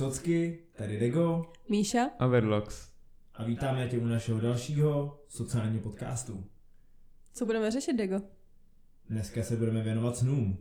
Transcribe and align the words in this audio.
Socky, 0.00 0.58
tady 0.72 0.98
Dego 0.98 1.52
Míša 1.68 2.10
a 2.18 2.26
Verlox. 2.26 2.92
a 3.34 3.44
vítáme 3.44 3.88
tě 3.88 3.98
u 3.98 4.04
našeho 4.04 4.40
dalšího 4.40 5.20
sociálního 5.28 5.82
podcastu. 5.82 6.44
Co 7.32 7.46
budeme 7.46 7.70
řešit, 7.70 7.92
Dego? 7.92 8.20
Dneska 9.08 9.42
se 9.42 9.56
budeme 9.56 9.82
věnovat 9.82 10.16
snům. 10.16 10.58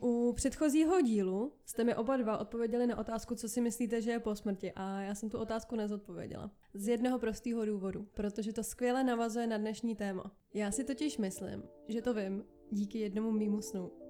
U 0.00 0.32
předchozího 0.32 1.00
dílu 1.00 1.52
jste 1.64 1.84
mi 1.84 1.94
oba 1.94 2.16
dva 2.16 2.38
odpověděli 2.38 2.86
na 2.86 2.98
otázku, 2.98 3.34
co 3.34 3.48
si 3.48 3.60
myslíte, 3.60 4.02
že 4.02 4.10
je 4.10 4.20
po 4.20 4.34
smrti 4.34 4.72
a 4.72 5.00
já 5.00 5.14
jsem 5.14 5.30
tu 5.30 5.38
otázku 5.38 5.76
nezodpověděla. 5.76 6.50
Z 6.74 6.88
jednoho 6.88 7.18
prostého 7.18 7.64
důvodu, 7.64 8.08
protože 8.14 8.52
to 8.52 8.62
skvěle 8.62 9.04
navazuje 9.04 9.46
na 9.46 9.58
dnešní 9.58 9.96
téma. 9.96 10.32
Já 10.54 10.70
si 10.70 10.84
totiž 10.84 11.18
myslím, 11.18 11.62
že 11.88 12.02
to 12.02 12.14
vím 12.14 12.44
díky 12.70 12.98
jednomu 12.98 13.30
mýmu 13.30 13.62
snu. 13.62 14.03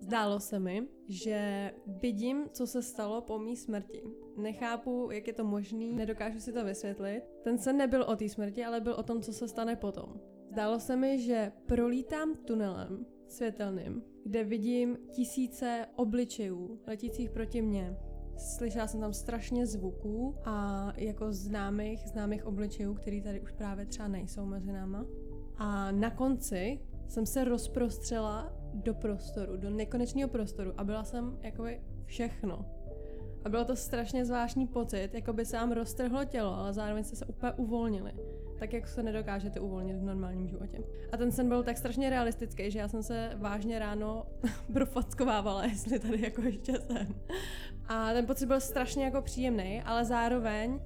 Zdálo 0.00 0.40
se 0.40 0.58
mi, 0.58 0.88
že 1.08 1.70
vidím, 1.86 2.48
co 2.52 2.66
se 2.66 2.82
stalo 2.82 3.20
po 3.20 3.38
mý 3.38 3.56
smrti. 3.56 4.02
Nechápu, 4.36 5.08
jak 5.12 5.26
je 5.26 5.32
to 5.32 5.44
možný, 5.44 5.92
nedokážu 5.92 6.40
si 6.40 6.52
to 6.52 6.64
vysvětlit. 6.64 7.22
Ten 7.44 7.58
sen 7.58 7.76
nebyl 7.76 8.02
o 8.02 8.16
té 8.16 8.28
smrti, 8.28 8.64
ale 8.64 8.80
byl 8.80 8.92
o 8.92 9.02
tom, 9.02 9.22
co 9.22 9.32
se 9.32 9.48
stane 9.48 9.76
potom. 9.76 10.20
Zdálo 10.50 10.80
se 10.80 10.96
mi, 10.96 11.18
že 11.18 11.52
prolítám 11.66 12.34
tunelem 12.34 13.06
světelným, 13.28 14.02
kde 14.24 14.44
vidím 14.44 14.98
tisíce 15.10 15.86
obličejů 15.96 16.80
letících 16.86 17.30
proti 17.30 17.62
mně. 17.62 17.96
Slyšela 18.36 18.86
jsem 18.86 19.00
tam 19.00 19.12
strašně 19.12 19.66
zvuků 19.66 20.34
a 20.44 20.88
jako 20.96 21.32
známých, 21.32 22.08
známých 22.08 22.46
obličejů, 22.46 22.94
který 22.94 23.22
tady 23.22 23.40
už 23.40 23.52
právě 23.52 23.86
třeba 23.86 24.08
nejsou 24.08 24.44
mezi 24.44 24.72
náma. 24.72 25.06
A 25.56 25.90
na 25.90 26.10
konci 26.10 26.80
jsem 27.08 27.26
se 27.26 27.44
rozprostřela 27.44 28.59
do 28.74 28.94
prostoru, 28.94 29.56
do 29.56 29.70
nekonečného 29.70 30.28
prostoru 30.28 30.72
a 30.76 30.84
byla 30.84 31.04
jsem 31.04 31.38
jakoby 31.42 31.80
všechno. 32.04 32.66
A 33.44 33.48
bylo 33.48 33.64
to 33.64 33.76
strašně 33.76 34.24
zvláštní 34.24 34.66
pocit, 34.66 35.14
jako 35.14 35.32
by 35.32 35.44
se 35.44 35.56
vám 35.56 35.72
roztrhlo 35.72 36.24
tělo, 36.24 36.54
ale 36.54 36.72
zároveň 36.72 37.04
jste 37.04 37.16
se 37.16 37.26
úplně 37.26 37.52
uvolnili. 37.52 38.12
Tak, 38.58 38.72
jak 38.72 38.88
se 38.88 39.02
nedokážete 39.02 39.60
uvolnit 39.60 39.96
v 39.96 40.02
normálním 40.02 40.48
životě. 40.48 40.78
A 41.12 41.16
ten 41.16 41.32
sen 41.32 41.48
byl 41.48 41.62
tak 41.62 41.78
strašně 41.78 42.10
realistický, 42.10 42.70
že 42.70 42.78
já 42.78 42.88
jsem 42.88 43.02
se 43.02 43.30
vážně 43.36 43.78
ráno 43.78 44.26
profackovávala, 44.72 45.64
jestli 45.64 45.98
tady 45.98 46.22
jako 46.22 46.42
ještě 46.42 46.72
jsem. 46.72 47.14
A 47.88 48.12
ten 48.12 48.26
pocit 48.26 48.46
byl 48.46 48.60
strašně 48.60 49.04
jako 49.04 49.22
příjemný, 49.22 49.82
ale 49.82 50.04
zároveň 50.04 50.80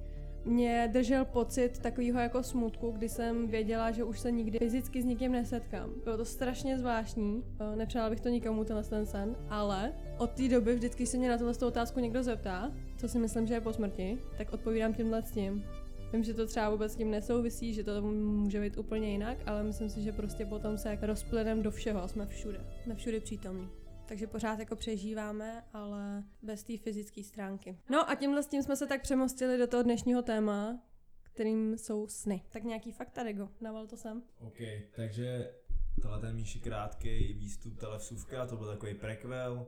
mě 0.45 0.89
držel 0.93 1.25
pocit 1.25 1.79
takového 1.79 2.19
jako 2.19 2.43
smutku, 2.43 2.91
kdy 2.91 3.09
jsem 3.09 3.47
věděla, 3.47 3.91
že 3.91 4.03
už 4.03 4.19
se 4.19 4.31
nikdy 4.31 4.59
fyzicky 4.59 5.01
s 5.01 5.05
nikým 5.05 5.31
nesetkám. 5.31 5.89
Bylo 6.03 6.17
to 6.17 6.25
strašně 6.25 6.77
zvláštní, 6.77 7.43
eh, 7.59 7.75
nepřála 7.75 8.09
bych 8.09 8.21
to 8.21 8.29
nikomu 8.29 8.63
tenhle 8.63 8.83
ten 8.83 9.05
sen, 9.05 9.35
ale 9.49 9.93
od 10.17 10.31
té 10.31 10.49
doby 10.49 10.75
vždycky 10.75 11.05
se 11.05 11.17
mě 11.17 11.29
na 11.29 11.37
tuhle 11.37 11.53
otázku 11.65 11.99
někdo 11.99 12.23
zeptá, 12.23 12.71
co 12.97 13.07
si 13.07 13.19
myslím, 13.19 13.47
že 13.47 13.53
je 13.53 13.61
po 13.61 13.73
smrti, 13.73 14.17
tak 14.37 14.53
odpovídám 14.53 14.93
tímhle 14.93 15.21
s 15.21 15.31
tím. 15.31 15.65
Vím, 16.13 16.23
že 16.23 16.33
to 16.33 16.45
třeba 16.45 16.69
vůbec 16.69 16.93
s 16.93 16.95
tím 16.95 17.11
nesouvisí, 17.11 17.73
že 17.73 17.83
to 17.83 18.01
může 18.01 18.61
být 18.61 18.77
úplně 18.77 19.11
jinak, 19.11 19.37
ale 19.45 19.63
myslím 19.63 19.89
si, 19.89 20.01
že 20.01 20.11
prostě 20.11 20.45
potom 20.45 20.77
se 20.77 20.89
jak 20.89 21.03
rozplyneme 21.03 21.63
do 21.63 21.71
všeho 21.71 22.03
a 22.03 22.07
jsme 22.07 22.25
všude. 22.25 22.65
Jsme 22.83 22.95
všude 22.95 23.19
přítomní. 23.19 23.69
Takže 24.05 24.27
pořád 24.27 24.59
jako 24.59 24.75
přežíváme, 24.75 25.63
ale 25.73 26.23
bez 26.41 26.63
té 26.63 26.77
fyzické 26.77 27.23
stránky. 27.23 27.77
No 27.89 28.09
a 28.09 28.15
tímhle 28.15 28.43
s 28.43 28.47
tím 28.47 28.63
jsme 28.63 28.75
se 28.75 28.87
tak 28.87 29.01
přemostili 29.01 29.57
do 29.57 29.67
toho 29.67 29.83
dnešního 29.83 30.21
téma, 30.21 30.79
kterým 31.23 31.77
jsou 31.77 32.07
sny. 32.07 32.43
Tak 32.49 32.63
nějaký 32.63 32.91
fakta, 32.91 33.23
Dego, 33.23 33.49
naval 33.61 33.87
to 33.87 33.97
sem. 33.97 34.23
OK, 34.39 34.57
takže 34.95 35.53
tohle 36.01 36.19
ten 36.19 36.35
Míši 36.35 36.59
krátký 36.59 37.33
výstup 37.33 37.79
televsuvka, 37.79 38.45
to 38.45 38.57
byl 38.57 38.67
takový 38.67 38.93
prequel 38.93 39.67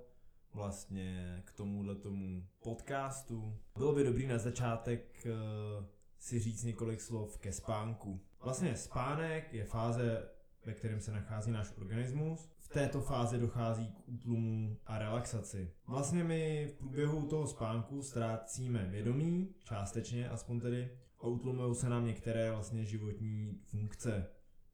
vlastně 0.53 1.41
k 1.45 1.51
tomuhle 1.51 1.95
tomu 1.95 2.47
podcastu. 2.63 3.57
Bylo 3.77 3.93
by 3.93 4.03
dobrý 4.03 4.27
na 4.27 4.37
začátek 4.37 5.25
uh, 5.25 5.85
si 6.19 6.39
říct 6.39 6.63
několik 6.63 7.01
slov 7.01 7.37
ke 7.37 7.51
spánku. 7.51 8.21
Vlastně 8.41 8.77
spánek 8.77 9.53
je 9.53 9.65
fáze 9.65 10.29
ve 10.67 10.73
kterém 10.73 10.99
se 10.99 11.11
nachází 11.11 11.51
náš 11.51 11.73
organismus. 11.77 12.49
V 12.59 12.67
této 12.67 13.01
fázi 13.01 13.37
dochází 13.37 13.87
k 13.87 14.07
útlumu 14.07 14.77
a 14.85 14.97
relaxaci. 14.97 15.71
Vlastně 15.87 16.23
my 16.23 16.67
v 16.67 16.77
průběhu 16.77 17.27
toho 17.27 17.47
spánku 17.47 18.01
ztrácíme 18.01 18.85
vědomí, 18.85 19.55
částečně 19.63 20.29
aspoň 20.29 20.59
tedy, 20.59 20.97
a 21.19 21.27
utlumují 21.27 21.75
se 21.75 21.89
nám 21.89 22.05
některé 22.05 22.51
vlastně 22.51 22.85
životní 22.85 23.61
funkce. 23.63 24.27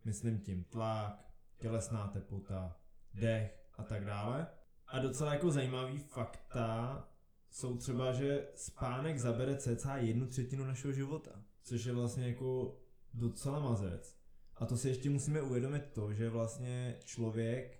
Myslím 0.06 0.40
tím 0.40 0.64
tlak, 0.64 1.34
tělesná 1.58 2.08
teplota, 2.08 2.78
dech 3.14 3.68
a 3.78 3.84
tak 3.84 4.06
dále. 4.06 4.48
A 4.88 5.00
docela 5.00 5.34
jako 5.34 5.52
zajímavý 5.52 5.98
fakta 5.98 7.08
jsou 7.50 7.78
třeba, 7.78 8.14
že 8.14 8.48
spánek 8.56 9.20
zabere 9.20 9.58
cca 9.58 9.98
jednu 9.98 10.28
třetinu 10.28 10.66
našeho 10.66 10.94
života, 10.94 11.32
což 11.64 11.86
je 11.86 11.94
vlastně 11.94 12.28
jako 12.28 12.78
docela 13.14 13.60
mazec. 13.60 14.23
A 14.64 14.66
to 14.66 14.78
si 14.78 14.88
ještě 14.88 15.10
musíme 15.10 15.42
uvědomit 15.42 15.84
to, 15.94 16.14
že 16.14 16.30
vlastně 16.30 16.96
člověk 17.04 17.80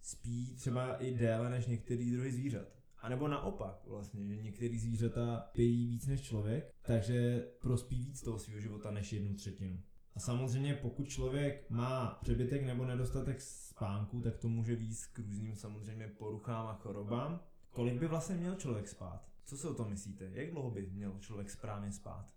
spí 0.00 0.56
třeba 0.56 0.96
i 0.96 1.14
déle 1.14 1.50
než 1.50 1.66
některý 1.66 2.10
druhy 2.10 2.32
zvířat. 2.32 2.68
A 2.98 3.08
nebo 3.08 3.28
naopak 3.28 3.86
vlastně, 3.86 4.26
že 4.26 4.36
některý 4.36 4.78
zvířata 4.78 5.50
pijí 5.52 5.86
víc 5.86 6.06
než 6.06 6.22
člověk, 6.22 6.74
takže 6.82 7.48
prospí 7.60 8.04
víc 8.04 8.22
toho 8.22 8.38
svého 8.38 8.60
života 8.60 8.90
než 8.90 9.12
jednu 9.12 9.34
třetinu. 9.34 9.82
A 10.14 10.20
samozřejmě 10.20 10.74
pokud 10.74 11.08
člověk 11.08 11.70
má 11.70 12.18
přebytek 12.22 12.62
nebo 12.62 12.84
nedostatek 12.84 13.40
spánku, 13.40 14.20
tak 14.20 14.36
to 14.36 14.48
může 14.48 14.76
víc 14.76 15.06
k 15.06 15.18
různým 15.18 15.56
samozřejmě 15.56 16.08
poruchám 16.08 16.66
a 16.66 16.74
chorobám. 16.74 17.40
Kolik 17.70 18.00
by 18.00 18.08
vlastně 18.08 18.36
měl 18.36 18.54
člověk 18.54 18.88
spát? 18.88 19.28
Co 19.44 19.56
si 19.56 19.66
o 19.66 19.74
tom 19.74 19.88
myslíte? 19.88 20.30
Jak 20.32 20.50
dlouho 20.50 20.70
by 20.70 20.86
měl 20.86 21.18
člověk 21.20 21.50
správně 21.50 21.92
spát? 21.92 22.34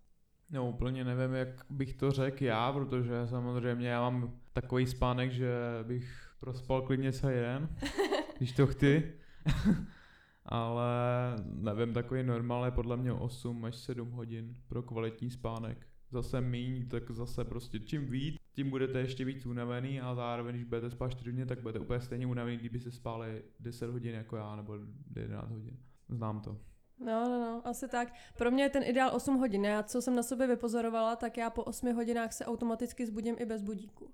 No 0.50 0.68
úplně 0.68 1.04
nevím, 1.04 1.34
jak 1.34 1.48
bych 1.70 1.94
to 1.94 2.10
řekl 2.10 2.44
já, 2.44 2.72
protože 2.72 3.26
samozřejmě 3.26 3.88
já 3.88 4.10
mám 4.10 4.32
takový 4.52 4.86
spánek, 4.86 5.32
že 5.32 5.50
bych 5.82 6.30
prospal 6.40 6.82
klidně 6.82 7.12
celý 7.12 7.34
den, 7.34 7.68
když 8.38 8.52
to 8.52 8.66
chci. 8.66 9.12
Ale 10.44 10.86
nevím, 11.44 11.94
takový 11.94 12.22
normál 12.22 12.64
je 12.64 12.70
podle 12.70 12.96
mě 12.96 13.12
8 13.12 13.64
až 13.64 13.76
7 13.76 14.10
hodin 14.10 14.56
pro 14.68 14.82
kvalitní 14.82 15.30
spánek. 15.30 15.86
Zase 16.10 16.40
míň, 16.40 16.88
tak 16.88 17.10
zase 17.10 17.44
prostě 17.44 17.80
čím 17.80 18.06
víc, 18.06 18.36
tím 18.52 18.70
budete 18.70 18.98
ještě 18.98 19.24
víc 19.24 19.46
unavený 19.46 20.00
a 20.00 20.14
zároveň, 20.14 20.54
když 20.54 20.64
budete 20.64 20.90
spát 20.90 21.08
4 21.08 21.30
hodiny, 21.30 21.46
tak 21.46 21.62
budete 21.62 21.78
úplně 21.78 22.00
stejně 22.00 22.26
unavený, 22.26 22.56
kdyby 22.56 22.80
se 22.80 22.90
spáli 22.90 23.42
10 23.60 23.90
hodin 23.90 24.14
jako 24.14 24.36
já, 24.36 24.56
nebo 24.56 24.78
11 25.16 25.50
hodin. 25.50 25.76
Znám 26.08 26.40
to. 26.40 26.56
No, 27.00 27.28
no, 27.28 27.40
no, 27.40 27.62
asi 27.64 27.88
tak. 27.88 28.12
Pro 28.36 28.50
mě 28.50 28.62
je 28.62 28.70
ten 28.70 28.82
ideál 28.82 29.10
8 29.14 29.36
hodin. 29.36 29.64
Já, 29.64 29.82
co 29.82 30.02
jsem 30.02 30.14
na 30.16 30.22
sobě 30.22 30.46
vypozorovala, 30.46 31.16
tak 31.16 31.36
já 31.36 31.50
po 31.50 31.64
8 31.64 31.94
hodinách 31.94 32.32
se 32.32 32.44
automaticky 32.44 33.06
zbudím 33.06 33.36
i 33.38 33.44
bez 33.44 33.62
budíku. 33.62 34.10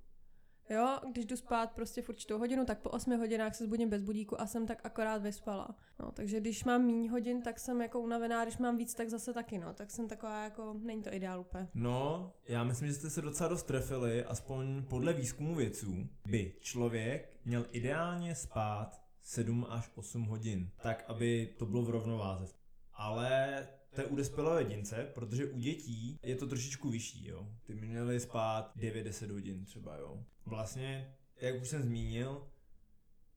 Jo, 0.71 0.99
když 1.12 1.25
jdu 1.27 1.37
spát 1.37 1.72
prostě 1.72 2.03
v 2.03 2.09
určitou 2.09 2.39
hodinu, 2.39 2.65
tak 2.65 2.78
po 2.78 2.91
8 2.91 3.19
hodinách 3.19 3.55
se 3.55 3.65
zbudím 3.65 3.89
bez 3.89 4.03
budíku 4.03 4.41
a 4.41 4.47
jsem 4.47 4.67
tak 4.67 4.81
akorát 4.84 5.22
vyspala. 5.22 5.77
No, 6.00 6.12
takže 6.12 6.41
když 6.41 6.65
mám 6.65 6.87
méně 6.87 7.11
hodin, 7.11 7.43
tak 7.43 7.61
jsem 7.61 7.83
jako 7.83 8.00
unavená, 8.00 8.45
když 8.45 8.59
mám 8.59 8.77
víc, 8.77 8.95
tak 8.95 9.09
zase 9.09 9.33
taky, 9.33 9.59
no. 9.59 9.75
Tak 9.75 9.91
jsem 9.91 10.09
taková 10.09 10.45
jako, 10.45 10.75
není 10.83 11.03
to 11.03 11.15
ideál 11.15 11.41
úplně. 11.41 11.69
No, 11.75 12.33
já 12.49 12.65
myslím, 12.65 12.89
že 12.89 12.95
jste 12.95 13.11
se 13.11 13.22
docela 13.22 13.49
dost 13.49 13.62
trefili, 13.62 14.25
aspoň 14.25 14.84
podle 14.84 15.12
výzkumu 15.12 15.55
vědců, 15.55 16.09
by 16.27 16.53
člověk 16.61 17.41
měl 17.45 17.66
ideálně 17.72 18.34
spát 18.34 19.03
7 19.22 19.66
až 19.69 19.91
8 19.95 20.22
hodin, 20.22 20.71
tak 20.83 21.05
aby 21.09 21.55
to 21.59 21.66
bylo 21.66 21.83
v 21.83 21.91
rovnováze 21.91 22.64
ale 22.94 23.66
to 23.94 24.00
je 24.00 24.06
u 24.06 24.16
dospělého 24.16 24.59
jedince, 24.59 25.10
protože 25.15 25.47
u 25.47 25.59
dětí 25.59 26.19
je 26.22 26.36
to 26.36 26.47
trošičku 26.47 26.91
vyšší, 26.91 27.27
jo. 27.27 27.48
Ty 27.66 27.74
měly 27.74 28.21
spát 28.21 28.77
9-10 28.77 29.33
hodin 29.33 29.65
třeba, 29.65 29.97
jo. 29.97 30.24
Vlastně, 30.47 31.15
jak 31.41 31.63
už 31.63 31.69
jsem 31.69 31.83
zmínil, 31.83 32.47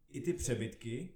i 0.09 0.21
ty 0.21 0.33
přebytky, 0.33 1.13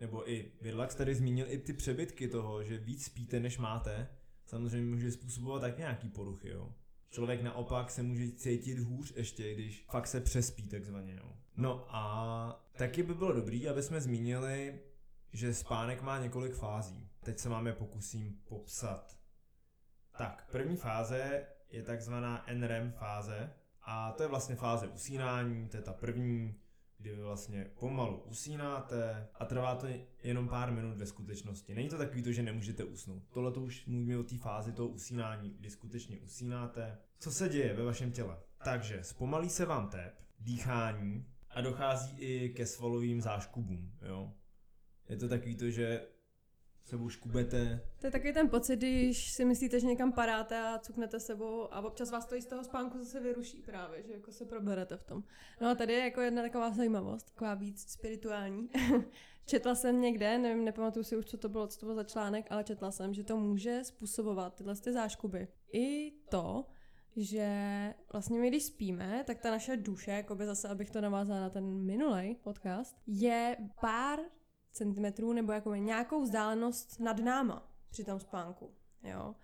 nebo 0.00 0.30
i 0.30 0.52
Vidlax 0.60 0.94
tady 0.94 1.14
zmínil 1.14 1.46
i 1.48 1.58
ty 1.58 1.72
přebytky 1.72 2.28
toho, 2.28 2.64
že 2.64 2.78
víc 2.78 3.04
spíte, 3.04 3.40
než 3.40 3.58
máte, 3.58 4.08
samozřejmě 4.46 4.94
může 4.94 5.12
způsobovat 5.12 5.60
tak 5.62 5.78
nějaký 5.78 6.08
poruchy, 6.08 6.48
jo. 6.48 6.74
Člověk 7.10 7.42
naopak 7.42 7.90
se 7.90 8.02
může 8.02 8.30
cítit 8.30 8.78
hůř 8.78 9.12
ještě, 9.16 9.54
když 9.54 9.84
fakt 9.90 10.06
se 10.06 10.20
přespí 10.20 10.68
takzvaně, 10.68 11.14
jo. 11.14 11.32
No 11.56 11.86
a 11.88 12.66
taky 12.76 13.02
by 13.02 13.14
bylo 13.14 13.32
dobrý, 13.32 13.68
aby 13.68 13.82
jsme 13.82 14.00
zmínili 14.00 14.80
že 15.32 15.54
spánek 15.54 16.02
má 16.02 16.18
několik 16.18 16.54
fází. 16.54 17.08
Teď 17.24 17.38
se 17.38 17.48
máme 17.48 17.72
pokusím 17.72 18.40
popsat. 18.44 19.16
Tak, 20.18 20.48
první 20.50 20.76
fáze 20.76 21.46
je 21.70 21.82
takzvaná 21.82 22.46
NREM 22.52 22.92
fáze 22.92 23.52
a 23.82 24.12
to 24.12 24.22
je 24.22 24.28
vlastně 24.28 24.56
fáze 24.56 24.88
usínání, 24.88 25.68
to 25.68 25.76
je 25.76 25.82
ta 25.82 25.92
první, 25.92 26.54
kdy 26.98 27.16
vy 27.16 27.22
vlastně 27.22 27.70
pomalu 27.78 28.18
usínáte 28.18 29.28
a 29.34 29.44
trvá 29.44 29.74
to 29.74 29.86
jenom 30.22 30.48
pár 30.48 30.72
minut 30.72 30.96
ve 30.96 31.06
skutečnosti. 31.06 31.74
Není 31.74 31.88
to 31.88 31.98
takový 31.98 32.22
to, 32.22 32.32
že 32.32 32.42
nemůžete 32.42 32.84
usnout. 32.84 33.22
Tohle 33.30 33.52
to 33.52 33.60
už 33.60 33.86
mluvíme 33.86 34.18
o 34.18 34.22
té 34.22 34.38
fázi 34.38 34.72
toho 34.72 34.88
usínání, 34.88 35.50
kdy 35.50 35.70
skutečně 35.70 36.18
usínáte. 36.18 36.98
Co 37.18 37.32
se 37.32 37.48
děje 37.48 37.74
ve 37.74 37.84
vašem 37.84 38.12
těle? 38.12 38.38
Takže 38.64 39.04
zpomalí 39.04 39.48
se 39.48 39.64
vám 39.66 39.88
tep, 39.88 40.14
dýchání 40.38 41.26
a 41.50 41.60
dochází 41.60 42.18
i 42.18 42.48
ke 42.48 42.66
svalovým 42.66 43.20
záškubům. 43.20 43.92
Jo? 44.02 44.32
Je 45.12 45.18
to 45.18 45.28
takový 45.28 45.56
to, 45.56 45.70
že 45.70 46.06
se 46.84 46.96
už 46.96 47.16
kubete. 47.16 47.80
To 48.00 48.06
je 48.06 48.10
takový 48.10 48.32
ten 48.32 48.48
pocit, 48.48 48.76
když 48.76 49.32
si 49.32 49.44
myslíte, 49.44 49.80
že 49.80 49.86
někam 49.86 50.12
padáte 50.12 50.58
a 50.58 50.78
cuknete 50.78 51.20
sebou 51.20 51.74
a 51.74 51.80
občas 51.80 52.10
vás 52.10 52.26
to 52.26 52.40
z 52.40 52.46
toho 52.46 52.64
spánku 52.64 52.98
zase 52.98 53.20
vyruší 53.20 53.62
právě, 53.62 54.02
že 54.02 54.12
jako 54.12 54.32
se 54.32 54.44
proberete 54.44 54.96
v 54.96 55.04
tom. 55.04 55.22
No 55.60 55.68
a 55.68 55.74
tady 55.74 55.92
je 55.92 55.98
jako 55.98 56.20
jedna 56.20 56.42
taková 56.42 56.70
zajímavost, 56.70 57.22
taková 57.22 57.54
víc 57.54 57.92
spirituální. 57.92 58.70
četla 59.46 59.74
jsem 59.74 60.00
někde, 60.00 60.38
nevím, 60.38 60.64
nepamatuju 60.64 61.04
si 61.04 61.16
už, 61.16 61.24
co 61.24 61.38
to 61.38 61.48
bylo, 61.48 61.66
co 61.66 61.80
to 61.80 61.86
bylo 61.86 61.96
za 61.96 62.04
článek, 62.04 62.46
ale 62.50 62.64
četla 62.64 62.90
jsem, 62.90 63.14
že 63.14 63.24
to 63.24 63.36
může 63.36 63.84
způsobovat 63.84 64.54
tyhle 64.54 64.76
ty 64.76 64.92
záškuby. 64.92 65.48
I 65.72 66.12
to, 66.30 66.66
že 67.16 67.48
vlastně 68.12 68.40
my, 68.40 68.48
když 68.48 68.64
spíme, 68.64 69.24
tak 69.26 69.40
ta 69.40 69.50
naše 69.50 69.76
duše, 69.76 70.10
jako 70.10 70.34
by 70.34 70.46
zase, 70.46 70.68
abych 70.68 70.90
to 70.90 71.00
navázala 71.00 71.40
na 71.40 71.50
ten 71.50 71.64
minulý 71.64 72.34
podcast, 72.34 72.96
je 73.06 73.56
pár 73.80 74.18
centimetrů 74.72 75.32
nebo 75.32 75.52
jako 75.52 75.74
nějakou 75.74 76.22
vzdálenost 76.22 77.00
nad 77.00 77.18
náma 77.18 77.72
při 77.90 78.04
tom 78.04 78.20
spánku. 78.20 78.74
Jo? 79.02 79.34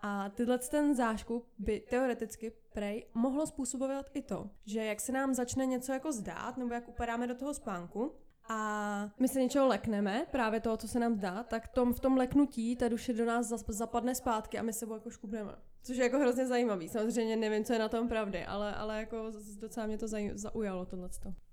A 0.00 0.28
tyhle 0.28 0.58
ten 0.58 0.94
záškup 0.94 1.48
by 1.58 1.80
teoreticky 1.80 2.52
prej 2.72 3.06
mohlo 3.14 3.46
způsobovat 3.46 4.06
i 4.14 4.22
to, 4.22 4.50
že 4.64 4.84
jak 4.84 5.00
se 5.00 5.12
nám 5.12 5.34
začne 5.34 5.66
něco 5.66 5.92
jako 5.92 6.12
zdát, 6.12 6.56
nebo 6.56 6.74
jak 6.74 6.88
upadáme 6.88 7.26
do 7.26 7.34
toho 7.34 7.54
spánku, 7.54 8.14
a 8.50 9.10
my 9.20 9.28
se 9.28 9.42
něčeho 9.42 9.66
lekneme, 9.66 10.26
právě 10.30 10.60
toho, 10.60 10.76
co 10.76 10.88
se 10.88 10.98
nám 10.98 11.14
zdá, 11.14 11.42
tak 11.42 11.68
tom, 11.68 11.94
v 11.94 12.00
tom 12.00 12.16
leknutí 12.16 12.76
ta 12.76 12.88
duše 12.88 13.12
do 13.12 13.24
nás 13.24 13.48
zapadne 13.68 14.14
zpátky 14.14 14.58
a 14.58 14.62
my 14.62 14.72
se 14.72 14.86
jako 14.92 15.10
škubneme. 15.10 15.52
Což 15.82 15.96
je 15.96 16.02
jako 16.02 16.18
hrozně 16.18 16.46
zajímavý. 16.46 16.88
Samozřejmě 16.88 17.36
nevím, 17.36 17.64
co 17.64 17.72
je 17.72 17.78
na 17.78 17.88
tom 17.88 18.08
pravdy, 18.08 18.44
ale, 18.44 18.74
ale 18.74 19.00
jako 19.00 19.32
docela 19.60 19.86
mě 19.86 19.98
to 19.98 20.06
zaujalo 20.34 20.86
tohle. 20.86 21.08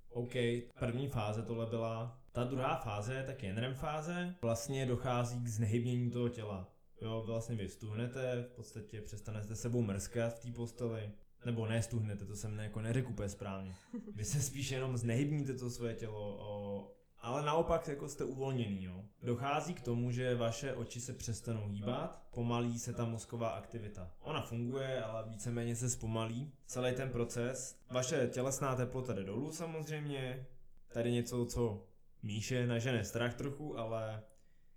OK, 0.09 0.33
první 0.79 1.07
fáze 1.07 1.43
tohle 1.43 1.65
byla. 1.65 2.21
Ta 2.35 2.43
druhá 2.43 2.75
fáze, 2.75 3.23
tak 3.27 3.43
je 3.43 3.53
NREM 3.53 3.73
fáze, 3.73 4.35
vlastně 4.41 4.85
dochází 4.85 5.43
k 5.43 5.47
znehybnění 5.47 6.11
toho 6.11 6.29
těla. 6.29 6.69
Jo, 7.01 7.23
vlastně 7.25 7.55
vy 7.55 7.69
stuhnete, 7.69 8.45
v 8.51 8.55
podstatě 8.55 9.01
přestanete 9.01 9.55
sebou 9.55 9.81
mrskat 9.81 10.33
v 10.33 10.39
té 10.39 10.51
posteli, 10.51 11.11
nebo 11.45 11.67
ne 11.67 11.81
stuhnete, 11.81 12.25
to 12.25 12.35
jsem 12.35 12.55
ne, 12.55 12.63
jako 12.63 12.81
neřekl 12.81 13.09
úplně 13.09 13.29
správně. 13.29 13.75
Vy 14.15 14.23
se 14.25 14.41
spíš 14.41 14.71
jenom 14.71 14.97
znehybníte 14.97 15.53
to 15.53 15.69
svoje 15.69 15.93
tělo, 15.93 16.37
o, 16.39 16.91
ale 17.19 17.45
naopak 17.45 17.87
jako 17.87 18.09
jste 18.09 18.23
uvolněný. 18.23 18.83
Jo. 18.83 19.03
Dochází 19.23 19.73
k 19.73 19.81
tomu, 19.81 20.11
že 20.11 20.35
vaše 20.35 20.73
oči 20.73 21.01
se 21.01 21.13
přestanou 21.13 21.67
hýbat, 21.67 22.27
pomalí 22.31 22.79
se 22.79 22.93
ta 22.93 23.05
mozková 23.05 23.49
aktivita. 23.49 24.11
Ona 24.19 24.41
funguje, 24.41 25.03
ale 25.03 25.29
víceméně 25.29 25.75
se 25.75 25.89
zpomalí. 25.89 26.51
Celý 26.65 26.95
ten 26.95 27.09
proces, 27.09 27.79
vaše 27.91 28.27
tělesná 28.27 28.75
teplota 28.75 29.13
jde 29.13 29.23
dolů 29.23 29.51
samozřejmě, 29.51 30.47
tady 30.93 31.11
něco, 31.11 31.45
co 31.45 31.87
Míše 32.25 32.67
nažene 32.67 33.03
strach 33.03 33.33
trochu, 33.33 33.79
ale 33.79 34.23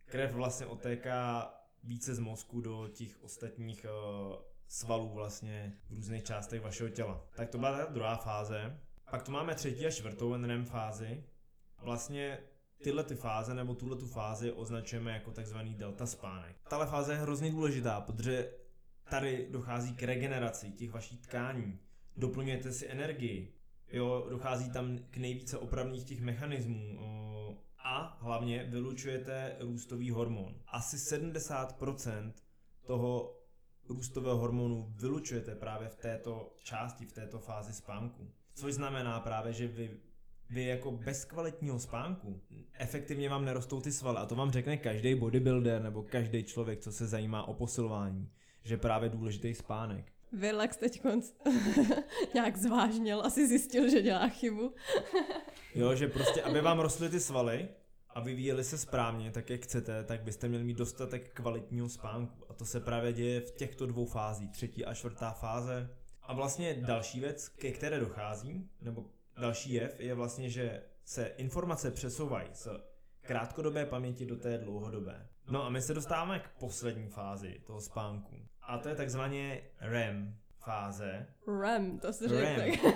krev 0.05 0.33
vlastně 0.33 0.67
otéká 0.67 1.51
více 1.85 2.15
z 2.15 2.19
mozku 2.19 2.61
do 2.61 2.89
těch 2.89 3.23
ostatních 3.23 3.85
uh, 3.85 4.37
svalů 4.67 5.15
vlastně 5.15 5.73
v 5.91 5.95
různých 5.95 6.25
částech 6.25 6.61
vašeho 6.61 6.91
těla. 6.91 7.27
Tak 7.37 7.49
to 7.49 7.59
byla 7.59 7.79
ta 7.79 7.93
druhá 7.93 8.17
fáze. 8.17 8.81
Pak 9.11 9.23
tu 9.23 9.33
máme 9.33 9.55
třetí 9.55 9.87
a 9.87 9.91
čtvrtou 9.91 10.37
NREM 10.37 10.65
fázi. 10.65 11.25
Vlastně 11.83 12.39
tyhle 12.83 13.05
ty 13.05 13.15
fáze 13.15 13.55
nebo 13.55 13.75
tuhle 13.75 13.97
tu 13.97 14.07
fázi 14.07 14.53
označujeme 14.53 15.13
jako 15.13 15.31
takzvaný 15.31 15.75
delta 15.75 16.07
spánek. 16.07 16.57
Tahle 16.69 16.87
fáze 16.87 17.13
je 17.13 17.19
hrozně 17.19 17.51
důležitá, 17.51 18.01
protože 18.01 18.53
tady 19.11 19.49
dochází 19.51 19.95
k 19.95 20.03
regeneraci 20.03 20.73
těch 20.73 20.91
vašich 20.91 21.21
tkání. 21.21 21.79
Doplňujete 22.17 22.73
si 22.73 22.89
energii, 22.89 23.55
jo, 23.93 24.27
dochází 24.31 24.71
tam 24.71 24.99
k 25.11 25.17
nejvíce 25.17 25.59
opravných 25.59 26.05
těch 26.05 26.21
mechanismů 26.21 26.99
a 27.89 28.19
hlavně 28.21 28.65
vylučujete 28.65 29.57
růstový 29.61 30.11
hormon. 30.11 30.55
Asi 30.67 30.97
70% 30.97 32.33
toho 32.87 33.35
růstového 33.89 34.37
hormonu 34.37 34.95
vylučujete 34.97 35.55
právě 35.55 35.89
v 35.89 35.97
této 35.97 36.57
části, 36.59 37.07
v 37.07 37.13
této 37.13 37.39
fázi 37.39 37.73
spánku. 37.73 38.31
Což 38.55 38.75
znamená 38.75 39.21
právě, 39.21 39.53
že 39.53 39.67
vy 39.67 40.01
vy 40.51 40.65
jako 40.65 40.91
bez 40.91 41.25
kvalitního 41.25 41.79
spánku 41.79 42.41
efektivně 42.79 43.29
vám 43.29 43.45
nerostou 43.45 43.81
ty 43.81 43.93
svaly. 43.93 44.19
A 44.19 44.27
to 44.27 44.35
vám 44.35 44.51
řekne 44.51 44.77
každý 44.77 45.15
bodybuilder 45.15 45.83
nebo 45.83 46.03
každý 46.03 46.45
člověk, 46.45 46.81
co 46.81 46.93
se 46.93 47.07
zajímá 47.07 47.49
o 47.49 47.55
posilování, 47.55 48.31
že 48.65 48.77
právě 48.77 49.09
důležitý 49.09 49.55
spánek. 49.55 50.13
Vylax 50.33 50.77
teď 50.77 51.03
nějak 52.35 52.57
zvážnil, 52.57 53.23
asi 53.23 53.49
zjistil, 53.49 53.91
že 53.91 54.03
dělá 54.03 54.29
chybu. 54.29 54.75
jo, 55.75 55.95
že 55.95 56.09
prostě, 56.09 56.43
aby 56.43 56.61
vám 56.61 56.79
rostly 56.79 57.09
ty 57.09 57.21
svaly 57.21 57.69
a 58.19 58.21
vyvíjeli 58.21 58.65
se 58.65 58.79
správně, 58.79 59.31
tak 59.31 59.51
jak 59.51 59.61
chcete, 59.61 60.05
tak 60.05 60.23
byste 60.23 60.49
měli 60.49 60.65
mít 60.65 60.79
dostatek 60.79 61.33
kvalitního 61.35 61.89
spánku. 61.89 62.45
A 62.49 62.53
to 62.55 62.65
se 62.65 62.81
právě 62.81 63.13
děje 63.13 63.41
v 63.41 63.51
těchto 63.51 63.87
dvou 63.87 64.07
fázích, 64.07 64.51
třetí 64.51 64.85
a 64.85 64.95
čtvrtá 64.95 65.31
fáze. 65.31 65.91
A 66.23 66.33
vlastně 66.33 66.75
další 66.75 67.21
věc, 67.21 67.49
ke 67.49 67.71
které 67.71 68.01
dochází, 68.01 68.71
nebo 68.81 69.05
další 69.41 69.73
jev, 69.73 70.01
je 70.01 70.15
vlastně, 70.15 70.51
že 70.51 70.83
se 71.05 71.27
informace 71.27 71.91
přesouvají 71.91 72.49
z 72.53 72.69
krátkodobé 73.21 73.87
paměti 73.87 74.27
do 74.27 74.37
té 74.37 74.59
dlouhodobé. 74.59 75.27
No 75.51 75.65
a 75.65 75.69
my 75.69 75.83
se 75.83 75.95
dostáváme 75.95 76.39
k 76.39 76.49
poslední 76.49 77.09
fázi 77.09 77.61
toho 77.67 77.81
spánku. 77.81 78.37
A 78.63 78.79
to 78.79 78.89
je 78.89 78.95
takzvaně 78.95 79.63
REM 79.81 80.37
fáze. 80.59 81.27
REM, 81.61 81.99
to 81.99 82.13
si 82.13 82.29
řekl. 82.29 82.89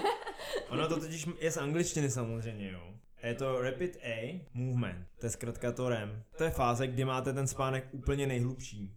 ono 0.68 0.88
to 0.88 1.00
totiž 1.00 1.26
je 1.40 1.50
z 1.50 1.56
angličtiny 1.56 2.10
samozřejmě, 2.10 2.70
jo. 2.70 2.94
Je 3.22 3.34
to 3.34 3.62
Rapid 3.62 3.96
A 4.02 4.44
Movement, 4.54 5.08
to 5.18 5.26
je 5.26 5.30
zkrátka 5.30 5.72
to 5.72 5.88
REM. 5.88 6.22
To 6.36 6.44
je 6.44 6.50
fáze, 6.50 6.86
kdy 6.86 7.04
máte 7.04 7.32
ten 7.32 7.46
spánek 7.46 7.88
úplně 7.92 8.26
nejhlubší. 8.26 8.96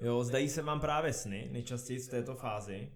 Jo, 0.00 0.24
zdají 0.24 0.48
se 0.48 0.62
vám 0.62 0.80
právě 0.80 1.12
sny, 1.12 1.48
nejčastěji 1.52 1.98
v 1.98 2.08
této 2.08 2.34
fázi. 2.34 2.92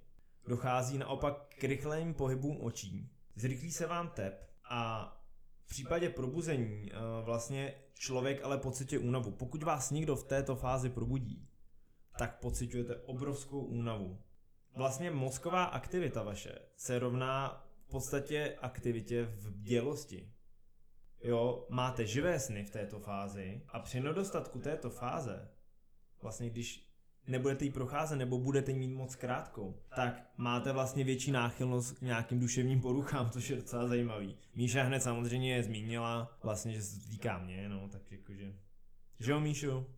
Dochází 0.48 0.98
naopak 0.98 1.54
k 1.58 1.64
rychlým 1.64 2.14
pohybům 2.14 2.58
očí. 2.60 3.10
Zrychlí 3.36 3.72
se 3.72 3.86
vám 3.86 4.08
tep 4.08 4.50
a 4.70 5.12
v 5.64 5.68
případě 5.68 6.08
probuzení 6.08 6.92
uh, 6.92 7.24
vlastně 7.24 7.74
člověk 7.94 8.44
ale 8.44 8.58
pocituje 8.58 8.98
únavu. 8.98 9.30
Pokud 9.30 9.62
vás 9.62 9.90
někdo 9.90 10.16
v 10.16 10.24
této 10.24 10.56
fázi 10.56 10.90
probudí, 10.90 11.48
tak 12.18 12.40
pocitujete 12.40 12.96
obrovskou 12.96 13.60
únavu. 13.60 14.18
Vlastně 14.76 15.10
mozková 15.10 15.64
aktivita 15.64 16.22
vaše 16.22 16.58
se 16.76 16.98
rovná 16.98 17.64
v 17.86 17.90
podstatě 17.90 18.56
aktivitě 18.60 19.24
v 19.24 19.50
bdělosti. 19.50 20.32
Jo, 21.22 21.66
máte 21.68 22.06
živé 22.06 22.40
sny 22.40 22.64
v 22.64 22.70
této 22.70 23.00
fázi 23.00 23.62
a 23.68 23.78
při 23.80 24.00
nedostatku 24.00 24.58
této 24.58 24.90
fáze, 24.90 25.48
vlastně 26.22 26.50
když 26.50 26.88
nebudete 27.26 27.64
ji 27.64 27.70
procházet 27.70 28.16
nebo 28.16 28.38
budete 28.38 28.72
mít 28.72 28.94
moc 28.94 29.16
krátkou, 29.16 29.82
tak 29.96 30.30
máte 30.36 30.72
vlastně 30.72 31.04
větší 31.04 31.30
náchylnost 31.30 31.98
k 31.98 32.02
nějakým 32.02 32.40
duševním 32.40 32.80
poruchám, 32.80 33.30
což 33.32 33.50
je 33.50 33.56
docela 33.56 33.88
zajímavý. 33.88 34.36
Míša 34.54 34.82
hned 34.82 35.00
samozřejmě 35.00 35.54
je 35.54 35.62
zmínila, 35.62 36.38
vlastně, 36.42 36.72
že 36.72 36.82
se 36.82 37.00
to 37.00 37.08
týká 37.08 37.38
mě, 37.38 37.68
no, 37.68 37.88
tak 37.88 38.12
jakože... 38.12 38.54
Že 39.20 39.32
jo, 39.32 39.40
Míšu? 39.40 39.86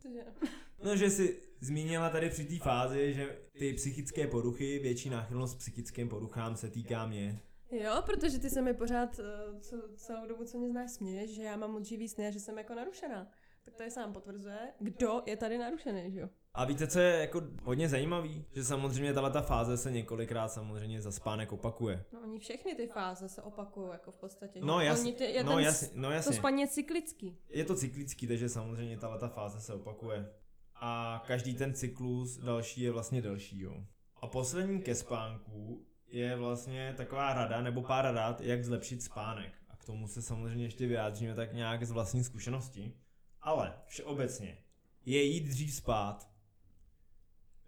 No, 0.83 0.95
že 0.95 1.09
si 1.09 1.41
zmínila 1.59 2.09
tady 2.09 2.29
při 2.29 2.45
té 2.45 2.57
fázi, 2.57 3.13
že 3.13 3.37
ty 3.59 3.73
psychické 3.73 4.27
poruchy, 4.27 4.79
větší 4.79 5.09
náchylnost 5.09 5.55
k 5.55 5.59
psychickým 5.59 6.09
poruchám 6.09 6.55
se 6.55 6.69
týká 6.69 7.07
mě. 7.07 7.39
Jo, 7.71 8.01
protože 8.05 8.39
ty 8.39 8.49
se 8.49 8.61
mi 8.61 8.73
pořád 8.73 9.19
eh, 9.19 9.59
co, 9.61 9.75
celou 9.95 10.27
dobu, 10.27 10.45
co 10.45 10.57
mě 10.57 10.69
znáš, 10.69 10.91
směješ, 10.91 11.35
že 11.35 11.43
já 11.43 11.57
mám 11.57 11.71
moc 11.71 11.85
živý 11.87 12.09
sny 12.09 12.27
a 12.27 12.31
že 12.31 12.39
jsem 12.39 12.57
jako 12.57 12.75
narušená. 12.75 13.27
Tak 13.65 13.75
to 13.75 13.83
je 13.83 13.91
sám 13.91 14.13
potvrzuje, 14.13 14.73
kdo 14.79 15.21
je 15.25 15.37
tady 15.37 15.57
narušený, 15.57 16.11
že 16.11 16.19
jo? 16.19 16.29
A 16.53 16.65
víte, 16.65 16.87
co 16.87 16.99
je 16.99 17.19
jako 17.19 17.41
hodně 17.63 17.89
zajímavý? 17.89 18.45
Že 18.51 18.63
samozřejmě 18.63 19.13
tahle 19.13 19.31
ta 19.31 19.41
fáze 19.41 19.77
se 19.77 19.91
několikrát 19.91 20.47
samozřejmě 20.47 21.01
za 21.01 21.11
spánek 21.11 21.51
opakuje. 21.51 22.05
No 22.13 22.19
oni 22.21 22.39
všechny 22.39 22.75
ty 22.75 22.87
fáze 22.87 23.29
se 23.29 23.41
opakují 23.41 23.89
jako 23.91 24.11
v 24.11 24.17
podstatě. 24.17 24.59
No 24.63 24.81
jasně, 24.81 25.11
je 25.11 25.43
no, 25.43 25.59
jasně, 25.59 25.89
no 25.93 26.11
jasně. 26.11 26.31
To 26.31 26.37
spaní 26.37 26.61
je 26.61 26.67
cyklický. 26.67 27.37
Je 27.49 27.65
to 27.65 27.75
cyklický, 27.75 28.27
takže 28.27 28.49
samozřejmě 28.49 28.97
tahle 28.97 29.19
ta 29.19 29.27
fáze 29.27 29.61
se 29.61 29.73
opakuje. 29.73 30.33
A 30.75 31.23
každý 31.27 31.55
ten 31.55 31.73
cyklus 31.73 32.37
další 32.37 32.81
je 32.81 32.91
vlastně 32.91 33.21
delší, 33.21 33.59
jo. 33.59 33.83
A 34.21 34.27
poslední 34.27 34.81
ke 34.81 34.95
spánku 34.95 35.85
je 36.11 36.35
vlastně 36.35 36.93
taková 36.97 37.33
rada 37.33 37.61
nebo 37.61 37.81
pár 37.81 38.15
rad, 38.15 38.41
jak 38.41 38.63
zlepšit 38.63 39.03
spánek. 39.03 39.53
A 39.69 39.75
k 39.75 39.85
tomu 39.85 40.07
se 40.07 40.21
samozřejmě 40.21 40.65
ještě 40.65 40.87
vyjádříme 40.87 41.35
tak 41.35 41.53
nějak 41.53 41.83
z 41.83 41.91
vlastní 41.91 42.23
zkušenosti. 42.23 42.93
Ale 43.41 43.73
všeobecně 43.85 44.57
je 45.05 45.23
jít 45.23 45.47
dřív 45.47 45.73
spát. 45.73 46.31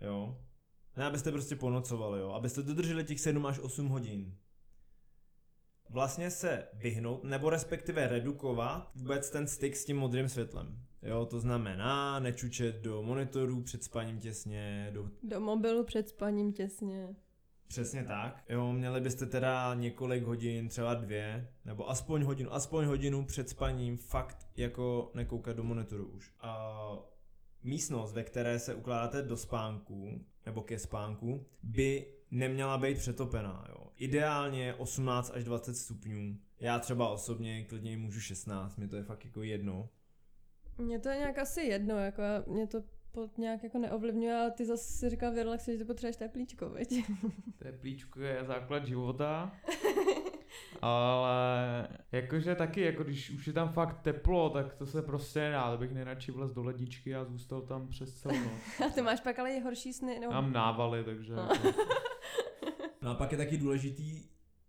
Jo. 0.02 0.42
Ne, 0.98 1.06
abyste 1.06 1.32
prostě 1.32 1.56
ponocovali, 1.56 2.20
jo. 2.20 2.32
Abyste 2.32 2.64
dodrželi 2.64 3.04
těch 3.04 3.20
7 3.20 3.46
až 3.46 3.60
8 3.60 3.88
hodin. 3.88 4.38
Vlastně 5.90 6.32
se 6.32 6.68
vyhnout, 6.74 7.24
nebo 7.24 7.50
respektive 7.50 8.08
redukovat 8.08 8.92
vůbec 8.96 9.30
ten 9.30 9.48
styk 9.48 9.76
s 9.76 9.86
tím 9.86 9.98
modrým 9.98 10.30
světlem. 10.30 10.86
Jo, 11.02 11.26
to 11.26 11.40
znamená 11.40 12.20
nečučet 12.20 12.82
do 12.82 13.04
monitoru 13.04 13.64
před 13.64 13.84
spaním 13.84 14.20
těsně, 14.20 14.92
do... 14.94 15.10
Do 15.24 15.40
mobilu 15.40 15.84
před 15.84 16.10
spaním 16.10 16.54
těsně 16.54 17.16
Přesně 17.74 18.04
tak. 18.04 18.44
Jo, 18.50 18.74
měli 18.74 19.02
byste 19.02 19.26
teda 19.26 19.74
několik 19.74 20.24
hodin, 20.24 20.68
třeba 20.68 20.94
dvě, 20.94 21.48
nebo 21.66 21.90
aspoň 21.90 22.24
hodinu, 22.24 22.54
aspoň 22.54 22.86
hodinu 22.86 23.26
před 23.26 23.50
spaním 23.50 23.98
fakt 23.98 24.48
jako 24.58 25.12
nekoukat 25.14 25.56
do 25.56 25.64
monitoru 25.64 26.06
už. 26.06 26.34
A 26.42 26.78
místnost, 27.64 28.14
ve 28.14 28.24
které 28.24 28.60
se 28.60 28.76
ukládáte 28.76 29.22
do 29.22 29.38
spánku, 29.38 30.26
nebo 30.46 30.62
ke 30.62 30.80
spánku, 30.80 31.46
by 31.64 32.14
neměla 32.32 32.78
být 32.78 32.98
přetopená. 32.98 33.66
Jo. 33.70 33.88
Ideálně 33.96 34.74
18 34.74 35.32
až 35.36 35.44
20 35.44 35.76
stupňů. 35.76 36.38
Já 36.60 36.80
třeba 36.80 37.10
osobně 37.10 37.64
klidně 37.64 37.98
můžu 37.98 38.20
16, 38.20 38.78
mi 38.78 38.88
to 38.88 38.96
je 38.96 39.04
fakt 39.04 39.26
jako 39.26 39.44
jedno. 39.44 39.90
Mně 40.78 41.00
to 41.00 41.10
je 41.10 41.18
nějak 41.18 41.38
asi 41.38 41.62
jedno, 41.62 41.98
jako 41.98 42.24
mě 42.48 42.68
to 42.68 42.84
pod 43.14 43.38
nějak 43.38 43.64
jako 43.64 43.78
neovlivňuje, 43.78 44.36
ale 44.36 44.52
ty 44.52 44.66
zase 44.66 44.94
si 44.94 45.10
říkal 45.10 45.32
v 45.32 45.58
že 45.58 45.78
ty 45.78 45.86
potřebuješ 45.86 46.16
teplíčko, 46.16 46.70
viď? 46.70 47.06
Teplíčko 47.58 48.20
je 48.22 48.44
základ 48.44 48.86
života. 48.86 49.52
Ale 50.82 51.88
jakože 52.12 52.56
taky, 52.56 52.82
jako 52.82 53.04
když 53.04 53.30
už 53.30 53.48
je 53.48 53.54
tam 53.54 53.70
fakt 53.70 54.02
teplo, 54.02 54.50
tak 54.50 54.74
to 54.74 54.86
se 54.86 55.02
prostě 55.02 55.40
nedá, 55.40 55.72
to 55.72 55.78
bych 55.78 55.92
nejradši 55.92 56.32
vlez 56.32 56.52
do 56.52 56.64
ledničky 56.64 57.16
a 57.16 57.26
zůstal 57.26 57.62
tam 57.62 57.88
přes 57.88 58.14
celou 58.14 58.36
noc. 58.36 58.62
A 58.86 58.90
ty 58.90 59.02
máš 59.02 59.22
pak 59.22 59.40
ale 59.40 59.52
i 59.52 59.60
horší 59.60 59.94
sny, 59.94 60.20
no. 60.20 60.30
Mám 60.30 60.54
návaly, 60.54 61.04
takže... 61.04 61.34
No. 61.34 61.42
Jako... 61.42 61.80
no 63.02 63.12
a 63.12 63.16
pak 63.16 63.32
je 63.32 63.38
taky 63.38 63.58
důležitý 63.58 64.24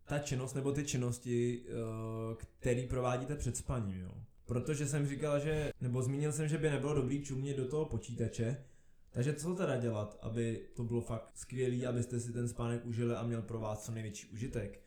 ta 0.04 0.18
činnost 0.18 0.54
nebo 0.54 0.72
ty 0.72 0.84
činnosti, 0.84 1.64
eh, 1.68 2.44
který 2.58 2.86
provádíte 2.86 3.36
před 3.36 3.56
spaním, 3.56 4.00
jo. 4.00 4.10
Protože 4.46 4.86
jsem 4.86 5.06
říkal, 5.06 5.40
že, 5.40 5.72
nebo 5.80 6.02
zmínil 6.02 6.32
jsem, 6.32 6.48
že 6.48 6.58
by 6.58 6.70
nebylo 6.70 6.94
dobrý 6.94 7.22
čumět 7.24 7.56
do 7.56 7.68
toho 7.68 7.84
počítače, 7.84 8.64
takže 9.10 9.34
co 9.34 9.54
teda 9.54 9.76
dělat, 9.76 10.18
aby 10.22 10.68
to 10.76 10.84
bylo 10.84 11.00
fakt 11.00 11.30
skvělý, 11.34 11.86
abyste 11.86 12.20
si 12.20 12.32
ten 12.32 12.48
spánek 12.48 12.86
užili 12.86 13.14
a 13.14 13.22
měl 13.22 13.42
pro 13.42 13.60
vás 13.60 13.84
co 13.84 13.92
největší 13.92 14.26
užitek? 14.26 14.80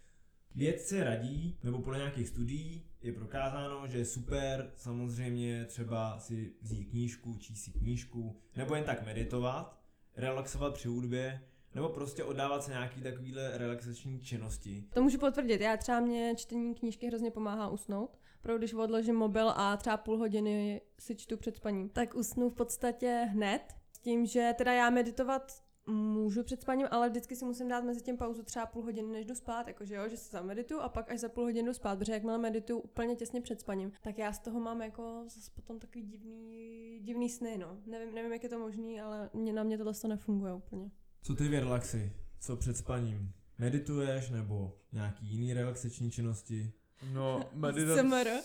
Vědci 0.56 1.04
radí, 1.04 1.58
nebo 1.64 1.82
podle 1.82 1.98
nějakých 1.98 2.28
studií 2.28 2.86
je 3.02 3.14
prokázáno, 3.14 3.88
že 3.88 3.98
je 3.98 4.06
super 4.06 4.72
samozřejmě 4.76 5.66
třeba 5.66 6.20
si 6.20 6.54
vzít 6.62 6.86
knížku, 6.86 7.38
číst 7.40 7.64
si 7.64 7.72
knížku, 7.72 8.42
nebo 8.56 8.76
jen 8.76 8.84
tak 8.84 9.06
meditovat, 9.06 9.80
relaxovat 10.16 10.74
při 10.74 10.88
hudbě, 10.88 11.42
nebo 11.76 11.90
prostě 11.90 12.24
oddávat 12.24 12.64
se 12.64 12.72
nějaký 12.72 13.02
takovýhle 13.02 13.58
relaxační 13.58 14.20
činnosti. 14.20 14.84
To 14.94 15.04
můžu 15.04 15.20
potvrdit, 15.20 15.62
já 15.62 15.78
třeba 15.78 16.00
mě 16.00 16.34
čtení 16.38 16.76
knížky 16.76 17.08
hrozně 17.08 17.32
pomáhá 17.32 17.70
usnout. 17.70 18.18
Pro 18.42 18.58
když 18.58 18.74
odložím 18.74 19.16
mobil 19.16 19.50
a 19.50 19.78
třeba 19.78 19.98
půl 19.98 20.18
hodiny 20.18 20.82
si 21.00 21.16
čtu 21.16 21.38
před 21.38 21.56
spaním, 21.56 21.90
tak 21.90 22.16
usnu 22.16 22.50
v 22.50 22.56
podstatě 22.56 23.28
hned. 23.32 23.62
S 23.94 24.00
tím, 24.00 24.26
že 24.26 24.54
teda 24.58 24.74
já 24.74 24.90
meditovat 24.90 25.68
můžu 25.88 26.44
před 26.44 26.62
spaním, 26.62 26.88
ale 26.92 27.10
vždycky 27.10 27.36
si 27.36 27.46
musím 27.46 27.68
dát 27.68 27.84
mezi 27.84 28.02
tím 28.02 28.18
pauzu 28.18 28.44
třeba 28.44 28.66
půl 28.66 28.84
hodiny, 28.84 29.08
než 29.12 29.26
jdu 29.26 29.36
spát, 29.36 29.68
jakože 29.68 29.96
jo, 29.96 30.10
že 30.10 30.18
se 30.18 30.32
zamedituju 30.32 30.80
a 30.80 30.90
pak 30.90 31.12
až 31.12 31.20
za 31.20 31.30
půl 31.30 31.44
hodiny 31.44 31.68
jdu 31.68 31.74
spát, 31.74 32.00
protože 32.00 32.14
jakmile 32.14 32.38
medituju 32.38 32.80
úplně 32.80 33.16
těsně 33.16 33.42
před 33.42 33.60
spaním, 33.60 33.92
tak 34.02 34.18
já 34.18 34.34
z 34.34 34.40
toho 34.40 34.60
mám 34.60 34.82
jako 34.82 35.24
zase 35.24 35.52
potom 35.56 35.80
takový 35.80 36.04
divný, 36.04 37.00
divný 37.02 37.30
sny, 37.30 37.58
no. 37.58 37.78
Nevím, 37.86 38.16
nevím, 38.16 38.34
jak 38.34 38.44
je 38.44 38.50
to 38.50 38.60
možný, 38.60 39.02
ale 39.02 39.30
mě, 39.34 39.54
na 39.54 39.64
mě 39.64 39.78
tohle 39.78 39.94
to 39.94 40.08
nefunguje 40.08 40.54
úplně. 40.54 40.92
Co 41.22 41.36
ty 41.36 41.48
v 41.48 41.60
relaxy? 41.60 42.14
Co 42.40 42.56
před 42.56 42.78
spaním? 42.78 43.34
Medituješ 43.58 44.30
nebo 44.30 44.78
nějaký 44.92 45.26
jiný 45.26 45.54
relaxační 45.54 46.12
činnosti? 46.12 46.74
No, 47.04 47.50
meditace. 47.54 48.44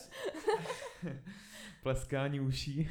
Pleskání 1.83 2.41
uší. 2.41 2.91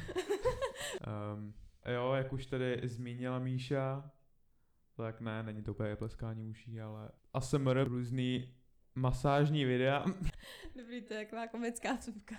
um, 1.36 1.54
jo, 1.94 2.12
jak 2.12 2.32
už 2.32 2.46
tady 2.46 2.80
zmínila 2.84 3.38
Míša, 3.38 4.10
tak 4.96 5.20
ne, 5.20 5.42
není 5.42 5.62
to 5.62 5.70
úplně 5.70 5.96
pleskání 5.96 6.44
uší, 6.44 6.80
ale 6.80 7.10
ASMR, 7.32 7.84
různý 7.84 8.54
masážní 8.94 9.64
videa. 9.64 10.04
Dobrý, 10.76 11.02
to 11.02 11.14
je 11.14 11.24
taková 11.24 11.46
komická 11.46 11.96
cupka. 11.96 12.36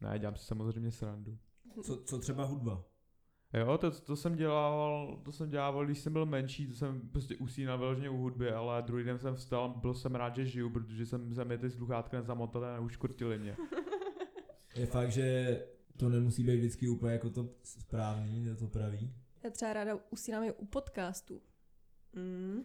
Ne, 0.00 0.18
dělám 0.18 0.36
si 0.36 0.44
samozřejmě 0.44 0.90
srandu. 0.90 1.38
Co, 1.82 2.04
co 2.04 2.18
třeba 2.18 2.44
hudba? 2.44 2.84
Jo, 3.54 3.78
to, 3.78 3.90
to 3.90 4.16
jsem 4.16 4.36
dělával, 4.36 5.20
to 5.24 5.32
jsem 5.32 5.50
dělával, 5.50 5.84
když 5.84 5.98
jsem 5.98 6.12
byl 6.12 6.26
menší, 6.26 6.66
to 6.66 6.74
jsem 6.74 7.00
prostě 7.00 7.36
usínal 7.36 7.78
vyloženě 7.78 8.10
u 8.10 8.16
hudby, 8.16 8.52
ale 8.52 8.82
druhý 8.82 9.04
den 9.04 9.18
jsem 9.18 9.34
vstal, 9.34 9.68
byl 9.68 9.94
jsem 9.94 10.14
rád, 10.14 10.36
že 10.36 10.46
žiju, 10.46 10.70
protože 10.70 11.06
jsem 11.06 11.34
se 11.34 11.44
mi 11.44 11.58
ty 11.58 11.70
sluchátka 11.70 12.16
nezamotaly 12.16 12.66
a 12.66 12.72
neuškurtili 12.72 13.38
mě. 13.38 13.56
Je 14.76 14.86
fakt, 14.86 15.12
že 15.12 15.58
to 15.96 16.08
nemusí 16.08 16.44
být 16.44 16.56
vždycky 16.56 16.88
úplně 16.88 17.12
jako 17.12 17.30
to 17.30 17.48
správný, 17.62 18.56
to 18.58 18.66
pravý. 18.66 19.14
Já 19.44 19.50
třeba 19.50 19.72
ráda 19.72 19.98
usínám 20.10 20.44
i 20.44 20.52
u 20.52 20.66
podcastů. 20.66 21.40
Mm. 22.12 22.62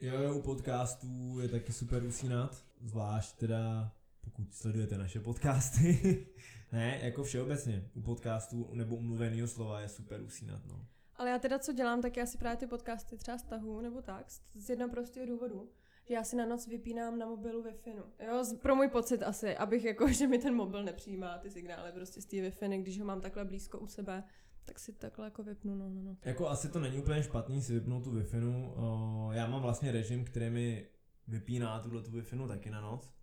Jo, 0.00 0.22
jo, 0.22 0.34
u 0.34 0.42
podcastů 0.42 1.40
je 1.40 1.48
taky 1.48 1.72
super 1.72 2.04
usínat, 2.04 2.64
zvlášť 2.80 3.36
teda 3.36 3.92
pokud 4.28 4.54
sledujete 4.54 4.98
naše 4.98 5.20
podcasty. 5.20 6.26
ne, 6.72 6.98
jako 7.02 7.24
všeobecně, 7.24 7.90
u 7.94 8.00
podcastů 8.00 8.70
nebo 8.72 8.96
u 8.96 9.00
mluveného 9.00 9.48
slova 9.48 9.80
je 9.80 9.88
super 9.88 10.22
usínat, 10.22 10.60
no. 10.66 10.86
Ale 11.16 11.30
já 11.30 11.38
teda 11.38 11.58
co 11.58 11.72
dělám, 11.72 12.02
tak 12.02 12.16
já 12.16 12.26
si 12.26 12.38
právě 12.38 12.56
ty 12.56 12.66
podcasty 12.66 13.16
třeba 13.16 13.38
stahu 13.38 13.80
nebo 13.80 14.02
tak, 14.02 14.26
z 14.54 14.70
jednoho 14.70 14.90
prostého 14.90 15.26
důvodu, 15.26 15.70
že 16.08 16.14
já 16.14 16.24
si 16.24 16.36
na 16.36 16.46
noc 16.46 16.66
vypínám 16.66 17.18
na 17.18 17.26
mobilu 17.26 17.62
wi 17.62 17.74
no. 17.96 18.04
Jo, 18.26 18.44
pro 18.62 18.76
můj 18.76 18.88
pocit 18.88 19.22
asi, 19.22 19.56
abych 19.56 19.84
jako, 19.84 20.08
že 20.12 20.26
mi 20.26 20.38
ten 20.38 20.54
mobil 20.54 20.84
nepřijímá 20.84 21.38
ty 21.38 21.50
signály 21.50 21.92
prostě 21.92 22.20
z 22.20 22.26
té 22.26 22.36
wi 22.36 22.78
když 22.78 23.00
ho 23.00 23.06
mám 23.06 23.20
takhle 23.20 23.44
blízko 23.44 23.78
u 23.78 23.86
sebe, 23.86 24.24
tak 24.64 24.78
si 24.78 24.92
takhle 24.92 25.26
jako 25.26 25.42
vypnu, 25.42 25.74
no, 25.74 25.88
no, 25.88 26.02
no. 26.02 26.16
Jako 26.24 26.48
asi 26.48 26.68
to 26.68 26.80
není 26.80 26.98
úplně 26.98 27.22
špatný 27.22 27.62
si 27.62 27.74
vypnout 27.74 28.04
tu 28.04 28.10
wi 28.10 28.24
uh, 28.46 29.34
já 29.34 29.46
mám 29.46 29.62
vlastně 29.62 29.92
režim, 29.92 30.24
který 30.24 30.50
mi 30.50 30.88
vypíná 31.28 31.80
tuhle 31.80 32.02
tu 32.02 32.10
wi 32.10 32.22
taky 32.48 32.70
na 32.70 32.80
noc. 32.80 33.17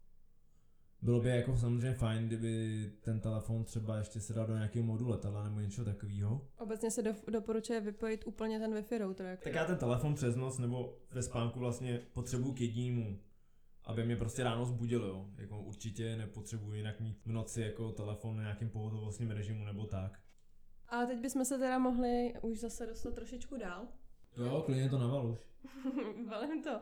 Bylo 1.06 1.22
by 1.22 1.30
jako 1.30 1.58
samozřejmě 1.58 1.94
fajn, 1.94 2.28
kdyby 2.28 2.92
ten 3.02 3.20
telefon 3.20 3.64
třeba 3.64 3.98
ještě 3.98 4.20
se 4.20 4.34
dal 4.34 4.48
do 4.48 4.54
nějakého 4.54 4.86
modu 4.86 5.08
letadla 5.08 5.44
nebo 5.44 5.60
něčeho 5.60 5.86
takového. 5.86 6.48
Obecně 6.58 6.92
se 6.92 7.02
do, 7.02 7.14
doporučuje 7.32 7.82
vypojit 7.82 8.28
úplně 8.28 8.60
ten 8.60 8.74
Wi-Fi 8.74 8.98
router. 8.98 9.26
Jako. 9.26 9.44
Tak 9.44 9.54
já 9.54 9.66
ten 9.66 9.78
telefon 9.78 10.16
přes 10.16 10.36
noc 10.36 10.58
nebo 10.58 10.98
ve 11.12 11.24
spánku 11.24 11.60
vlastně 11.60 12.02
potřebuju 12.14 12.54
k 12.54 12.62
jedinému, 12.62 13.20
aby 13.84 14.06
mě 14.06 14.16
prostě 14.16 14.44
ráno 14.44 14.66
zbudilo. 14.66 15.08
Jo. 15.08 15.30
Jako 15.38 15.64
určitě 15.64 16.16
nepotřebuji 16.16 16.74
jinak 16.74 17.00
mít 17.00 17.26
v 17.26 17.32
noci 17.32 17.62
jako 17.62 17.92
telefon 17.92 18.38
na 18.38 18.44
nějakým 18.44 18.70
pohotovostním 18.70 19.32
režimu 19.32 19.66
nebo 19.66 19.86
tak. 19.86 20.20
Ale 20.88 21.08
teď 21.08 21.20
bychom 21.20 21.46
se 21.46 21.58
teda 21.58 21.80
mohli 21.80 22.34
už 22.42 22.60
zase 22.60 22.86
dostat 22.86 23.14
trošičku 23.16 23.58
dál. 23.58 23.88
Jo, 24.38 24.64
klidně 24.66 24.90
to 24.90 24.98
navaluš. 24.98 25.40
Valím 26.30 26.64
to. 26.64 26.80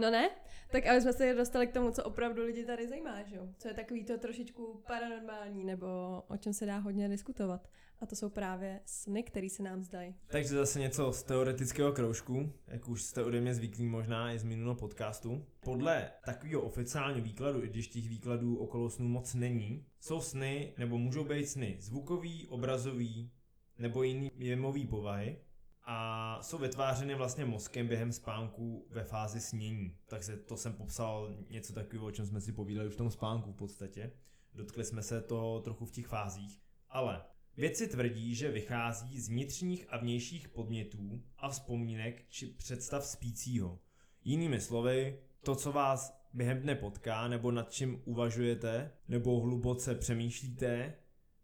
No 0.00 0.10
ne? 0.10 0.30
Tak 0.70 0.86
aby 0.86 1.00
jsme 1.00 1.12
se 1.12 1.34
dostali 1.34 1.66
k 1.66 1.72
tomu, 1.72 1.90
co 1.90 2.04
opravdu 2.04 2.42
lidi 2.42 2.64
tady 2.64 2.88
zajímá, 2.88 3.22
že 3.22 3.36
jo? 3.36 3.48
Co 3.58 3.68
je 3.68 3.74
takový 3.74 4.04
to 4.04 4.18
trošičku 4.18 4.82
paranormální, 4.86 5.64
nebo 5.64 5.86
o 6.28 6.36
čem 6.36 6.52
se 6.52 6.66
dá 6.66 6.78
hodně 6.78 7.08
diskutovat. 7.08 7.68
A 8.00 8.06
to 8.06 8.16
jsou 8.16 8.28
právě 8.28 8.80
sny, 8.84 9.22
které 9.22 9.48
se 9.48 9.62
nám 9.62 9.82
zdají. 9.82 10.14
Takže 10.26 10.48
zase 10.48 10.80
něco 10.80 11.12
z 11.12 11.22
teoretického 11.22 11.92
kroužku, 11.92 12.52
jak 12.68 12.88
už 12.88 13.02
jste 13.02 13.24
ode 13.24 13.40
mě 13.40 13.54
zvyklí 13.54 13.86
možná 13.86 14.32
i 14.32 14.38
z 14.38 14.44
minulého 14.44 14.74
podcastu. 14.74 15.46
Podle 15.60 16.10
takového 16.24 16.62
oficiálního 16.62 17.24
výkladu, 17.24 17.64
i 17.64 17.68
když 17.68 17.88
těch 17.88 18.08
výkladů 18.08 18.56
okolo 18.56 18.90
snů 18.90 19.08
moc 19.08 19.34
není, 19.34 19.86
jsou 20.00 20.20
sny, 20.20 20.74
nebo 20.78 20.98
můžou 20.98 21.24
být 21.24 21.48
sny 21.48 21.76
zvukový, 21.80 22.46
obrazový, 22.48 23.30
nebo 23.78 24.02
jiný 24.02 24.30
jemový 24.34 24.86
povahy, 24.86 25.38
a 25.84 26.38
jsou 26.42 26.58
vytvářeny 26.58 27.14
vlastně 27.14 27.44
mozkem 27.44 27.88
během 27.88 28.12
spánku 28.12 28.86
ve 28.90 29.04
fázi 29.04 29.40
snění. 29.40 29.96
Takže 30.06 30.36
to 30.36 30.56
jsem 30.56 30.72
popsal 30.72 31.34
něco 31.50 31.72
takového, 31.72 32.06
o 32.06 32.10
čem 32.10 32.26
jsme 32.26 32.40
si 32.40 32.52
povídali 32.52 32.88
už 32.88 32.94
v 32.94 32.96
tom 32.96 33.10
spánku 33.10 33.52
v 33.52 33.56
podstatě. 33.56 34.12
Dotkli 34.54 34.84
jsme 34.84 35.02
se 35.02 35.20
to 35.20 35.60
trochu 35.60 35.84
v 35.84 35.90
těch 35.90 36.06
fázích. 36.06 36.60
Ale 36.88 37.22
vědci 37.56 37.86
tvrdí, 37.86 38.34
že 38.34 38.50
vychází 38.50 39.20
z 39.20 39.28
vnitřních 39.28 39.86
a 39.88 39.96
vnějších 39.96 40.48
podmětů 40.48 41.22
a 41.38 41.48
vzpomínek 41.48 42.28
či 42.28 42.46
představ 42.46 43.04
spícího. 43.04 43.78
Jinými 44.24 44.60
slovy, 44.60 45.18
to, 45.42 45.54
co 45.54 45.72
vás 45.72 46.22
během 46.32 46.60
dne 46.60 46.74
potká, 46.74 47.28
nebo 47.28 47.50
nad 47.50 47.72
čím 47.72 48.02
uvažujete, 48.04 48.92
nebo 49.08 49.40
hluboce 49.40 49.94
přemýšlíte, 49.94 50.94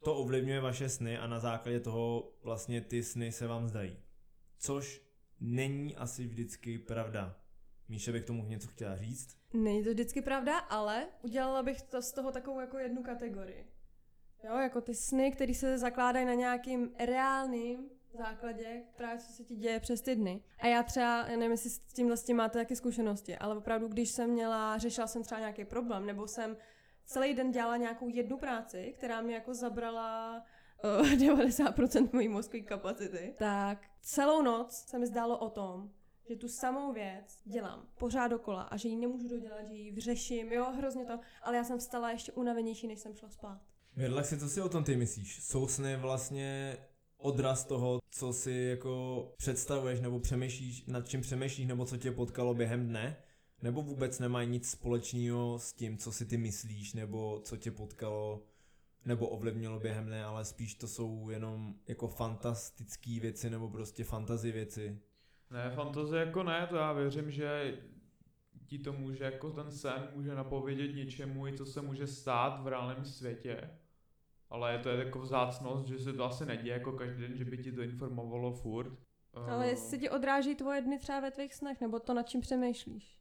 to 0.04 0.14
ovlivňuje 0.14 0.60
vaše 0.60 0.88
sny 0.88 1.18
a 1.18 1.26
na 1.26 1.40
základě 1.40 1.80
toho 1.80 2.32
vlastně 2.42 2.80
ty 2.80 3.02
sny 3.02 3.32
se 3.32 3.46
vám 3.46 3.68
zdají 3.68 3.96
což 4.58 5.02
není 5.40 5.96
asi 5.96 6.26
vždycky 6.26 6.78
pravda. 6.78 7.40
Míše 7.88 8.12
by 8.12 8.20
k 8.20 8.26
tomu 8.26 8.44
něco 8.44 8.68
chtěla 8.68 8.96
říct? 8.96 9.38
Není 9.52 9.84
to 9.84 9.90
vždycky 9.90 10.22
pravda, 10.22 10.58
ale 10.58 11.06
udělala 11.22 11.62
bych 11.62 11.82
to 11.82 12.02
z 12.02 12.12
toho 12.12 12.32
takovou 12.32 12.60
jako 12.60 12.78
jednu 12.78 13.02
kategorii. 13.02 13.66
Jo, 14.44 14.56
jako 14.56 14.80
ty 14.80 14.94
sny, 14.94 15.32
které 15.32 15.54
se 15.54 15.78
zakládají 15.78 16.26
na 16.26 16.34
nějakým 16.34 16.90
reálným 16.98 17.90
základě, 18.18 18.82
právě 18.96 19.18
co 19.18 19.32
se 19.32 19.44
ti 19.44 19.56
děje 19.56 19.80
přes 19.80 20.00
ty 20.00 20.16
dny. 20.16 20.42
A 20.58 20.66
já 20.66 20.82
třeba, 20.82 21.26
já 21.26 21.36
nevím, 21.36 21.50
jestli 21.50 21.70
s 21.70 21.78
tímhle 21.78 22.16
s 22.16 22.24
tím 22.24 22.36
máte 22.36 22.58
taky 22.58 22.76
zkušenosti, 22.76 23.36
ale 23.36 23.56
opravdu, 23.56 23.88
když 23.88 24.10
jsem 24.10 24.30
měla, 24.30 24.78
řešila 24.78 25.06
jsem 25.06 25.22
třeba 25.22 25.38
nějaký 25.38 25.64
problém, 25.64 26.06
nebo 26.06 26.28
jsem 26.28 26.56
celý 27.04 27.34
den 27.34 27.50
dělala 27.50 27.76
nějakou 27.76 28.08
jednu 28.08 28.38
práci, 28.38 28.94
která 28.98 29.20
mi 29.20 29.32
jako 29.32 29.54
zabrala 29.54 30.44
90% 30.82 32.08
mojí 32.12 32.28
mozkové 32.28 32.60
kapacity, 32.62 33.34
tak 33.38 33.78
celou 34.00 34.42
noc 34.42 34.72
se 34.72 34.98
mi 34.98 35.06
zdálo 35.06 35.38
o 35.38 35.50
tom, 35.50 35.90
že 36.28 36.36
tu 36.36 36.48
samou 36.48 36.92
věc 36.92 37.36
dělám 37.44 37.88
pořád 37.98 38.28
dokola 38.28 38.62
a 38.62 38.76
že 38.76 38.88
ji 38.88 38.96
nemůžu 38.96 39.28
dodělat, 39.28 39.66
že 39.66 39.74
ji 39.74 39.90
vyřeším, 39.90 40.52
jo, 40.52 40.72
hrozně 40.76 41.04
to, 41.04 41.18
ale 41.42 41.56
já 41.56 41.64
jsem 41.64 41.78
vstala 41.78 42.10
ještě 42.10 42.32
unavenější, 42.32 42.86
než 42.86 42.98
jsem 42.98 43.14
šla 43.14 43.30
spát. 43.30 43.60
si, 44.22 44.38
co 44.38 44.48
si 44.48 44.60
o 44.60 44.68
tom 44.68 44.84
ty 44.84 44.96
myslíš? 44.96 45.42
Jsou 45.42 45.68
sny 45.68 45.96
vlastně 45.96 46.76
odraz 47.16 47.64
toho, 47.64 47.98
co 48.10 48.32
si 48.32 48.52
jako 48.52 49.24
představuješ 49.36 50.00
nebo 50.00 50.20
přemýšlíš, 50.20 50.86
nad 50.86 51.08
čím 51.08 51.20
přemýšlíš 51.20 51.66
nebo 51.66 51.84
co 51.84 51.96
tě 51.96 52.12
potkalo 52.12 52.54
během 52.54 52.86
dne? 52.86 53.16
Nebo 53.62 53.82
vůbec 53.82 54.18
nemají 54.18 54.48
nic 54.48 54.70
společného 54.70 55.58
s 55.58 55.72
tím, 55.72 55.98
co 55.98 56.12
si 56.12 56.26
ty 56.26 56.36
myslíš 56.36 56.94
nebo 56.94 57.40
co 57.44 57.56
tě 57.56 57.70
potkalo 57.70 58.42
nebo 59.08 59.28
ovlivnilo 59.28 59.80
během 59.80 60.06
dne, 60.06 60.24
ale 60.24 60.44
spíš 60.44 60.74
to 60.74 60.88
jsou 60.88 61.30
jenom 61.30 61.74
jako 61.86 62.08
fantastické 62.08 63.20
věci 63.20 63.50
nebo 63.50 63.70
prostě 63.70 64.04
fantazy 64.04 64.52
věci. 64.52 65.00
Ne, 65.50 65.70
fantazie 65.70 66.24
jako 66.24 66.42
ne, 66.42 66.66
to 66.66 66.76
já 66.76 66.92
věřím, 66.92 67.30
že 67.30 67.78
ti 68.66 68.78
to 68.78 68.92
může 68.92 69.24
jako 69.24 69.50
ten 69.50 69.70
sen 69.70 70.08
může 70.14 70.34
napovědět 70.34 70.94
něčemu, 70.94 71.46
i 71.46 71.56
co 71.56 71.66
se 71.66 71.82
může 71.82 72.06
stát 72.06 72.62
v 72.62 72.66
reálném 72.66 73.04
světě. 73.04 73.70
Ale 74.50 74.78
to 74.78 74.88
je 74.88 75.04
jako 75.04 75.18
vzácnost, 75.18 75.88
že 75.88 75.98
se 75.98 76.12
to 76.12 76.24
asi 76.24 76.46
neděje 76.46 76.72
jako 76.72 76.92
každý 76.92 77.22
den, 77.22 77.36
že 77.36 77.44
by 77.44 77.58
ti 77.58 77.72
to 77.72 77.82
informovalo 77.82 78.52
furt. 78.52 78.98
Ale 79.34 79.66
eh, 79.66 79.68
jestli 79.68 79.90
se 79.90 79.98
ti 79.98 80.10
odráží 80.10 80.54
tvoje 80.54 80.82
dny 80.82 80.98
třeba 80.98 81.20
ve 81.20 81.30
tvých 81.30 81.54
snech, 81.54 81.80
nebo 81.80 81.98
to 81.98 82.14
nad 82.14 82.28
čím 82.28 82.40
přemýšlíš? 82.40 83.18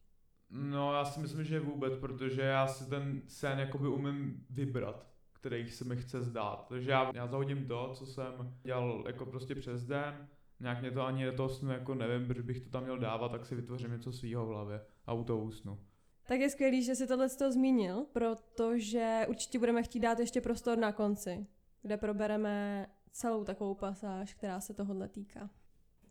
No 0.50 0.94
já 0.94 1.04
si 1.04 1.20
myslím, 1.20 1.44
že 1.44 1.60
vůbec, 1.60 1.98
protože 2.00 2.42
já 2.42 2.66
si 2.66 2.90
ten 2.90 3.22
sen 3.26 3.58
jakoby 3.58 3.88
umím 3.88 4.46
vybrat, 4.50 5.08
který 5.40 5.70
se 5.70 5.84
mi 5.84 5.96
chce 5.96 6.22
zdát. 6.22 6.66
Takže 6.68 6.90
já, 6.90 7.12
já 7.14 7.26
zahodím 7.26 7.66
to, 7.68 7.92
co 7.94 8.06
jsem 8.06 8.54
dělal 8.62 9.04
jako 9.06 9.26
prostě 9.26 9.54
přes 9.54 9.84
den, 9.84 10.28
nějak 10.60 10.80
mě 10.80 10.90
to 10.90 11.06
ani 11.06 11.24
do 11.24 11.32
toho 11.32 11.48
snu 11.48 11.70
jako 11.70 11.94
nevím, 11.94 12.28
protože 12.28 12.42
bych 12.42 12.60
to 12.60 12.70
tam 12.70 12.82
měl 12.82 12.98
dávat, 12.98 13.32
tak 13.32 13.46
si 13.46 13.54
vytvořím 13.54 13.92
něco 13.92 14.12
svýho 14.12 14.46
v 14.46 14.48
hlavě 14.48 14.80
a 15.06 15.12
u 15.12 15.24
toho 15.24 15.40
usnu. 15.40 15.78
Tak 16.26 16.40
je 16.40 16.50
skvělý, 16.50 16.82
že 16.82 16.94
si 16.94 17.06
tohle 17.06 17.28
to 17.28 17.52
zmínil, 17.52 18.06
protože 18.12 19.26
určitě 19.28 19.58
budeme 19.58 19.82
chtít 19.82 20.00
dát 20.00 20.18
ještě 20.18 20.40
prostor 20.40 20.78
na 20.78 20.92
konci, 20.92 21.46
kde 21.82 21.96
probereme 21.96 22.86
celou 23.12 23.44
takovou 23.44 23.74
pasáž, 23.74 24.34
která 24.34 24.60
se 24.60 24.74
tohohle 24.74 25.08
týká. 25.08 25.50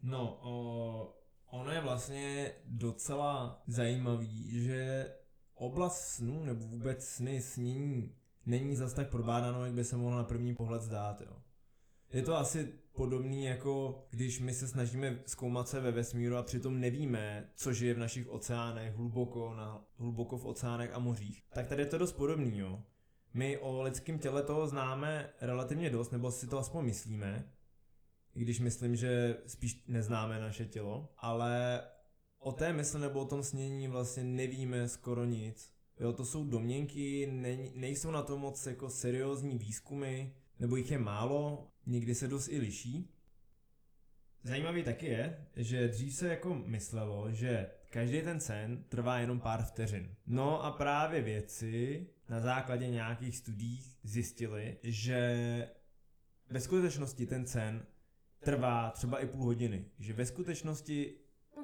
No, 0.03 0.39
o, 0.41 1.13
ono 1.51 1.72
je 1.72 1.81
vlastně 1.81 2.53
docela 2.65 3.62
zajímavý, 3.67 4.62
že 4.63 5.13
oblast 5.53 6.01
snů 6.01 6.46
nebo 6.46 6.65
vůbec 6.65 7.07
sny, 7.07 7.41
snění 7.41 8.16
není 8.48 8.75
zas 8.75 8.94
tak 8.94 9.10
probádáno, 9.10 9.66
jak 9.66 9.74
by 9.74 9.84
se 9.84 9.98
mohlo 9.98 10.18
na 10.18 10.24
první 10.24 10.56
pohled 10.56 10.82
zdát. 10.82 11.22
Jo. 11.22 11.42
Je 12.13 12.22
to 12.22 12.38
asi 12.38 12.74
podobný 12.92 13.46
jako 13.46 14.06
když 14.10 14.39
my 14.39 14.54
se 14.54 14.68
snažíme 14.68 15.20
zkoumat 15.25 15.70
se 15.70 15.80
ve 15.80 15.92
vesmíru 15.92 16.38
a 16.38 16.44
přitom 16.44 16.80
nevíme, 16.80 17.50
co 17.56 17.74
žije 17.74 17.94
v 17.94 18.00
našich 18.00 18.30
oceánech, 18.30 18.96
hluboko, 18.96 19.54
na, 19.54 19.86
hluboko 19.98 20.38
v 20.38 20.46
oceánech 20.46 20.94
a 20.94 21.00
mořích. 21.00 21.44
Tak 21.50 21.68
tady 21.68 21.82
je 21.82 21.86
to 21.86 21.98
dost 21.98 22.12
podobný, 22.12 22.58
jo. 22.58 22.84
My 23.34 23.58
o 23.58 23.82
lidském 23.82 24.20
těle 24.20 24.44
toho 24.44 24.68
známe 24.68 25.34
relativně 25.42 25.89
dost, 25.89 26.12
nebo 26.12 26.32
si 26.32 26.48
to 26.48 26.60
aspoň 26.60 26.86
myslíme, 26.86 27.51
i 28.36 28.42
když 28.42 28.60
myslím, 28.60 28.96
že 28.96 29.38
spíš 29.48 29.84
neznáme 29.88 30.39
naše 30.39 30.66
tělo, 30.66 31.13
ale 31.18 31.82
o 32.39 32.51
té 32.51 32.74
mysli 32.74 33.00
nebo 33.00 33.20
o 33.20 33.25
tom 33.25 33.44
snění 33.44 33.88
vlastně 33.88 34.24
nevíme 34.24 34.88
skoro 34.88 35.25
nic. 35.25 35.76
Jo, 36.00 36.13
to 36.13 36.25
jsou 36.25 36.46
domněnky, 36.46 37.27
ne, 37.32 37.58
nejsou 37.75 38.12
na 38.12 38.22
to 38.22 38.38
moc 38.38 38.66
jako 38.68 38.89
seriózní 38.89 39.58
výzkumy, 39.58 40.34
nebo 40.60 40.75
jich 40.75 40.92
je 40.92 40.98
málo, 40.98 41.68
někdy 41.86 42.16
se 42.16 42.27
dost 42.27 42.48
i 42.48 42.60
liší. 42.60 43.13
Zajímavý 44.44 44.84
taky 44.84 45.06
je, 45.06 45.48
že 45.56 45.88
dřív 45.88 46.16
se 46.16 46.27
jako 46.27 46.56
myslelo, 46.56 47.32
že 47.32 47.70
každý 47.89 48.22
ten 48.22 48.39
sen 48.39 48.84
trvá 48.89 49.20
jenom 49.20 49.39
pár 49.39 49.63
vteřin. 49.63 50.15
No 50.28 50.63
a 50.63 50.71
právě 50.71 51.21
věci 51.21 52.08
na 52.30 52.39
základě 52.39 52.88
nějakých 52.88 53.38
studií 53.38 53.84
zjistili, 54.04 54.78
že 54.84 55.69
ve 56.50 56.60
skutečnosti 56.60 57.26
ten 57.26 57.48
sen 57.48 57.86
trvá 58.39 58.91
třeba 58.91 59.19
i 59.19 59.28
půl 59.28 59.43
hodiny. 59.43 59.86
Že 60.00 60.13
ve 60.13 60.26
skutečnosti... 60.26 61.13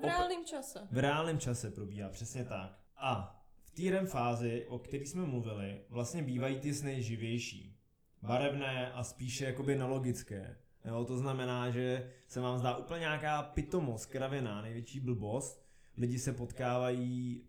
V 0.01 0.03
reálném 0.03 0.45
čase. 0.45 0.87
V 0.91 0.97
reálném 0.97 1.39
čase 1.39 1.71
probíhá, 1.71 2.09
přesně 2.09 2.45
tak. 2.45 2.79
A 2.97 3.42
v 3.73 3.75
té 3.75 4.05
fázi, 4.05 4.65
o 4.69 4.79
které 4.79 5.05
jsme 5.05 5.25
mluvili, 5.25 5.81
vlastně 5.89 6.23
bývají 6.23 6.59
ty 6.59 6.73
sny 6.73 7.03
živější 7.03 7.79
barevné 8.21 8.91
a 8.91 9.03
spíše 9.03 9.45
jakoby 9.45 9.75
nelogické. 9.75 10.57
Jo, 10.85 11.05
to 11.05 11.17
znamená, 11.17 11.69
že 11.69 12.11
se 12.27 12.41
vám 12.41 12.57
zdá 12.57 12.77
úplně 12.77 12.99
nějaká 12.99 13.43
pitomost, 13.43 14.05
kravěná, 14.05 14.61
největší 14.61 14.99
blbost. 14.99 15.65
Lidi 15.97 16.19
se 16.19 16.33
potkávají 16.33 17.43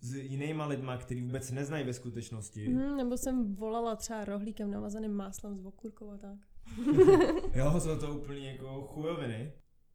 s 0.00 0.14
jinýma 0.14 0.66
lidma, 0.66 0.96
který 0.96 1.22
vůbec 1.22 1.50
neznají 1.50 1.86
ve 1.86 1.92
skutečnosti. 1.92 2.68
Mm, 2.68 2.96
nebo 2.96 3.16
jsem 3.16 3.54
volala 3.54 3.96
třeba 3.96 4.24
rohlíkem 4.24 4.70
navazaným 4.70 5.12
máslem 5.12 5.58
z 5.58 5.66
okurkou 5.66 6.10
a 6.10 6.18
tak. 6.18 6.38
jo, 7.54 7.80
jsou 7.80 7.98
to 7.98 8.14
úplně 8.14 8.52
jako 8.52 8.82
chujoviny. 8.82 9.52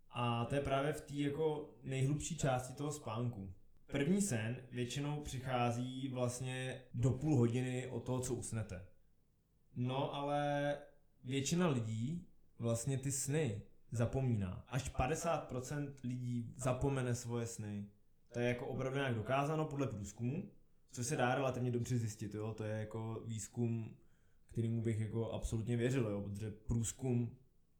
A 0.09 0.45
to 0.45 0.55
je 0.55 0.61
právě 0.61 0.93
v 0.93 1.01
té 1.01 1.13
jako 1.13 1.69
nejhlubší 1.83 2.37
části 2.37 2.73
toho 2.73 2.91
spánku. 2.91 3.53
První 3.91 4.21
sen 4.21 4.57
většinou 4.71 5.21
přichází 5.21 6.07
vlastně 6.07 6.81
do 6.93 7.11
půl 7.11 7.37
hodiny 7.37 7.87
od 7.87 7.99
toho, 7.99 8.19
co 8.19 8.33
usnete. 8.33 8.85
No, 9.75 10.13
ale 10.13 10.77
většina 11.23 11.67
lidí 11.67 12.27
vlastně 12.59 12.97
ty 12.97 13.11
sny 13.11 13.61
zapomíná. 13.91 14.65
Až 14.67 14.91
50% 14.91 15.93
lidí 16.03 16.53
zapomene 16.57 17.15
svoje 17.15 17.45
sny. 17.45 17.89
To 18.33 18.39
je 18.39 18.47
jako 18.47 18.67
opravdu 18.67 18.97
nějak 18.97 19.15
dokázáno 19.15 19.65
podle 19.65 19.87
průzkumu, 19.87 20.51
což 20.91 21.07
se 21.07 21.15
dá 21.15 21.35
relativně 21.35 21.71
dobře 21.71 21.97
zjistit, 21.97 22.33
jo. 22.33 22.53
To 22.53 22.63
je 22.63 22.79
jako 22.79 23.23
výzkum, 23.25 23.97
kterýmu 24.51 24.81
bych 24.81 24.99
jako 24.99 25.31
absolutně 25.31 25.77
věřil, 25.77 26.07
jo, 26.07 26.21
protože 26.21 26.51
průzkum, 26.51 27.37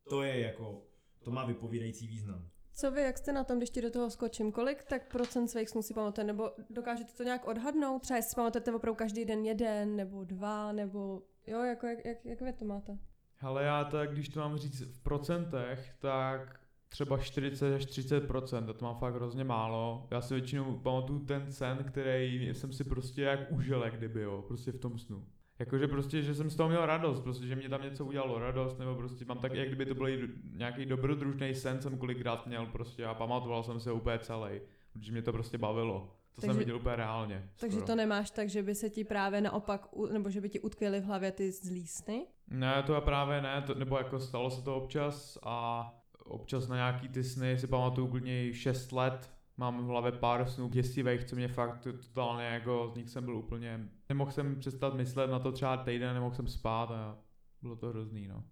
to 0.10 0.24
je 0.24 0.40
jako, 0.40 0.88
to 1.24 1.32
má 1.32 1.46
vypovídající 1.46 2.08
význam. 2.08 2.51
Co 2.74 2.92
vy, 2.92 3.02
jak 3.02 3.18
jste 3.18 3.34
na 3.34 3.44
tom, 3.44 3.58
když 3.58 3.70
ti 3.70 3.82
do 3.82 3.92
toho 3.92 4.10
skočím? 4.10 4.52
Kolik 4.52 4.84
tak 4.84 5.12
procent 5.12 5.48
svých 5.48 5.70
snů 5.70 5.82
si 5.82 5.94
pamatujete? 5.94 6.24
Nebo 6.24 6.52
dokážete 6.70 7.12
to 7.18 7.24
nějak 7.24 7.48
odhadnout? 7.48 8.02
Třeba 8.02 8.18
jestli 8.18 8.36
pamatujete 8.36 8.74
opravdu 8.74 8.96
každý 8.96 9.26
den 9.26 9.46
jeden, 9.46 9.96
nebo 9.96 10.24
dva, 10.24 10.72
nebo 10.72 11.22
Jo, 11.48 11.64
jako 11.64 11.88
jak, 11.88 12.06
jak, 12.06 12.26
jak 12.26 12.42
vy 12.42 12.54
to 12.54 12.66
máte? 12.66 12.98
Ale 13.42 13.64
já 13.64 13.84
tak, 13.84 14.14
když 14.14 14.30
to 14.30 14.40
mám 14.40 14.58
říct 14.58 14.82
v 14.82 15.04
procentech, 15.04 15.96
tak 16.00 16.60
třeba 16.90 17.18
40 17.18 17.76
až 17.76 17.86
30% 17.86 18.74
to 18.74 18.86
mám 18.86 18.96
fakt 18.96 19.14
hrozně 19.14 19.44
málo. 19.44 20.08
Já 20.12 20.22
si 20.22 20.34
většinou 20.34 20.80
pamatuju 20.80 21.20
ten 21.20 21.52
sen, 21.52 21.84
který 21.84 22.50
jsem 22.54 22.74
si 22.74 22.84
prostě 22.84 23.22
jak 23.22 23.52
užil, 23.52 23.92
kdyby, 23.92 24.22
jo, 24.22 24.44
prostě 24.48 24.72
v 24.72 24.80
tom 24.80 25.00
snu. 25.00 25.28
Jakože 25.60 25.88
prostě, 25.88 26.22
že 26.22 26.36
jsem 26.36 26.50
z 26.50 26.56
toho 26.56 26.70
měl 26.70 26.86
radost, 26.86 27.20
prostě, 27.20 27.48
že 27.48 27.56
mě 27.56 27.70
tam 27.70 27.84
něco 27.84 28.06
udělalo 28.06 28.40
radost, 28.40 28.80
nebo 28.80 28.96
prostě 28.96 29.26
mám 29.26 29.38
tak, 29.38 29.54
jak 29.54 29.68
kdyby 29.68 29.86
to 29.86 29.96
byl 29.96 30.08
nějaký 30.54 30.86
dobrodružný 30.86 31.56
sen, 31.56 31.82
jsem 31.82 31.98
kolikrát 31.98 32.48
měl 32.48 32.66
prostě 32.66 33.06
a 33.06 33.14
pamatoval 33.14 33.64
jsem 33.64 33.80
se 33.80 33.92
úplně 33.92 34.20
celý, 34.20 34.62
protože 34.94 35.12
mě 35.12 35.22
to 35.22 35.32
prostě 35.32 35.58
bavilo. 35.58 36.16
To 36.36 36.42
takže, 36.42 36.54
jsem 36.54 36.60
viděl 36.60 36.76
úplně 36.76 36.96
reálně. 36.96 37.50
Takže 37.60 37.78
skoro. 37.78 37.88
to 37.88 37.96
nemáš 37.96 38.32
tak, 38.32 38.50
že 38.50 38.64
by 38.64 38.76
se 38.76 38.90
ti 38.90 39.04
právě 39.04 39.42
naopak, 39.42 39.88
nebo 40.12 40.30
že 40.30 40.42
by 40.42 40.50
ti 40.50 40.60
utkvěly 40.60 41.00
v 41.00 41.04
hlavě 41.04 41.32
ty 41.32 41.52
zlý 41.52 41.88
sny? 41.88 42.26
Ne, 42.48 42.84
to 42.84 42.96
je 42.96 43.02
právě 43.02 43.42
ne, 43.42 43.64
to, 43.68 43.76
nebo 43.76 43.98
jako 43.98 44.20
stalo 44.20 44.50
se 44.50 44.64
to 44.64 44.76
občas 44.76 45.38
a 45.44 45.88
občas 46.26 46.68
na 46.68 46.76
nějaký 46.76 47.10
ty 47.10 47.24
sny 47.24 47.58
si 47.58 47.68
pamatuju 47.68 48.08
klidně 48.08 48.54
6 48.54 48.92
let, 48.92 49.30
mám 49.58 49.86
v 49.86 49.88
hlavě 49.88 50.12
pár 50.12 50.50
snů 50.50 50.70
děsivých, 50.70 51.24
co 51.24 51.36
mě 51.36 51.48
fakt 51.48 51.82
totálně 51.82 52.46
jako, 52.46 52.90
z 52.94 52.98
nich 52.98 53.10
jsem 53.10 53.26
byl 53.26 53.36
úplně, 53.38 53.90
nemohl 54.10 54.32
jsem 54.32 54.60
přestat 54.60 54.94
myslet 54.94 55.28
na 55.28 55.40
to 55.40 55.52
třeba 55.52 55.78
týden, 55.78 56.14
nemohl 56.14 56.36
jsem 56.36 56.48
spát 56.48 56.92
a 56.92 57.18
bylo 57.62 57.76
to 57.76 57.90
hrozný, 57.90 58.28
no. 58.28 58.44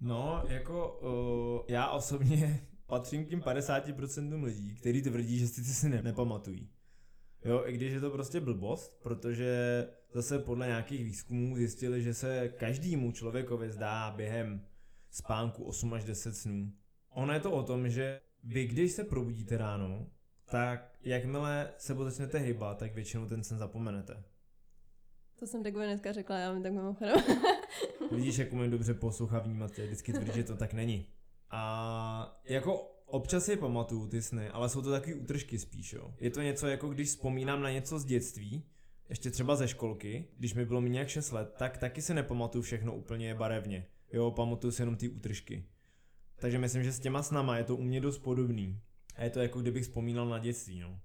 No, 0.00 0.42
jako 0.48 0.98
uh, 1.58 1.64
já 1.68 1.90
osobně 1.90 2.66
patřím 2.86 3.24
k 3.24 3.28
tím 3.28 3.40
50% 3.40 4.44
lidí, 4.44 4.74
kteří 4.74 5.02
tvrdí, 5.02 5.38
že 5.38 5.48
si 5.48 5.62
ty 5.62 5.68
si 5.68 5.88
ne- 5.88 6.02
nepamatují. 6.02 6.70
Jo, 7.44 7.62
i 7.66 7.72
když 7.72 7.92
je 7.92 8.00
to 8.00 8.10
prostě 8.10 8.40
blbost, 8.40 9.02
protože 9.02 9.86
zase 10.12 10.38
podle 10.38 10.66
nějakých 10.66 11.04
výzkumů 11.04 11.56
zjistili, 11.56 12.02
že 12.02 12.14
se 12.14 12.48
každému 12.48 13.12
člověkovi 13.12 13.70
zdá 13.70 14.10
během 14.10 14.66
spánku 15.10 15.64
8 15.64 15.94
až 15.94 16.04
10 16.04 16.36
snů. 16.36 16.72
Ono 17.10 17.32
je 17.32 17.40
to 17.40 17.52
o 17.52 17.62
tom, 17.62 17.88
že 17.88 18.20
vy 18.44 18.66
když 18.66 18.92
se 18.92 19.04
probudíte 19.04 19.56
ráno, 19.56 20.06
tak 20.50 20.92
jakmile 21.02 21.72
se 21.78 21.94
začnete 21.94 22.38
hýbat, 22.38 22.78
tak 22.78 22.94
většinou 22.94 23.26
ten 23.26 23.44
sen 23.44 23.58
zapomenete. 23.58 24.22
To 25.38 25.46
jsem 25.46 25.62
takové 25.62 25.86
dneska 25.86 26.12
řekla, 26.12 26.38
já 26.38 26.54
mi 26.54 26.62
tak 26.62 26.72
mimochodem. 26.72 27.16
Vidíš, 28.10 28.38
jak 28.38 28.52
umím 28.52 28.70
dobře 28.70 28.94
poslouchat 28.94 29.46
vnímat, 29.46 29.70
vždycky 29.70 30.12
tvrdí, 30.12 30.32
že 30.34 30.44
to 30.44 30.56
tak 30.56 30.72
není. 30.72 31.06
A 31.50 32.40
jako 32.44 33.00
Občas 33.10 33.44
si 33.44 33.56
pamatuju 33.56 34.06
ty 34.06 34.22
sny, 34.22 34.48
ale 34.48 34.68
jsou 34.68 34.82
to 34.82 34.90
takový 34.90 35.14
útržky 35.14 35.58
spíš, 35.58 35.92
jo. 35.92 36.14
Je 36.20 36.30
to 36.30 36.42
něco 36.42 36.66
jako 36.66 36.88
když 36.88 37.08
vzpomínám 37.08 37.62
na 37.62 37.70
něco 37.70 37.98
z 37.98 38.04
dětství, 38.04 38.64
ještě 39.08 39.30
třeba 39.30 39.56
ze 39.56 39.68
školky, 39.68 40.28
když 40.38 40.54
mi 40.54 40.64
bylo 40.64 40.80
mi 40.80 40.90
nějak 40.90 41.08
6 41.08 41.32
let, 41.32 41.54
tak 41.58 41.78
taky 41.78 42.02
si 42.02 42.14
nepamatuju 42.14 42.62
všechno 42.62 42.94
úplně 42.94 43.34
barevně. 43.34 43.86
Jo, 44.12 44.30
pamatuju 44.30 44.70
si 44.70 44.82
jenom 44.82 44.96
ty 44.96 45.08
útržky. 45.08 45.64
Takže 46.40 46.58
myslím, 46.58 46.82
že 46.82 46.92
s 46.92 47.00
těma 47.00 47.22
snama 47.22 47.58
je 47.58 47.64
to 47.64 47.76
u 47.76 47.82
mě 47.82 48.00
dost 48.00 48.18
podobný. 48.18 48.80
A 49.16 49.24
je 49.24 49.30
to 49.30 49.40
jako 49.40 49.60
kdybych 49.60 49.82
vzpomínal 49.82 50.28
na 50.28 50.38
dětství, 50.38 50.80
no. 50.80 51.00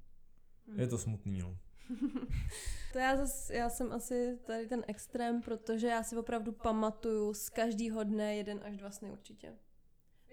Je 0.75 0.87
to 0.87 0.97
smutný, 0.97 1.39
no. 1.39 1.57
To 2.93 2.99
já, 2.99 3.17
zas, 3.17 3.49
já 3.49 3.69
jsem 3.69 3.91
asi 3.91 4.37
tady 4.45 4.67
ten 4.67 4.83
extrém, 4.87 5.41
protože 5.41 5.87
já 5.87 6.03
si 6.03 6.17
opravdu 6.17 6.51
pamatuju 6.51 7.33
z 7.33 7.49
každého 7.49 8.03
dne 8.03 8.35
jeden 8.35 8.59
až 8.63 8.77
dva 8.77 8.91
sny 8.91 9.11
určitě. 9.11 9.53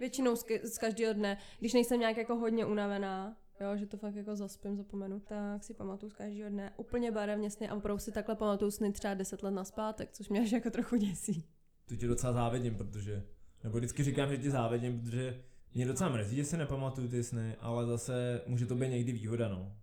Většinou 0.01 0.37
z, 0.37 0.45
z 0.63 0.79
každého 0.79 1.13
dne, 1.13 1.39
když 1.59 1.73
nejsem 1.73 2.01
nějak 2.01 2.17
jako 2.17 2.37
hodně 2.37 2.67
unavená, 2.67 3.37
jo, 3.61 3.77
že 3.77 3.87
to 3.87 3.97
fakt 3.97 4.15
jako 4.15 4.37
zaspím, 4.37 4.77
zapomenu, 4.77 5.21
tak 5.21 5.65
si 5.65 5.75
pamatuju 5.75 6.11
z 6.11 6.15
každého 6.15 6.51
dne 6.51 6.73
úplně 6.77 7.11
barevně 7.11 7.51
sny 7.51 7.69
a 7.69 7.75
opravdu 7.75 7.99
si 7.99 8.13
takhle 8.13 8.37
pamatuju 8.37 8.71
sny 8.71 8.93
třeba 8.93 9.15
10 9.15 9.43
let 9.43 9.51
naspátek, 9.51 10.13
což 10.13 10.29
mě 10.29 10.41
až 10.41 10.53
jako 10.53 10.71
trochu 10.71 10.97
děsí. 10.97 11.45
Tu 11.89 11.97
ti 11.97 12.07
docela 12.07 12.33
závidím, 12.33 12.77
protože, 12.77 13.23
nebo 13.65 13.79
vždycky 13.79 14.03
říkám, 14.03 14.31
že 14.31 14.39
ti 14.39 14.51
závidím, 14.51 15.01
protože 15.01 15.43
mě 15.75 15.87
docela 15.87 16.11
mrzí, 16.11 16.37
že 16.37 16.45
si 16.45 16.57
nepamatuju 16.57 17.09
ty 17.09 17.25
sny, 17.25 17.57
ale 17.61 17.87
zase 17.87 18.43
může 18.47 18.67
to 18.67 18.75
být 18.75 18.89
někdy 18.89 19.13
výhoda, 19.13 19.49
no. 19.49 19.77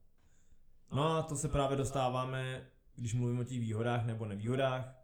No 0.92 1.18
a 1.18 1.22
to 1.22 1.36
se 1.36 1.48
právě 1.48 1.78
dostáváme, 1.78 2.68
když 2.96 3.13
mluvím 3.13 3.39
o 3.39 3.44
těch 3.44 3.60
výhodách 3.60 4.06
nebo 4.06 4.26
nevýhodách, 4.26 4.96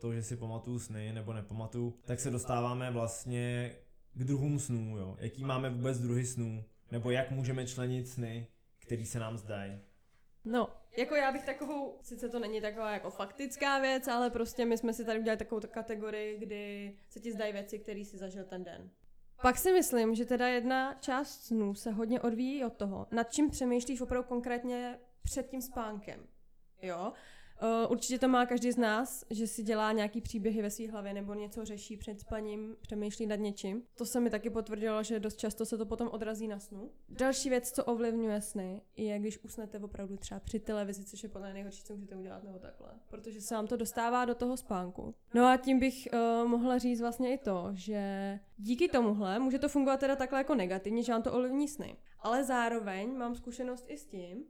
to, 0.00 0.14
že 0.14 0.22
si 0.22 0.36
pamatuju 0.36 0.78
sny 0.78 1.12
nebo 1.12 1.32
nepamatuju, 1.32 1.98
tak 2.04 2.20
se 2.20 2.30
dostáváme 2.30 2.90
vlastně 2.90 3.76
k 4.14 4.24
druhům 4.24 4.58
snů, 4.58 4.98
jo. 4.98 5.16
Jaký 5.20 5.44
máme 5.44 5.70
vůbec 5.70 5.98
druhy 5.98 6.26
snů, 6.26 6.64
nebo 6.90 7.10
jak 7.10 7.30
můžeme 7.30 7.66
členit 7.66 8.08
sny, 8.08 8.46
který 8.78 9.06
se 9.06 9.18
nám 9.18 9.38
zdají. 9.38 9.78
No, 10.44 10.68
jako 10.96 11.14
já 11.14 11.32
bych 11.32 11.44
takovou, 11.44 11.98
sice 12.02 12.28
to 12.28 12.38
není 12.38 12.60
taková 12.60 12.90
jako 12.90 13.10
faktická 13.10 13.78
věc, 13.78 14.08
ale 14.08 14.30
prostě 14.30 14.64
my 14.64 14.78
jsme 14.78 14.92
si 14.92 15.04
tady 15.04 15.18
udělali 15.18 15.38
takovou 15.38 15.60
kategorii, 15.70 16.38
kdy 16.38 16.96
se 17.08 17.20
ti 17.20 17.32
zdají 17.32 17.52
věci, 17.52 17.78
které 17.78 18.04
si 18.04 18.18
zažil 18.18 18.44
ten 18.44 18.64
den. 18.64 18.90
Pak 19.42 19.58
si 19.58 19.72
myslím, 19.72 20.14
že 20.14 20.24
teda 20.24 20.48
jedna 20.48 20.94
část 20.94 21.44
snů 21.44 21.74
se 21.74 21.90
hodně 21.90 22.20
odvíjí 22.20 22.64
od 22.64 22.72
toho, 22.72 23.06
nad 23.10 23.32
čím 23.32 23.50
přemýšlíš 23.50 24.00
opravdu 24.00 24.28
konkrétně 24.28 24.98
před 25.22 25.48
tím 25.48 25.62
spánkem. 25.62 26.26
Jo? 26.82 27.12
Uh, 27.62 27.92
určitě 27.92 28.18
to 28.18 28.28
má 28.28 28.46
každý 28.46 28.72
z 28.72 28.76
nás, 28.76 29.24
že 29.30 29.46
si 29.46 29.62
dělá 29.62 29.92
nějaký 29.92 30.20
příběhy 30.20 30.62
ve 30.62 30.70
své 30.70 30.90
hlavě 30.90 31.14
nebo 31.14 31.34
něco 31.34 31.64
řeší 31.64 31.96
před 31.96 32.20
spaním, 32.20 32.76
přemýšlí 32.80 33.26
nad 33.26 33.36
něčím. 33.36 33.82
To 33.94 34.06
se 34.06 34.20
mi 34.20 34.30
taky 34.30 34.50
potvrdilo, 34.50 35.02
že 35.02 35.20
dost 35.20 35.36
často 35.36 35.66
se 35.66 35.78
to 35.78 35.86
potom 35.86 36.08
odrazí 36.08 36.48
na 36.48 36.58
snu. 36.58 36.90
Další 37.08 37.50
věc, 37.50 37.70
co 37.70 37.84
ovlivňuje 37.84 38.40
sny, 38.40 38.82
je 38.96 39.18
když 39.18 39.44
usnete 39.44 39.78
opravdu 39.78 40.16
třeba 40.16 40.40
při 40.40 40.60
televizi, 40.60 41.04
což 41.04 41.22
je 41.22 41.28
podle 41.28 41.52
nejhorší, 41.52 41.84
co 41.84 41.94
můžete 41.94 42.16
udělat 42.16 42.44
nebo 42.44 42.58
takhle, 42.58 42.88
protože 43.08 43.40
se 43.40 43.54
vám 43.54 43.66
to 43.66 43.76
dostává 43.76 44.24
do 44.24 44.34
toho 44.34 44.56
spánku. 44.56 45.14
No 45.34 45.46
a 45.46 45.56
tím 45.56 45.78
bych 45.78 46.08
uh, 46.12 46.48
mohla 46.48 46.78
říct 46.78 47.00
vlastně 47.00 47.34
i 47.34 47.38
to, 47.38 47.68
že 47.72 48.38
díky 48.56 48.88
tomuhle 48.88 49.38
může 49.38 49.58
to 49.58 49.68
fungovat 49.68 50.00
teda 50.00 50.16
takhle 50.16 50.40
jako 50.40 50.54
negativně, 50.54 51.02
že 51.02 51.12
vám 51.12 51.22
to 51.22 51.32
ovlivní 51.32 51.68
sny. 51.68 51.96
Ale 52.20 52.44
zároveň 52.44 53.16
mám 53.16 53.34
zkušenost 53.34 53.84
i 53.88 53.98
s 53.98 54.06
tím, 54.06 54.44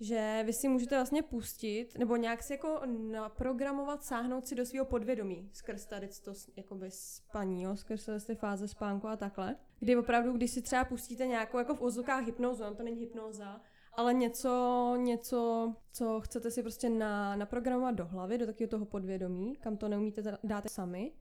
že 0.00 0.42
vy 0.46 0.52
si 0.52 0.68
můžete 0.68 0.96
vlastně 0.96 1.22
pustit, 1.22 1.98
nebo 1.98 2.16
nějak 2.16 2.42
si 2.42 2.52
jako 2.52 2.80
naprogramovat, 3.10 4.04
sáhnout 4.04 4.46
si 4.46 4.54
do 4.54 4.66
svého 4.66 4.84
podvědomí 4.84 5.50
skrz 5.52 5.86
tady 5.86 6.08
to 6.24 6.32
jakoby 6.56 6.90
spaní, 6.90 7.62
jo, 7.62 7.76
skrz 7.76 8.08
ty 8.26 8.34
fáze 8.34 8.68
spánku 8.68 9.08
a 9.08 9.16
takhle. 9.16 9.56
Kdy 9.78 9.96
opravdu, 9.96 10.32
když 10.32 10.50
si 10.50 10.62
třeba 10.62 10.84
pustíte 10.84 11.26
nějakou 11.26 11.58
jako 11.58 11.74
v 11.74 11.82
ozvukách 11.82 12.24
hypnózu, 12.26 12.64
to 12.76 12.82
není 12.82 13.00
hypnóza, 13.00 13.60
ale 13.92 14.14
něco, 14.14 14.94
něco, 14.96 15.74
co 15.92 16.20
chcete 16.20 16.50
si 16.50 16.62
prostě 16.62 16.88
na, 16.90 17.36
naprogramovat 17.36 17.94
do 17.94 18.06
hlavy, 18.06 18.38
do 18.38 18.46
takového 18.46 18.70
toho 18.70 18.84
podvědomí, 18.84 19.56
kam 19.56 19.76
to 19.76 19.88
neumíte 19.88 20.38
dát 20.44 20.70
sami, 20.70 21.12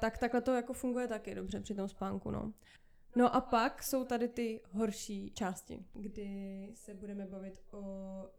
tak 0.00 0.18
takhle 0.18 0.40
to 0.40 0.52
jako 0.52 0.72
funguje 0.72 1.08
taky 1.08 1.34
dobře 1.34 1.60
při 1.60 1.74
tom 1.74 1.88
spánku, 1.88 2.30
no. 2.30 2.52
No 3.16 3.34
a 3.36 3.40
pak 3.40 3.82
jsou 3.82 4.04
tady 4.04 4.28
ty 4.28 4.60
horší 4.72 5.30
části, 5.30 5.84
kdy 5.94 6.68
se 6.74 6.94
budeme 6.94 7.26
bavit 7.26 7.60
o 7.70 7.82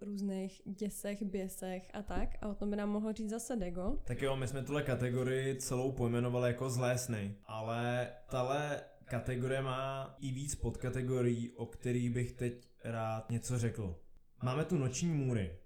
různých 0.02 0.62
děsech, 0.66 1.24
běsech 1.24 1.90
a 1.94 2.02
tak. 2.02 2.30
A 2.42 2.48
o 2.48 2.56
tom 2.56 2.70
by 2.70 2.76
nám 2.76 2.90
mohl 2.90 3.14
říct 3.14 3.30
zase 3.30 3.56
Dego. 3.56 3.98
Tak 4.04 4.22
jo, 4.22 4.36
my 4.36 4.48
jsme 4.48 4.64
tuhle 4.64 4.84
kategorii 4.84 5.56
celou 5.56 5.92
pojmenovali 5.92 6.48
jako 6.48 6.70
zlé 6.70 6.98
sny, 6.98 7.36
ale 7.46 8.10
tahle 8.30 8.82
kategorie 9.06 9.62
má 9.62 10.16
i 10.20 10.32
víc 10.32 10.56
podkategorií, 10.56 11.52
o 11.52 11.66
kterých 11.66 12.10
bych 12.10 12.32
teď 12.32 12.70
rád 12.84 13.30
něco 13.30 13.60
řekl. 13.60 14.00
Máme 14.44 14.66
tu 14.66 14.78
noční 14.78 15.10
můry. 15.10 15.58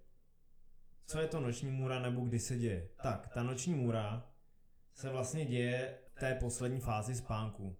Co 1.06 1.20
je 1.20 1.28
to 1.28 1.40
noční 1.40 1.72
můra 1.72 2.00
nebo 2.00 2.22
kdy 2.22 2.40
se 2.40 2.58
děje? 2.58 2.90
Tak, 3.04 3.30
ta 3.34 3.44
noční 3.44 3.74
můra 3.74 4.30
se 4.94 5.10
vlastně 5.10 5.46
děje 5.46 5.98
v 6.16 6.20
té 6.20 6.36
poslední 6.36 6.80
fázi 6.80 7.16
spánku 7.16 7.76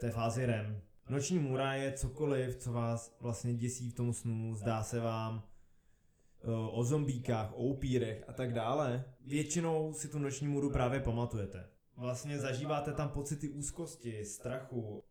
té 0.00 0.10
fázi 0.10 0.46
REM. 0.46 0.82
Noční 1.08 1.38
můra 1.38 1.74
je 1.74 1.92
cokoliv, 1.92 2.56
co 2.56 2.72
vás 2.72 3.16
vlastně 3.20 3.54
děsí 3.54 3.90
v 3.90 3.94
tom 3.94 4.12
snu, 4.12 4.54
zdá 4.54 4.82
se 4.82 5.00
vám 5.00 5.42
eh, 5.42 6.46
o 6.70 6.84
zombíkách, 6.84 7.52
o 7.52 7.62
upírech 7.62 8.24
a 8.28 8.32
tak 8.32 8.52
dále. 8.52 9.04
Většinou 9.26 9.92
si 9.92 10.08
tu 10.08 10.18
noční 10.18 10.48
můru 10.48 10.70
právě 10.70 11.00
pamatujete. 11.00 11.68
Vlastně 11.96 12.38
zažíváte 12.38 12.92
tam 12.92 13.08
pocity 13.08 13.48
úzkosti, 13.48 14.24
strachu. 14.24 15.04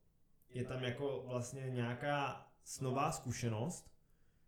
Je 0.49 0.63
tam 0.63 0.83
jako 0.83 1.23
vlastně 1.27 1.69
nějaká 1.69 2.47
snová 2.63 3.11
zkušenost. 3.11 3.91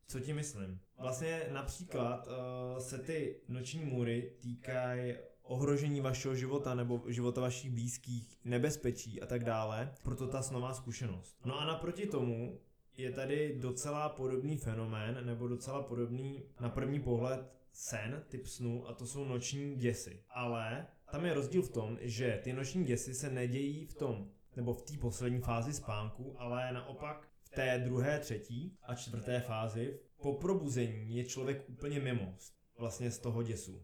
Co 0.08 0.20
ti 0.20 0.34
myslím? 0.34 0.80
Vlastně 0.98 1.48
například 1.52 2.28
uh, 2.28 2.34
se 2.80 2.98
ty 2.98 3.42
noční 3.48 3.86
můry 3.86 4.34
týkají 4.42 5.14
ohrožení 5.44 6.02
vašeho 6.02 6.36
života 6.36 6.76
nebo 6.76 7.04
života 7.08 7.42
vašich 7.42 7.72
blízkých, 7.72 8.38
nebezpečí 8.46 9.22
a 9.22 9.26
tak 9.26 9.44
dále, 9.44 9.94
proto 10.04 10.28
ta 10.28 10.42
snová 10.42 10.74
zkušenost. 10.74 11.36
No 11.46 11.60
a 11.60 11.66
naproti 11.66 12.08
tomu 12.08 12.60
je 12.98 13.12
tady 13.12 13.56
docela 13.60 14.10
podobný 14.10 14.58
fenomén, 14.58 15.26
nebo 15.26 15.48
docela 15.48 15.84
podobný 15.84 16.44
na 16.60 16.70
první 16.70 17.00
pohled 17.00 17.52
sen, 17.72 18.24
typ 18.28 18.48
snu, 18.48 18.88
a 18.88 18.94
to 18.94 19.08
jsou 19.08 19.26
noční 19.26 19.76
děsy. 19.76 20.24
Ale 20.30 20.88
tam 21.12 21.26
je 21.26 21.34
rozdíl 21.34 21.62
v 21.62 21.70
tom, 21.70 21.98
že 22.02 22.40
ty 22.44 22.54
noční 22.54 22.86
děsy 22.86 23.14
se 23.14 23.30
nedějí 23.30 23.86
v 23.86 23.94
tom, 23.94 24.30
nebo 24.56 24.74
v 24.74 24.82
té 24.82 24.98
poslední 24.98 25.42
fázi 25.42 25.74
spánku, 25.74 26.36
ale 26.38 26.74
naopak 26.74 27.28
v 27.44 27.50
té 27.50 27.82
druhé, 27.84 28.20
třetí 28.20 28.78
a 28.84 28.96
čtvrté 28.96 29.40
fázi 29.40 30.00
po 30.22 30.34
probuzení 30.34 31.16
je 31.16 31.26
člověk 31.26 31.70
úplně 31.70 32.00
mimo 32.00 32.36
vlastně 32.78 33.12
z 33.12 33.20
toho 33.20 33.44
děsu 33.44 33.84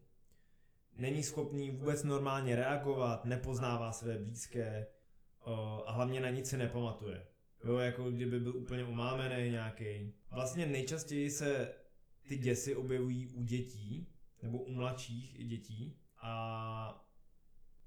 není 0.97 1.23
schopný 1.23 1.71
vůbec 1.71 2.03
normálně 2.03 2.55
reagovat, 2.55 3.25
nepoznává 3.25 3.91
své 3.91 4.17
blízké 4.17 4.87
a 5.85 5.91
hlavně 5.91 6.21
na 6.21 6.29
nic 6.29 6.49
si 6.49 6.57
nepamatuje. 6.57 7.27
Jo, 7.63 7.77
jako 7.77 8.11
kdyby 8.11 8.39
byl 8.39 8.57
úplně 8.57 8.83
umámený 8.83 9.51
nějaký. 9.51 10.13
Vlastně 10.31 10.65
nejčastěji 10.65 11.29
se 11.31 11.73
ty 12.27 12.37
děsy 12.37 12.75
objevují 12.75 13.27
u 13.27 13.43
dětí, 13.43 14.07
nebo 14.41 14.57
u 14.57 14.71
mladších 14.71 15.47
dětí 15.47 15.99
a 16.21 17.07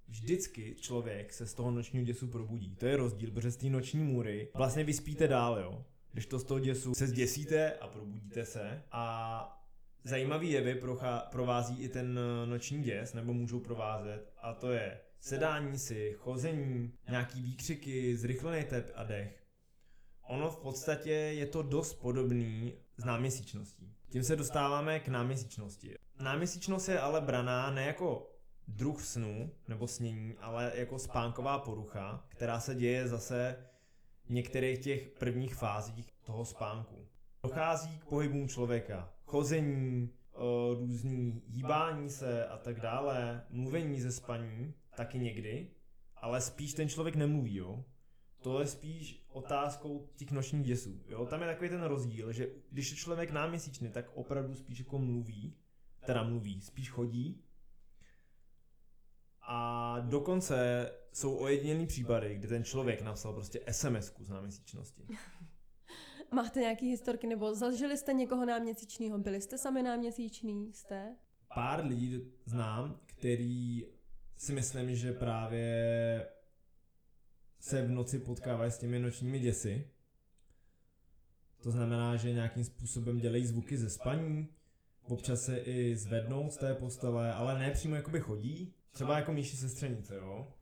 vždycky 0.09 0.75
člověk 0.81 1.33
se 1.33 1.47
z 1.47 1.55
toho 1.55 1.71
nočního 1.71 2.05
děsu 2.05 2.29
probudí. 2.29 2.77
To 2.77 2.87
je 2.87 2.97
rozdíl, 2.97 3.31
protože 3.31 3.51
z 3.51 3.57
té 3.57 3.67
noční 3.67 4.01
můry 4.01 4.49
vlastně 4.55 4.85
vyspíte 4.85 5.29
dál, 5.29 5.59
jo. 5.59 5.85
Když 6.13 6.27
to 6.27 6.39
z 6.39 6.45
toho 6.45 6.61
děsu 6.61 6.95
se 6.95 7.07
zděsíte 7.07 7.75
a 7.75 7.89
probudíte 7.89 8.45
se 8.45 8.83
a 8.93 9.60
zajímavý 10.05 10.51
jevy 10.51 10.81
provází 11.31 11.83
i 11.83 11.89
ten 11.89 12.19
eh, 12.19 12.47
noční 12.47 12.83
děs, 12.83 13.15
nebo 13.15 13.33
můžou 13.33 13.61
provázet, 13.61 14.33
a 14.43 14.55
to 14.55 14.73
je 14.73 15.01
sedání 15.21 15.79
si, 15.79 16.15
chození, 16.19 16.93
nějaký 17.09 17.43
výkřiky, 17.43 18.17
zrychlený 18.17 18.65
tep 18.65 18.93
a 18.95 19.05
dech. 19.05 19.45
Ono 20.23 20.51
v 20.51 20.57
podstatě 20.57 21.11
je 21.11 21.47
to 21.47 21.63
dost 21.63 21.95
podobný 21.95 22.75
s 22.97 23.05
náměsíčností. 23.05 23.95
Tím 24.09 24.25
se 24.25 24.37
dostáváme 24.37 25.01
k 25.01 25.09
náměsíčnosti. 25.09 25.95
Náměsíčnost 26.21 26.89
je 26.89 27.01
ale 27.01 27.21
braná 27.21 27.71
ne 27.71 27.85
jako 27.85 28.31
druh 28.69 29.03
snu 29.05 29.51
nebo 29.69 29.87
snění, 29.87 30.35
ale 30.41 30.73
jako 30.75 30.99
spánková 30.99 31.59
porucha, 31.59 32.25
která 32.29 32.61
se 32.61 32.75
děje 32.75 33.09
zase 33.09 33.57
v 34.25 34.31
některých 34.31 34.79
těch 34.79 35.09
prvních 35.09 35.55
fázích 35.55 36.07
toho 36.23 36.45
spánku. 36.45 37.07
Dochází 37.43 37.99
k 37.99 38.05
pohybům 38.05 38.49
člověka, 38.49 39.13
chození, 39.31 40.11
různý 40.79 41.43
hýbání 41.47 42.11
se 42.11 42.47
a 42.47 42.57
tak 42.57 42.81
dále, 42.81 43.45
mluvení 43.51 44.01
ze 44.01 44.13
spaní, 44.13 44.75
taky 44.97 45.19
někdy, 45.19 45.71
ale 46.17 46.41
spíš 46.41 46.75
ten 46.75 46.89
člověk 46.89 47.17
nemluví, 47.17 47.57
jo. 47.57 47.85
To 48.41 48.61
je 48.61 48.67
spíš 48.67 49.25
otázkou 49.29 50.09
těch 50.17 50.31
nočních 50.31 50.67
děsů. 50.67 51.03
Jo? 51.09 51.27
Tam 51.27 51.41
je 51.41 51.47
takový 51.47 51.69
ten 51.69 51.83
rozdíl, 51.83 52.33
že 52.33 52.49
když 52.71 52.91
je 52.91 52.97
člověk 52.97 53.31
náměsíčný, 53.31 53.91
tak 53.91 54.11
opravdu 54.15 54.55
spíš 54.55 54.79
jako 54.79 54.99
mluví, 54.99 55.55
teda 56.07 56.23
mluví, 56.23 56.61
spíš 56.61 56.91
chodí. 56.91 57.43
A 59.43 59.97
dokonce 60.01 60.91
jsou 61.13 61.37
ojedinělý 61.37 61.87
případy, 61.87 62.35
kdy 62.35 62.49
ten 62.49 62.65
člověk 62.65 63.03
napsal 63.03 63.33
prostě 63.33 63.61
SMS-ku 63.71 64.25
z 64.25 64.29
náměsíčnosti. 64.29 65.03
Máte 66.33 66.61
nějaký 66.61 66.91
historky, 66.91 67.27
nebo 67.27 67.55
zažili 67.55 67.97
jste 67.97 68.13
někoho 68.13 68.45
náměsíčního? 68.45 69.19
Byli 69.19 69.41
jste 69.41 69.59
sami 69.59 69.83
náměsíční? 69.83 70.73
Jste? 70.73 71.17
Pár 71.55 71.87
lidí 71.87 72.21
znám, 72.45 73.01
který 73.07 73.87
si 74.37 74.53
myslím, 74.53 74.95
že 74.95 75.13
právě 75.13 76.27
se 77.61 77.83
v 77.83 77.91
noci 77.91 78.19
potkávají 78.19 78.71
s 78.71 78.79
těmi 78.79 78.99
nočními 78.99 79.39
děsy. 79.39 79.91
To 81.63 81.71
znamená, 81.71 82.17
že 82.17 82.33
nějakým 82.33 82.65
způsobem 82.65 83.19
dělají 83.19 83.47
zvuky 83.47 83.79
ze 83.79 83.91
spaní, 83.91 84.49
občas 85.03 85.45
se 85.45 85.59
i 85.59 85.97
zvednou 85.97 86.51
z 86.51 86.57
té 86.57 86.75
postele, 86.75 87.35
ale 87.35 87.59
ne 87.59 87.71
přímo 87.71 87.95
jakoby 87.95 88.21
chodí, 88.21 88.75
třeba 88.91 89.17
jako 89.17 89.33
myši 89.33 89.57
sestřenice, 89.57 90.15
jo. 90.15 90.55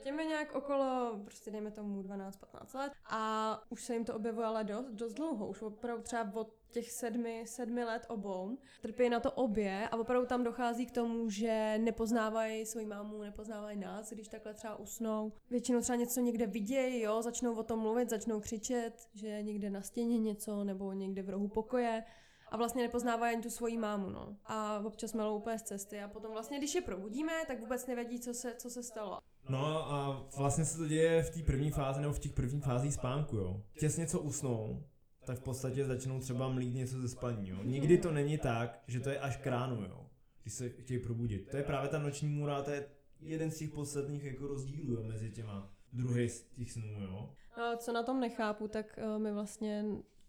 Těm 0.00 0.20
je 0.20 0.26
nějak 0.26 0.54
okolo, 0.54 1.20
prostě 1.24 1.50
dejme 1.50 1.70
tomu 1.70 2.02
12-15 2.02 2.78
let 2.78 2.92
a 3.10 3.62
už 3.68 3.84
se 3.84 3.94
jim 3.94 4.04
to 4.04 4.14
objevuje 4.14 4.46
ale 4.46 4.64
dost, 4.64 4.86
dost 4.90 5.14
dlouho, 5.14 5.48
už 5.48 5.62
opravdu 5.62 6.02
třeba 6.02 6.34
od 6.34 6.54
těch 6.70 6.90
sedmi, 6.90 7.44
sedmi 7.46 7.84
let 7.84 8.06
obou. 8.08 8.58
Trpí 8.82 9.08
na 9.08 9.20
to 9.20 9.32
obě 9.32 9.88
a 9.88 9.96
opravdu 9.96 10.26
tam 10.26 10.44
dochází 10.44 10.86
k 10.86 10.90
tomu, 10.90 11.30
že 11.30 11.78
nepoznávají 11.78 12.66
svoji 12.66 12.86
mámu, 12.86 13.22
nepoznávají 13.22 13.78
nás, 13.78 14.12
když 14.12 14.28
takhle 14.28 14.54
třeba 14.54 14.76
usnou. 14.76 15.32
Většinou 15.50 15.80
třeba 15.80 15.96
něco 15.96 16.20
někde 16.20 16.46
vidějí, 16.46 17.00
jo, 17.00 17.22
začnou 17.22 17.54
o 17.54 17.62
tom 17.62 17.80
mluvit, 17.80 18.10
začnou 18.10 18.40
křičet, 18.40 19.08
že 19.14 19.42
někde 19.42 19.70
na 19.70 19.82
stěně 19.82 20.18
něco 20.18 20.64
nebo 20.64 20.92
někde 20.92 21.22
v 21.22 21.30
rohu 21.30 21.48
pokoje 21.48 22.04
a 22.50 22.56
vlastně 22.56 22.82
nepoznávají 22.82 23.34
ani 23.34 23.42
tu 23.42 23.50
svoji 23.50 23.78
mámu, 23.78 24.10
no. 24.10 24.36
A 24.46 24.82
občas 24.84 25.14
melou 25.14 25.36
úplně 25.36 25.58
z 25.58 25.62
cesty 25.62 26.00
a 26.00 26.08
potom 26.08 26.32
vlastně, 26.32 26.58
když 26.58 26.74
je 26.74 26.80
probudíme, 26.80 27.32
tak 27.46 27.60
vůbec 27.60 27.86
nevědí, 27.86 28.20
co 28.20 28.34
se, 28.34 28.54
co 28.58 28.70
se 28.70 28.82
stalo. 28.82 29.18
No 29.48 29.92
a 29.92 30.26
vlastně 30.36 30.64
se 30.64 30.78
to 30.78 30.88
děje 30.88 31.22
v 31.22 31.30
té 31.30 31.42
první 31.42 31.70
fázi 31.70 32.00
nebo 32.00 32.12
v 32.12 32.18
těch 32.18 32.32
prvních 32.32 32.64
fázích 32.64 32.94
spánku, 32.94 33.36
jo. 33.36 33.62
Těsně 33.78 34.06
co 34.06 34.20
usnou, 34.20 34.84
tak 35.24 35.38
v 35.38 35.42
podstatě 35.42 35.84
začnou 35.84 36.20
třeba 36.20 36.48
mlít 36.48 36.74
něco 36.74 37.00
ze 37.00 37.08
spaní, 37.08 37.48
jo. 37.48 37.56
Nikdy 37.62 37.98
to 37.98 38.12
není 38.12 38.38
tak, 38.38 38.82
že 38.86 39.00
to 39.00 39.10
je 39.10 39.20
až 39.20 39.36
k 39.36 39.46
ránu, 39.46 39.82
jo. 39.82 40.06
Když 40.42 40.54
se 40.54 40.68
chtějí 40.68 41.00
probudit. 41.00 41.50
To 41.50 41.56
je 41.56 41.62
právě 41.62 41.88
ta 41.88 41.98
noční 41.98 42.28
můra, 42.28 42.62
to 42.62 42.70
je 42.70 42.88
jeden 43.20 43.50
z 43.50 43.58
těch 43.58 43.70
posledních 43.70 44.24
jako 44.24 44.46
rozdílů 44.46 44.94
jo, 44.94 45.02
mezi 45.02 45.30
těma 45.30 45.72
druhý 45.92 46.28
z 46.28 46.42
těch 46.42 46.72
snů, 46.72 47.02
jo. 47.02 47.34
No, 47.58 47.76
co 47.76 47.92
na 47.92 48.02
tom 48.02 48.20
nechápu, 48.20 48.68
tak 48.68 48.98
uh, 49.14 49.22
mi 49.22 49.32
vlastně 49.32 49.84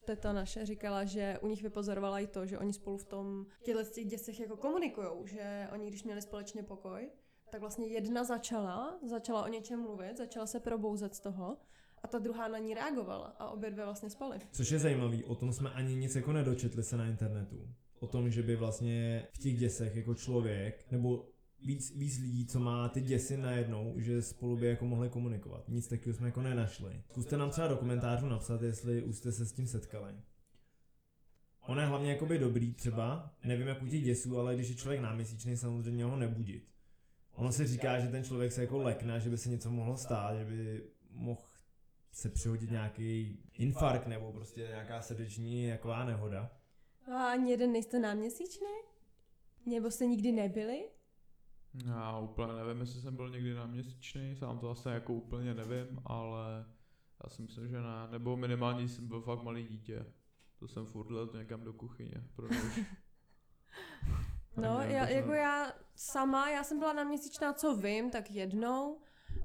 teta 0.06 0.34
naše 0.34 0.66
říkala, 0.66 1.06
že 1.06 1.40
u 1.42 1.48
nich 1.48 1.64
vypozorovala 1.64 2.20
i 2.20 2.28
to, 2.28 2.46
že 2.46 2.60
oni 2.60 2.74
spolu 2.74 2.98
v 2.98 3.06
tom 3.06 3.46
těchto 3.64 3.84
těch 3.84 4.06
děsech 4.06 4.40
jako 4.40 4.58
komunikujou, 4.58 5.26
že 5.28 5.68
oni 5.74 5.88
když 5.88 6.04
měli 6.04 6.22
společně 6.22 6.64
pokoj, 6.64 7.10
tak 7.52 7.62
vlastně 7.62 7.88
jedna 7.88 8.24
začala, 8.24 9.00
začala 9.10 9.44
o 9.44 9.48
něčem 9.48 9.82
mluvit, 9.82 10.18
začala 10.18 10.46
se 10.46 10.60
probouzet 10.60 11.16
z 11.16 11.20
toho 11.20 11.58
a 12.04 12.08
ta 12.08 12.20
druhá 12.20 12.48
na 12.48 12.58
ní 12.58 12.74
reagovala 12.74 13.36
a 13.40 13.50
obě 13.50 13.72
dvě 13.72 13.86
vlastně 13.86 14.10
spaly. 14.10 14.40
Což 14.52 14.72
je 14.72 14.80
zajímavý, 14.80 15.24
o 15.24 15.36
tom 15.36 15.54
jsme 15.54 15.70
ani 15.70 15.96
nic 15.96 16.16
jako 16.16 16.34
nedočetli 16.34 16.84
se 16.84 16.98
na 16.98 17.08
internetu. 17.08 17.68
O 18.00 18.08
tom, 18.08 18.30
že 18.30 18.44
by 18.44 18.56
vlastně 18.56 19.28
v 19.34 19.38
těch 19.38 19.58
děsech 19.58 19.96
jako 19.96 20.16
člověk, 20.16 20.92
nebo 20.92 21.26
víc, 21.66 21.96
víc 21.96 22.20
lidí, 22.20 22.46
co 22.46 22.60
má 22.60 22.90
ty 22.90 23.02
děsy 23.02 23.38
najednou, 23.38 23.94
že 23.98 24.22
spolu 24.22 24.58
by 24.58 24.68
jako 24.68 24.86
mohli 24.86 25.10
komunikovat. 25.10 25.70
Nic 25.70 25.88
takového 25.88 26.18
jsme 26.18 26.28
jako 26.28 26.42
nenašli. 26.42 27.04
Zkuste 27.10 27.38
nám 27.38 27.50
třeba 27.50 27.68
do 27.68 27.78
komentářů 27.78 28.30
napsat, 28.30 28.62
jestli 28.62 29.04
už 29.04 29.18
jste 29.18 29.32
se 29.32 29.46
s 29.46 29.54
tím 29.54 29.68
setkali. 29.68 30.14
Ono 31.62 31.82
je 31.82 31.88
hlavně 31.88 32.12
jakoby 32.12 32.38
dobrý 32.38 32.74
třeba, 32.74 33.36
nevím 33.44 33.68
jak 33.68 33.82
u 33.82 33.88
těch 33.88 34.04
děsů, 34.04 34.40
ale 34.40 34.56
když 34.56 34.70
je 34.70 34.76
člověk 34.76 35.02
náměsíčný, 35.02 35.58
samozřejmě 35.58 36.04
ho 36.04 36.16
nebudit. 36.16 36.72
Ono 37.32 37.52
se 37.52 37.68
říká, 37.68 38.00
že 38.00 38.08
ten 38.08 38.24
člověk 38.24 38.52
se 38.52 38.62
jako 38.62 38.78
lekne, 38.78 39.20
že 39.20 39.30
by 39.30 39.38
se 39.38 39.50
něco 39.50 39.72
mohlo 39.72 39.98
stát, 39.98 40.38
že 40.38 40.46
by 40.46 40.84
mohl 41.12 41.42
se 42.12 42.30
přihodit 42.30 42.72
nějaký 42.72 43.40
infarkt 43.54 44.08
nebo 44.08 44.32
prostě 44.32 44.62
nějaká 44.62 45.02
srdeční 45.02 45.64
jaková 45.64 46.06
nehoda. 46.06 46.52
A 47.12 47.32
ani 47.32 47.52
jeden 47.52 47.72
nejste 47.72 48.00
náměsíčný? 48.00 48.68
Nebo 49.66 49.92
jste 49.92 50.06
nikdy 50.06 50.32
nebyli? 50.32 50.90
Já 51.74 52.20
úplně 52.20 52.54
nevím, 52.54 52.82
jestli 52.82 53.02
jsem 53.02 53.16
byl 53.16 53.30
někdy 53.30 53.54
na 53.54 53.66
měsíčný, 53.66 54.36
sám 54.36 54.60
to 54.60 54.70
asi 54.70 54.90
jako 54.90 55.14
úplně 55.14 55.54
nevím, 55.54 56.02
ale 56.06 56.66
já 57.24 57.30
si 57.30 57.42
myslím, 57.42 57.68
že 57.68 57.82
ne. 57.82 58.08
Nebo 58.12 58.38
minimálně 58.38 58.88
jsem 58.88 59.08
byl 59.08 59.22
fakt 59.22 59.44
malý 59.44 59.68
dítě. 59.68 60.06
To 60.60 60.68
jsem 60.68 60.86
furt 60.86 61.12
let 61.12 61.34
někam 61.34 61.64
do 61.64 61.74
kuchyně. 61.74 62.24
Protože... 62.36 62.86
No, 64.58 64.82
já, 64.82 65.08
jako 65.08 65.32
já 65.32 65.74
sama, 65.96 66.50
já 66.50 66.64
jsem 66.64 66.80
byla 66.80 66.94
na 66.94 67.04
měsíčná, 67.04 67.54
co 67.54 67.76
vím, 67.76 68.12
tak 68.12 68.32
jednou. 68.32 69.02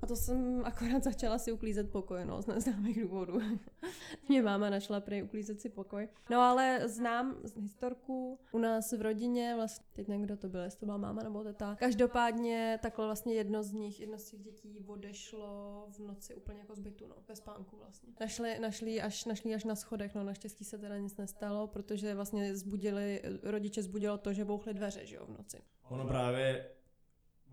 To 0.09 0.17
jsem 0.17 0.63
akorát 0.65 1.05
začala 1.05 1.39
si 1.39 1.53
uklízet 1.53 1.91
pokoj, 1.91 2.25
no, 2.25 2.43
z 2.43 2.47
neznámých 2.47 3.03
důvodů. 3.03 3.41
Mě 4.29 4.43
máma 4.43 4.71
našla 4.71 5.01
prej 5.01 5.23
uklízet 5.23 5.61
si 5.61 5.69
pokoj. 5.69 6.09
No 6.31 6.41
ale 6.41 6.81
znám 6.85 7.37
historku 7.57 8.39
u 8.53 8.59
nás 8.59 8.93
v 8.93 9.03
rodině, 9.03 9.55
vlastně, 9.57 9.87
teď 9.93 10.09
nevím, 10.09 10.25
kdo 10.25 10.37
to 10.37 10.49
byl, 10.49 10.61
jestli 10.61 10.81
to 10.81 10.87
byla 10.87 10.99
máma 10.99 11.23
nebo 11.23 11.45
teta. 11.45 11.77
Každopádně 11.79 12.79
takhle 12.83 13.07
vlastně 13.07 13.35
jedno 13.35 13.63
z 13.63 13.73
nich, 13.73 14.01
jedno 14.01 14.19
z 14.19 14.31
těch 14.31 14.41
dětí 14.41 14.81
odešlo 14.87 15.87
v 15.91 15.99
noci 15.99 16.35
úplně 16.35 16.59
jako 16.59 16.75
z 16.75 16.79
bytu, 16.79 17.07
no, 17.07 17.15
ve 17.29 17.37
spánku 17.37 17.77
vlastně. 17.77 18.13
Našli, 18.21 18.59
našli, 18.59 19.03
až, 19.03 19.25
našli 19.25 19.55
až 19.55 19.65
na 19.65 19.75
schodech, 19.75 20.15
no 20.15 20.25
naštěstí 20.25 20.65
se 20.65 20.79
teda 20.79 20.99
nic 20.99 21.17
nestalo, 21.17 21.67
protože 21.67 22.15
vlastně 22.15 22.57
zbudili, 22.57 23.23
rodiče 23.43 23.83
zbudilo 23.83 24.19
to, 24.19 24.33
že 24.33 24.45
bouchly 24.45 24.75
dveře, 24.75 25.07
že 25.07 25.17
jo, 25.17 25.27
v 25.27 25.39
noci. 25.39 25.63
Ono 25.89 26.07
právě 26.07 26.76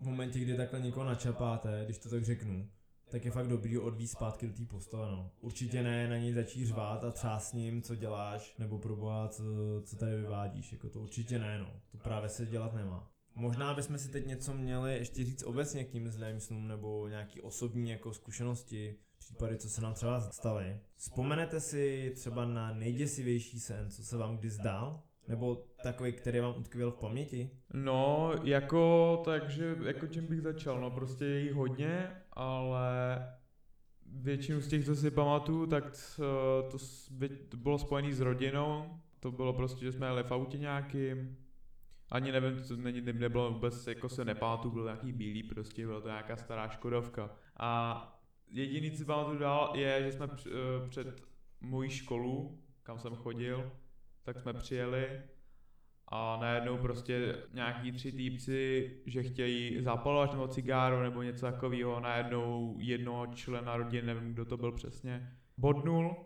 v 0.00 0.04
momentě, 0.04 0.38
kdy 0.38 0.56
takhle 0.56 0.80
někoho 0.80 1.06
načapáte, 1.06 1.82
když 1.84 1.98
to 1.98 2.10
tak 2.10 2.24
řeknu, 2.24 2.68
tak 3.10 3.24
je 3.24 3.30
fakt 3.30 3.48
dobrý 3.48 3.78
odvíz 3.78 4.10
zpátky 4.10 4.46
do 4.46 4.52
té 4.52 4.64
postele, 4.64 5.10
no. 5.10 5.30
Určitě 5.40 5.82
ne 5.82 6.08
na 6.08 6.16
něj 6.16 6.32
začít 6.32 6.66
řvát 6.66 7.04
a 7.04 7.10
třást 7.10 7.48
s 7.48 7.52
ním, 7.52 7.82
co 7.82 7.94
děláš, 7.94 8.54
nebo 8.58 8.78
proboha, 8.78 9.28
co, 9.28 9.42
co 9.84 9.96
tady 9.96 10.16
vyvádíš, 10.16 10.72
jako 10.72 10.88
to 10.88 11.00
určitě 11.00 11.38
ne, 11.38 11.58
no. 11.58 11.80
To 11.92 11.98
právě 11.98 12.28
se 12.28 12.46
dělat 12.46 12.74
nemá. 12.74 13.10
Možná 13.34 13.74
bychom 13.74 13.98
si 13.98 14.08
teď 14.08 14.26
něco 14.26 14.54
měli 14.54 14.94
ještě 14.94 15.24
říct 15.24 15.42
obecně 15.42 15.84
k 15.84 15.90
tím 15.90 16.10
zlým 16.10 16.40
snům, 16.40 16.68
nebo 16.68 17.08
nějaký 17.08 17.40
osobní 17.40 17.90
jako 17.90 18.14
zkušenosti, 18.14 18.96
případy, 19.18 19.58
co 19.58 19.70
se 19.70 19.80
nám 19.80 19.94
třeba 19.94 20.20
staly. 20.20 20.80
Vzpomenete 20.96 21.60
si 21.60 22.12
třeba 22.16 22.44
na 22.44 22.74
nejděsivější 22.74 23.60
sen, 23.60 23.90
co 23.90 24.04
se 24.04 24.16
vám 24.16 24.36
kdy 24.36 24.50
zdál? 24.50 25.02
Nebo 25.28 25.64
takový, 25.82 26.12
který 26.12 26.40
vám 26.40 26.54
utkvěl 26.58 26.90
v 26.90 26.96
paměti? 26.96 27.50
No, 27.74 28.32
jako, 28.42 29.22
takže, 29.24 29.76
jako 29.84 30.06
čím 30.06 30.26
bych 30.26 30.40
začal, 30.40 30.80
no 30.80 30.90
prostě 30.90 31.24
je 31.24 31.40
jich 31.40 31.52
hodně, 31.52 32.10
ale 32.32 33.18
většinu 34.06 34.60
z 34.60 34.68
těch, 34.68 34.84
co 34.84 34.96
si 34.96 35.10
pamatuju, 35.10 35.66
tak 35.66 35.84
to, 36.70 36.78
to 37.48 37.56
bylo 37.56 37.78
spojené 37.78 38.14
s 38.14 38.20
rodinou, 38.20 39.00
to 39.20 39.32
bylo 39.32 39.52
prostě, 39.52 39.84
že 39.84 39.92
jsme 39.92 40.06
jeli 40.06 40.22
v 40.22 40.32
autě 40.32 40.58
nějakým, 40.58 41.36
ani 42.10 42.32
nevím, 42.32 42.62
co 42.62 42.76
není, 42.76 43.00
nebylo 43.00 43.52
vůbec, 43.52 43.86
jako 43.86 44.08
se 44.08 44.24
nepátu, 44.24 44.70
byl 44.70 44.84
nějaký 44.84 45.12
bílý 45.12 45.42
prostě, 45.42 45.86
byla 45.86 46.00
to 46.00 46.08
nějaká 46.08 46.36
stará 46.36 46.68
Škodovka. 46.68 47.30
A 47.56 48.10
jediný, 48.50 48.90
co 48.90 49.04
pamatuju 49.04 49.38
dál, 49.38 49.72
je, 49.74 50.02
že 50.02 50.12
jsme 50.12 50.28
před 50.88 51.22
mojí 51.60 51.90
školu, 51.90 52.62
kam 52.82 52.98
jsem 52.98 53.14
chodil, 53.14 53.72
tak 54.24 54.40
jsme 54.40 54.52
přijeli 54.52 55.20
a 56.08 56.38
najednou 56.40 56.78
prostě 56.78 57.36
nějaký 57.52 57.92
tři 57.92 58.12
týpci, 58.12 58.90
že 59.06 59.22
chtějí 59.22 59.82
zapalovat 59.82 60.32
nebo 60.32 60.48
cigáro 60.48 61.02
nebo 61.02 61.22
něco 61.22 61.46
takového, 61.46 62.00
najednou 62.00 62.76
jednoho 62.78 63.26
člena 63.26 63.76
rodiny, 63.76 64.06
nevím, 64.06 64.32
kdo 64.32 64.44
to 64.44 64.56
byl 64.56 64.72
přesně, 64.72 65.32
bodnul. 65.58 66.16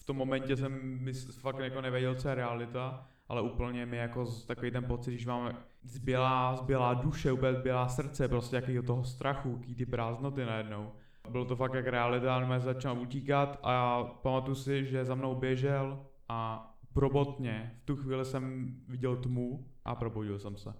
V 0.00 0.04
tom 0.04 0.16
momentě 0.16 0.56
jsem 0.56 1.06
fakt 1.40 1.58
jako 1.58 1.80
nevěděl, 1.80 2.14
co 2.14 2.28
je 2.28 2.34
realita, 2.34 3.08
ale 3.28 3.42
úplně 3.42 3.86
mi 3.86 3.96
jako 3.96 4.26
takový 4.46 4.70
ten 4.70 4.84
pocit, 4.84 5.10
když 5.10 5.26
máme 5.26 5.56
zbělá, 5.82 6.56
zbělá 6.56 6.94
duše, 6.94 7.32
úplně 7.32 7.54
zbělá 7.54 7.88
srdce, 7.88 8.28
prostě 8.28 8.56
jakýho 8.56 8.82
toho 8.82 9.04
strachu, 9.04 9.56
jaký 9.60 9.74
ty 9.74 9.86
prázdnoty 9.86 10.44
najednou. 10.44 10.92
Bylo 11.30 11.44
to 11.44 11.56
fakt 11.56 11.74
jak 11.74 11.86
realita, 11.86 12.34
ale 12.34 12.60
začal 12.60 13.00
utíkat 13.00 13.60
a 13.62 14.04
pamatuju 14.04 14.54
si, 14.54 14.84
že 14.84 15.04
za 15.04 15.14
mnou 15.14 15.34
běžel 15.34 16.06
a 16.28 16.70
probotně. 16.94 17.74
V 17.82 17.84
tu 17.84 17.96
chvíli 17.96 18.24
jsem 18.24 18.74
viděl 18.88 19.16
tmu 19.16 19.66
a 19.84 19.94
probudil 19.94 20.38
jsem 20.38 20.56
se. 20.56 20.74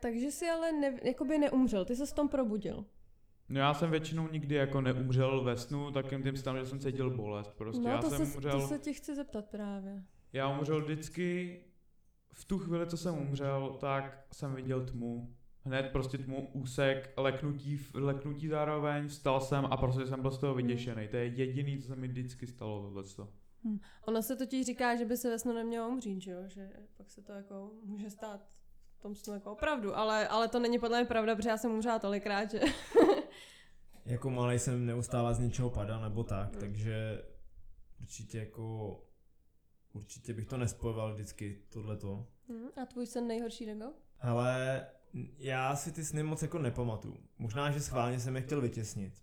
Takže 0.00 0.30
jsi 0.30 0.50
ale 0.50 0.72
ne, 0.72 0.98
jakoby 1.02 1.38
neumřel, 1.38 1.84
ty 1.84 1.96
se 1.96 2.06
s 2.06 2.12
tom 2.12 2.28
probudil. 2.28 2.84
No 3.48 3.60
já 3.60 3.74
jsem 3.74 3.90
většinou 3.90 4.28
nikdy 4.28 4.54
jako 4.54 4.80
neumřel 4.80 5.44
ve 5.44 5.56
snu, 5.56 5.90
takým 5.90 6.22
tím 6.22 6.34
tam, 6.34 6.58
že 6.58 6.66
jsem 6.66 6.78
cítil 6.78 7.10
bolest. 7.10 7.54
Prostě 7.58 7.82
no, 7.82 7.90
já 7.90 7.98
to 7.98 8.10
jsem 8.10 8.26
se, 8.26 8.34
umřel... 8.36 8.60
to 8.60 8.66
se 8.66 8.78
tě 8.78 8.92
chci 8.92 9.16
zeptat 9.16 9.44
právě. 9.44 10.04
Já 10.32 10.58
umřel 10.58 10.82
vždycky, 10.82 11.60
v 12.32 12.44
tu 12.44 12.58
chvíli, 12.58 12.86
co 12.86 12.96
jsem 12.96 13.18
umřel, 13.18 13.76
tak 13.80 14.26
jsem 14.32 14.54
viděl 14.54 14.86
tmu. 14.86 15.34
Hned 15.64 15.88
prostě 15.92 16.18
tmu, 16.18 16.48
úsek, 16.52 17.12
leknutí, 17.16 17.78
leknutí 17.94 18.48
zároveň, 18.48 19.08
vstal 19.08 19.40
jsem 19.40 19.66
a 19.70 19.76
prostě 19.76 20.06
jsem 20.06 20.22
byl 20.22 20.30
z 20.30 20.38
toho 20.38 20.54
vyděšený. 20.54 21.08
To 21.08 21.16
je 21.16 21.26
jediný, 21.26 21.78
co 21.78 21.88
se 21.88 21.96
mi 21.96 22.08
vždycky 22.08 22.46
stalo 22.46 22.82
tohleto. 22.82 23.28
Hmm. 23.64 23.80
Ono 24.06 24.22
se 24.22 24.36
totiž 24.36 24.66
říká, 24.66 24.96
že 24.96 25.04
by 25.04 25.16
se 25.16 25.30
ve 25.30 25.38
snu 25.38 25.52
nemělo 25.52 25.88
umřít, 25.88 26.22
že 26.22 26.30
jo? 26.30 26.42
Že 26.46 26.72
pak 26.96 27.10
se 27.10 27.22
to 27.22 27.32
jako 27.32 27.70
může 27.82 28.10
stát 28.10 28.40
v 28.98 29.02
tom 29.02 29.14
snu 29.14 29.34
jako 29.34 29.52
opravdu, 29.52 29.96
ale, 29.96 30.28
ale 30.28 30.48
to 30.48 30.58
není 30.58 30.78
podle 30.78 30.98
mě 30.98 31.08
pravda, 31.08 31.36
protože 31.36 31.48
já 31.48 31.56
jsem 31.56 31.72
umřela 31.72 31.98
tolikrát, 31.98 32.50
že... 32.50 32.60
jako 34.04 34.30
malý 34.30 34.58
jsem 34.58 34.86
neustále 34.86 35.34
z 35.34 35.38
něčeho 35.38 35.70
padal 35.70 36.00
nebo 36.00 36.24
tak, 36.24 36.50
hmm. 36.50 36.60
takže 36.60 37.24
určitě 38.00 38.38
jako 38.38 38.96
určitě 39.92 40.34
bych 40.34 40.46
to 40.46 40.56
nespojoval 40.56 41.12
vždycky 41.14 41.62
tohleto. 41.68 42.26
Hmm. 42.48 42.68
A 42.82 42.86
tvůj 42.86 43.06
sen 43.06 43.26
nejhorší 43.26 43.64
Rego? 43.64 43.92
Ale 44.20 44.86
já 45.38 45.76
si 45.76 45.92
ty 45.92 46.04
sny 46.04 46.22
moc 46.22 46.42
jako 46.42 46.58
nepamatuju. 46.58 47.16
Možná, 47.38 47.70
že 47.70 47.80
schválně 47.80 48.20
jsem 48.20 48.36
je 48.36 48.42
chtěl 48.42 48.60
vytěsnit. 48.60 49.22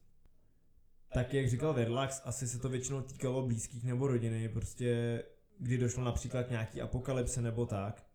Tak 1.18 1.34
jak 1.34 1.50
říkal 1.50 1.74
Verlax, 1.74 2.22
asi 2.26 2.48
se 2.48 2.60
to 2.60 2.70
většinou 2.70 3.02
týkalo 3.02 3.42
blízkých 3.42 3.84
nebo 3.84 4.08
rodiny, 4.08 4.50
prostě 4.50 5.24
kdy 5.60 5.78
došlo 5.78 6.04
například 6.04 6.50
nějaký 6.50 6.82
apokalypse 6.82 7.42
nebo 7.42 7.66
tak. 7.66 8.06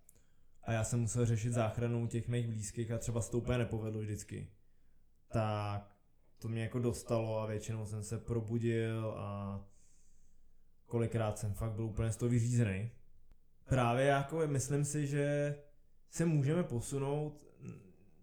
A 0.63 0.73
já 0.73 0.85
jsem 0.85 1.01
musel 1.01 1.27
řešit 1.27 1.53
záchranu 1.53 2.07
těch 2.07 2.29
mých 2.29 2.47
blízkých 2.47 2.91
a 2.91 2.99
třeba 2.99 3.21
se 3.21 3.31
to 3.31 3.39
úplně 3.39 3.59
nepovedlo 3.59 4.01
vždycky. 4.01 4.51
Tak 5.29 5.97
to 6.39 6.49
mě 6.49 6.63
jako 6.63 6.79
dostalo 6.79 7.39
a 7.39 7.47
většinou 7.47 7.87
jsem 7.87 8.03
se 8.03 8.19
probudil 8.19 9.15
a 9.17 9.61
kolikrát 10.87 11.39
jsem 11.39 11.55
fakt 11.55 11.73
byl 11.73 11.85
úplně 11.85 12.13
z 12.13 12.17
toho 12.17 12.29
vyřízený. 12.29 12.91
Právě 13.65 14.07
jako 14.07 14.47
myslím 14.47 14.85
si, 14.85 15.07
že 15.07 15.57
se 16.11 16.25
můžeme 16.25 16.63
posunout 16.63 17.47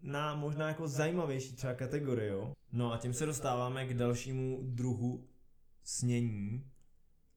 na 0.02 0.34
možná 0.34 0.68
jako 0.68 0.88
zajímavější 0.88 1.52
třeba 1.52 1.74
kategorii. 1.74 2.32
No 2.72 2.92
a 2.92 2.98
tím 2.98 3.12
se 3.12 3.26
dostáváme 3.26 3.86
k 3.86 3.94
dalšímu 3.94 4.58
druhu 4.62 5.28
snění 5.84 6.70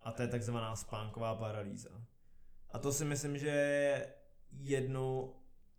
a 0.01 0.11
to 0.11 0.21
je 0.21 0.27
takzvaná 0.27 0.75
spánková 0.75 1.35
paralýza. 1.35 1.89
A 2.69 2.79
to 2.79 2.93
si 2.93 3.05
myslím, 3.05 3.37
že 3.37 3.47
je 3.47 4.13
jedno 4.59 5.33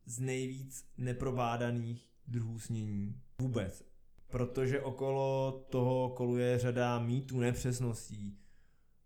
z 0.06 0.20
nejvíc 0.20 0.88
neprobádaných 0.98 2.10
druhů 2.26 2.58
snění 2.58 3.20
vůbec. 3.38 3.84
Protože 4.30 4.80
okolo 4.80 5.52
toho 5.70 6.08
koluje 6.08 6.58
řada 6.58 6.98
mýtů, 6.98 7.40
nepřesností, 7.40 8.38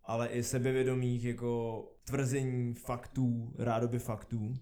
ale 0.05 0.29
i 0.29 0.43
sebevědomých 0.43 1.25
jako 1.25 1.85
tvrzení 2.05 2.75
faktů, 2.75 3.55
rádoby 3.59 3.99
faktů. 3.99 4.55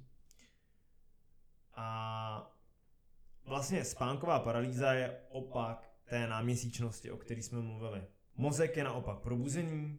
A 1.74 2.55
vlastně 3.46 3.84
spánková 3.84 4.38
paralýza 4.38 4.92
je 4.92 5.20
opak 5.28 5.90
té 6.04 6.26
náměsíčnosti, 6.26 7.10
o 7.10 7.16
které 7.16 7.42
jsme 7.42 7.60
mluvili. 7.60 8.02
Mozek 8.36 8.76
je 8.76 8.84
naopak 8.84 9.18
probuzený, 9.18 9.98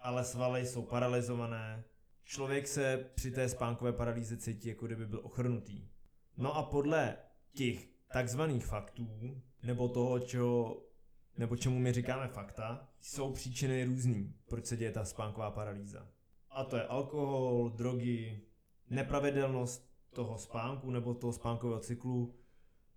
ale 0.00 0.24
svaly 0.24 0.66
jsou 0.66 0.82
paralizované. 0.82 1.84
Člověk 2.24 2.68
se 2.68 3.10
při 3.14 3.30
té 3.30 3.48
spánkové 3.48 3.92
paralýze 3.92 4.36
cítí, 4.36 4.68
jako 4.68 4.86
kdyby 4.86 5.06
byl 5.06 5.20
ochrnutý. 5.22 5.88
No 6.36 6.56
a 6.56 6.62
podle 6.62 7.16
těch 7.52 7.88
takzvaných 8.12 8.66
faktů, 8.66 9.42
nebo 9.62 9.88
toho, 9.88 10.18
čeho, 10.18 10.82
nebo 11.38 11.56
čemu 11.56 11.78
my 11.78 11.92
říkáme 11.92 12.28
fakta, 12.28 12.88
jsou 13.00 13.32
příčiny 13.32 13.84
různý, 13.84 14.34
proč 14.48 14.66
se 14.66 14.76
děje 14.76 14.92
ta 14.92 15.04
spánková 15.04 15.50
paralýza. 15.50 16.08
A 16.50 16.64
to 16.64 16.76
je 16.76 16.86
alkohol, 16.86 17.70
drogy, 17.70 18.40
nepravidelnost 18.90 19.90
toho 20.12 20.38
spánku 20.38 20.90
nebo 20.90 21.14
toho 21.14 21.32
spánkového 21.32 21.80
cyklu. 21.80 22.34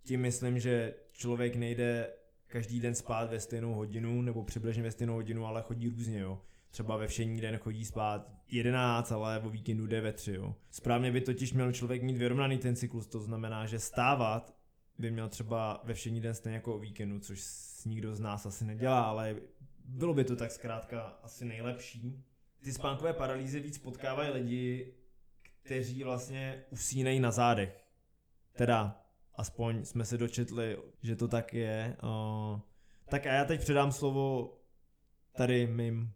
Tím 0.08 0.22
myslím, 0.22 0.60
že 0.60 0.94
člověk 1.12 1.56
nejde 1.56 2.10
každý 2.48 2.80
den 2.80 2.96
spát 2.96 3.30
ve 3.30 3.40
stejnou 3.40 3.74
hodinu 3.74 4.22
nebo 4.22 4.44
přibližně 4.44 4.84
ve 4.84 4.92
stejnou 4.92 5.14
hodinu, 5.14 5.46
ale 5.46 5.62
chodí 5.62 5.90
různě, 5.90 6.20
jo. 6.20 6.42
Třeba 6.70 6.98
ve 6.98 7.08
všední 7.08 7.42
den 7.42 7.58
chodí 7.58 7.86
spát 7.86 8.32
11, 8.52 9.12
ale 9.12 9.40
o 9.40 9.50
víkendu 9.50 9.88
jde 9.88 10.02
ve 10.02 10.14
3, 10.14 10.34
jo. 10.34 10.56
Správně 10.70 11.12
by 11.12 11.22
totiž 11.22 11.54
měl 11.54 11.72
člověk 11.72 12.04
mít 12.04 12.18
vyrovnaný 12.18 12.58
ten 12.58 12.76
cyklus, 12.76 13.08
to 13.08 13.20
znamená, 13.20 13.66
že 13.66 13.80
stávat 13.80 14.56
by 14.98 15.12
měl 15.12 15.30
třeba 15.30 15.82
ve 15.84 15.94
všední 15.94 16.22
den 16.22 16.34
stejně 16.34 16.56
jako 16.56 16.76
o 16.76 16.80
víkendu, 16.80 17.20
což 17.20 17.42
nikdo 17.86 18.16
z 18.16 18.20
nás 18.20 18.46
asi 18.46 18.66
nedělá, 18.66 19.02
ale 19.02 19.36
bylo 19.86 20.14
by 20.14 20.24
to 20.24 20.36
tak 20.36 20.52
zkrátka 20.52 21.02
asi 21.24 21.46
nejlepší. 21.46 22.24
Ty 22.64 22.74
spánkové 22.74 23.14
paralýzy 23.14 23.60
víc 23.60 23.78
potkávají 23.78 24.32
lidi, 24.32 24.94
kteří 25.64 26.04
vlastně 26.04 26.64
usínají 26.70 27.20
na 27.20 27.32
zádech. 27.32 27.84
Teda, 28.54 29.07
aspoň 29.38 29.86
jsme 29.86 30.06
se 30.06 30.18
dočetli, 30.18 30.78
že 31.02 31.16
to 31.16 31.28
tak 31.28 31.54
je. 31.54 31.98
Uh, 32.04 32.60
tak 33.10 33.26
a 33.26 33.34
já 33.34 33.46
teď 33.46 33.62
předám 33.62 33.92
slovo 33.92 34.54
tady 35.38 35.68
mým 35.68 36.12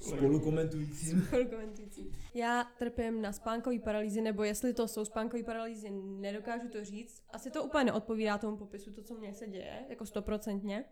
spolukomentujícím. 0.00 1.22
Spolukomentující. 1.22 2.12
Já 2.34 2.64
trpím 2.78 3.22
na 3.22 3.32
spánkové 3.32 3.78
paralýzy, 3.78 4.20
nebo 4.20 4.44
jestli 4.44 4.74
to 4.74 4.88
jsou 4.88 5.04
spánkové 5.04 5.42
paralýzy, 5.42 5.90
nedokážu 6.20 6.68
to 6.68 6.84
říct. 6.84 7.22
Asi 7.30 7.50
to 7.50 7.64
úplně 7.64 7.84
neodpovídá 7.84 8.38
tomu 8.38 8.56
popisu, 8.56 8.92
to, 8.92 9.02
co 9.02 9.14
mně 9.14 9.34
se 9.34 9.46
děje, 9.46 9.86
jako 9.88 10.06
stoprocentně. 10.06 10.84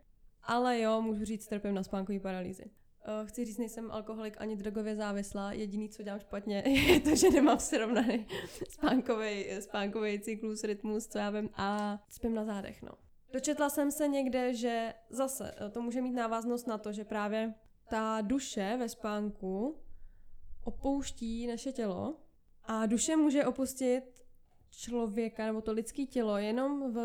Ale 0.43 0.81
jo, 0.81 1.03
můžu 1.03 1.25
říct, 1.25 1.47
trpím 1.47 1.75
na 1.75 1.83
spánkové 1.83 2.21
paralýzy. 2.21 2.65
Uh, 3.09 3.29
chci 3.29 3.45
říct, 3.45 3.59
nejsem 3.59 3.91
alkoholik 3.91 4.37
ani 4.39 4.57
drogově 4.57 4.97
závislá. 4.97 5.53
Jediný, 5.53 5.89
co 5.89 6.03
dělám 6.03 6.21
špatně, 6.21 6.63
je 6.67 7.01
to, 7.01 7.17
že 7.17 7.31
nemám 7.31 7.59
srovnaný 7.59 8.27
spánkový, 8.71 9.47
spánkový 9.61 10.21
cyklus, 10.21 10.65
rytmus, 10.65 11.07
co 11.07 11.19
já 11.19 11.31
vím, 11.31 11.51
a 11.55 11.99
spím 12.09 12.35
na 12.35 12.45
zádech, 12.45 12.83
no. 12.83 12.93
Dočetla 13.33 13.71
jsem 13.71 13.91
se 13.91 14.09
někde, 14.09 14.55
že 14.55 14.95
zase 15.11 15.55
eh, 15.57 15.71
to 15.71 15.83
může 15.83 16.03
mít 16.03 16.13
návaznost 16.13 16.67
na 16.67 16.79
to, 16.79 16.93
že 16.93 17.05
právě 17.05 17.55
ta 17.89 18.21
duše 18.21 18.77
ve 18.79 18.89
spánku 18.89 19.77
opouští 20.65 21.47
naše 21.47 21.73
tělo 21.73 22.17
a 22.65 22.87
duše 22.87 23.17
může 23.17 23.45
opustit 23.45 24.25
člověka 24.71 25.47
nebo 25.47 25.61
to 25.61 25.73
lidské 25.73 26.07
tělo 26.07 26.39
jenom 26.39 26.93
v, 26.93 26.97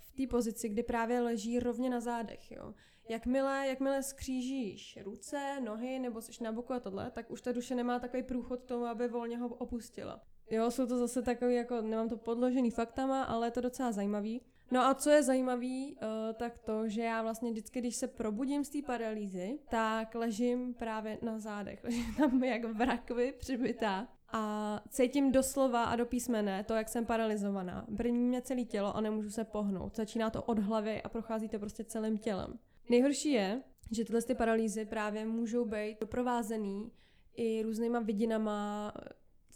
v 0.00 0.12
té 0.12 0.26
pozici, 0.26 0.68
kdy 0.68 0.82
právě 0.82 1.20
leží 1.20 1.60
rovně 1.60 1.90
na 1.90 2.00
zádech. 2.00 2.50
Jo. 2.50 2.74
Jakmile, 3.10 3.66
jakmile 3.66 4.02
skřížíš 4.02 4.98
ruce, 5.04 5.60
nohy 5.64 5.98
nebo 5.98 6.22
jsi 6.22 6.44
na 6.44 6.52
boku 6.52 6.72
a 6.72 6.80
tohle, 6.80 7.10
tak 7.10 7.30
už 7.30 7.42
ta 7.42 7.52
duše 7.52 7.74
nemá 7.74 7.98
takový 7.98 8.22
průchod 8.22 8.64
tomu, 8.64 8.84
aby 8.86 9.08
volně 9.08 9.38
ho 9.38 9.48
opustila. 9.48 10.20
Jo, 10.50 10.70
jsou 10.70 10.86
to 10.86 10.98
zase 10.98 11.22
takový, 11.22 11.54
jako 11.54 11.80
nemám 11.80 12.08
to 12.08 12.16
podložený 12.16 12.70
faktama, 12.70 13.22
ale 13.22 13.46
je 13.46 13.50
to 13.50 13.60
docela 13.60 13.92
zajímavý. 13.92 14.42
No 14.70 14.80
a 14.80 14.94
co 14.94 15.10
je 15.10 15.22
zajímavý, 15.22 15.96
uh, 15.96 16.08
tak 16.36 16.58
to, 16.58 16.88
že 16.88 17.02
já 17.02 17.22
vlastně 17.22 17.50
vždycky, 17.50 17.80
když 17.80 17.96
se 17.96 18.08
probudím 18.08 18.64
z 18.64 18.68
té 18.68 18.78
paralýzy, 18.86 19.58
tak 19.68 20.14
ležím 20.14 20.74
právě 20.74 21.18
na 21.22 21.38
zádech. 21.38 21.80
Ležím 21.84 22.14
tam 22.14 22.44
jak 22.44 22.64
v 22.64 22.80
rakvi 22.80 23.34
přibytá 23.38 24.08
a 24.32 24.80
cítím 24.88 25.32
doslova 25.32 25.84
a 25.84 25.96
do 25.96 26.06
písmene 26.06 26.64
to, 26.64 26.74
jak 26.74 26.88
jsem 26.88 27.06
paralizovaná. 27.06 27.84
Brní 27.88 28.18
mě 28.18 28.42
celé 28.42 28.64
tělo 28.64 28.96
a 28.96 29.00
nemůžu 29.00 29.30
se 29.30 29.44
pohnout. 29.44 29.96
Začíná 29.96 30.30
to 30.30 30.42
od 30.42 30.58
hlavy 30.58 31.02
a 31.02 31.08
prochází 31.08 31.48
to 31.48 31.58
prostě 31.58 31.84
celým 31.84 32.18
tělem. 32.18 32.58
Nejhorší 32.90 33.32
je, 33.32 33.62
že 33.90 34.04
tyhle 34.04 34.22
ty 34.22 34.34
paralýzy 34.34 34.84
právě 34.84 35.26
můžou 35.26 35.64
být 35.64 36.00
doprovázený 36.00 36.92
i 37.36 37.62
různýma 37.62 38.00
vidinama, 38.00 38.92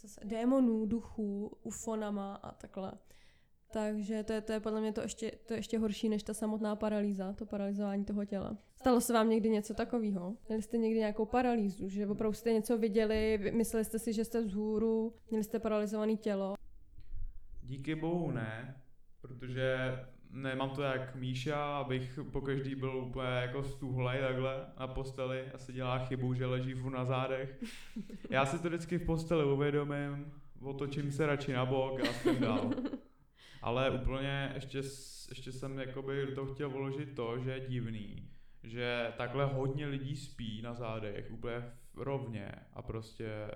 zase 0.01 0.21
démonů, 0.23 0.85
duchů, 0.85 1.57
ufonama 1.63 2.35
a 2.35 2.51
takhle. 2.51 2.91
Takže 3.71 4.23
to 4.23 4.33
je, 4.33 4.41
to 4.41 4.51
je 4.51 4.59
podle 4.59 4.81
mě 4.81 4.93
to 4.93 5.01
ještě, 5.01 5.31
to 5.45 5.53
je 5.53 5.59
ještě 5.59 5.79
horší 5.79 6.09
než 6.09 6.23
ta 6.23 6.33
samotná 6.33 6.75
paralýza, 6.75 7.33
to 7.33 7.45
paralizování 7.45 8.05
toho 8.05 8.25
těla. 8.25 8.57
Stalo 8.75 9.01
se 9.01 9.13
vám 9.13 9.29
někdy 9.29 9.49
něco 9.49 9.73
takového? 9.73 10.37
Měli 10.47 10.61
jste 10.61 10.77
někdy 10.77 10.99
nějakou 10.99 11.25
paralýzu, 11.25 11.89
že 11.89 12.07
opravdu 12.07 12.33
jste 12.33 12.53
něco 12.53 12.77
viděli, 12.77 13.51
mysleli 13.53 13.85
jste 13.85 13.99
si, 13.99 14.13
že 14.13 14.25
jste 14.25 14.41
vzhůru, 14.41 15.13
měli 15.29 15.43
jste 15.43 15.59
paralizované 15.59 16.15
tělo? 16.15 16.55
Díky 17.61 17.95
bohu 17.95 18.31
ne, 18.31 18.81
protože 19.21 19.89
nemám 20.35 20.69
to 20.69 20.81
jak 20.81 21.15
Míša, 21.15 21.77
abych 21.77 22.19
po 22.31 22.41
každý 22.41 22.75
byl 22.75 22.97
úplně 22.97 23.27
jako 23.27 23.63
stuhlej 23.63 24.21
takhle 24.21 24.65
na 24.79 24.87
posteli 24.87 25.51
a 25.53 25.57
si 25.57 25.73
dělá 25.73 25.99
chybu, 25.99 26.33
že 26.33 26.45
leží 26.45 26.73
furt 26.73 26.93
na 26.93 27.05
zádech. 27.05 27.63
Já 28.29 28.45
si 28.45 28.59
to 28.59 28.67
vždycky 28.67 28.97
v 28.97 29.05
posteli 29.05 29.45
uvědomím, 29.45 30.33
otočím 30.61 31.11
se 31.11 31.25
radši 31.25 31.53
na 31.53 31.65
bok 31.65 31.99
a 31.99 32.13
jsem 32.13 32.39
dál. 32.39 32.71
Ale 33.61 33.91
úplně 33.91 34.51
ještě, 34.55 34.77
ještě 35.29 35.51
jsem 35.51 35.79
jakoby 35.79 36.27
to 36.35 36.45
chtěl 36.45 36.69
vložit 36.69 37.15
to, 37.15 37.39
že 37.39 37.51
je 37.51 37.67
divný, 37.67 38.29
že 38.63 39.13
takhle 39.17 39.45
hodně 39.45 39.87
lidí 39.87 40.15
spí 40.15 40.61
na 40.61 40.73
zádech 40.73 41.31
úplně 41.31 41.71
rovně 41.95 42.51
a 42.73 42.81
prostě 42.81 43.51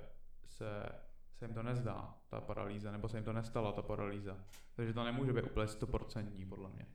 se, 0.46 0.66
se 1.40 1.46
jim 1.46 1.54
to 1.54 1.64
nezdá, 1.64 2.18
ta 2.30 2.42
paralýza, 2.42 2.92
nebo 2.92 3.10
se 3.10 3.18
jim 3.18 3.24
to 3.24 3.34
nestala, 3.34 3.72
ta 3.72 3.82
paralýza. 3.82 4.38
Takže 4.76 4.94
to 4.94 5.04
nemůže 5.04 5.34
být 5.34 5.44
úplně 5.44 5.68
stoprocentní, 5.68 6.46
podle 6.46 6.70
mě. 6.70 6.86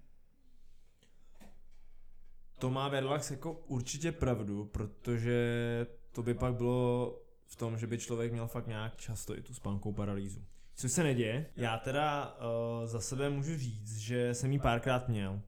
To 2.58 2.70
má 2.70 2.88
Verlax 2.88 3.30
jako 3.30 3.52
určitě 3.52 4.12
pravdu, 4.12 4.64
protože 4.64 5.86
to 6.12 6.22
by 6.22 6.34
pak 6.34 6.54
bylo 6.54 7.18
v 7.46 7.56
tom, 7.56 7.78
že 7.78 7.86
by 7.86 7.98
člověk 7.98 8.32
měl 8.32 8.46
fakt 8.46 8.66
nějak 8.66 8.96
často 8.96 9.38
i 9.38 9.42
tu 9.42 9.54
spánkou 9.54 9.92
paralýzu. 9.92 10.44
Což 10.74 10.92
se 10.92 11.02
neděje. 11.02 11.46
Já 11.56 11.78
teda 11.78 12.36
uh, 12.36 12.86
za 12.86 13.00
sebe 13.00 13.30
můžu 13.30 13.56
říct, 13.56 13.96
že 13.96 14.34
jsem 14.34 14.52
ji 14.52 14.58
párkrát 14.58 15.08
měl. 15.08 15.40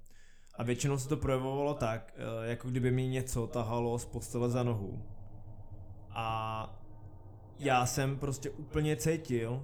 A 0.54 0.62
většinou 0.62 0.98
se 0.98 1.08
to 1.08 1.16
projevovalo 1.16 1.74
tak, 1.74 2.14
uh, 2.16 2.44
jako 2.44 2.68
kdyby 2.68 2.90
mi 2.90 3.08
něco 3.08 3.46
tahalo 3.46 3.98
z 3.98 4.04
postele 4.04 4.50
za 4.50 4.62
nohu. 4.62 5.02
A 6.10 6.85
já 7.58 7.86
jsem 7.86 8.18
prostě 8.18 8.50
úplně 8.50 8.96
cítil 8.96 9.62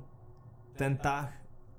ten 0.76 0.96
tah, 0.96 1.32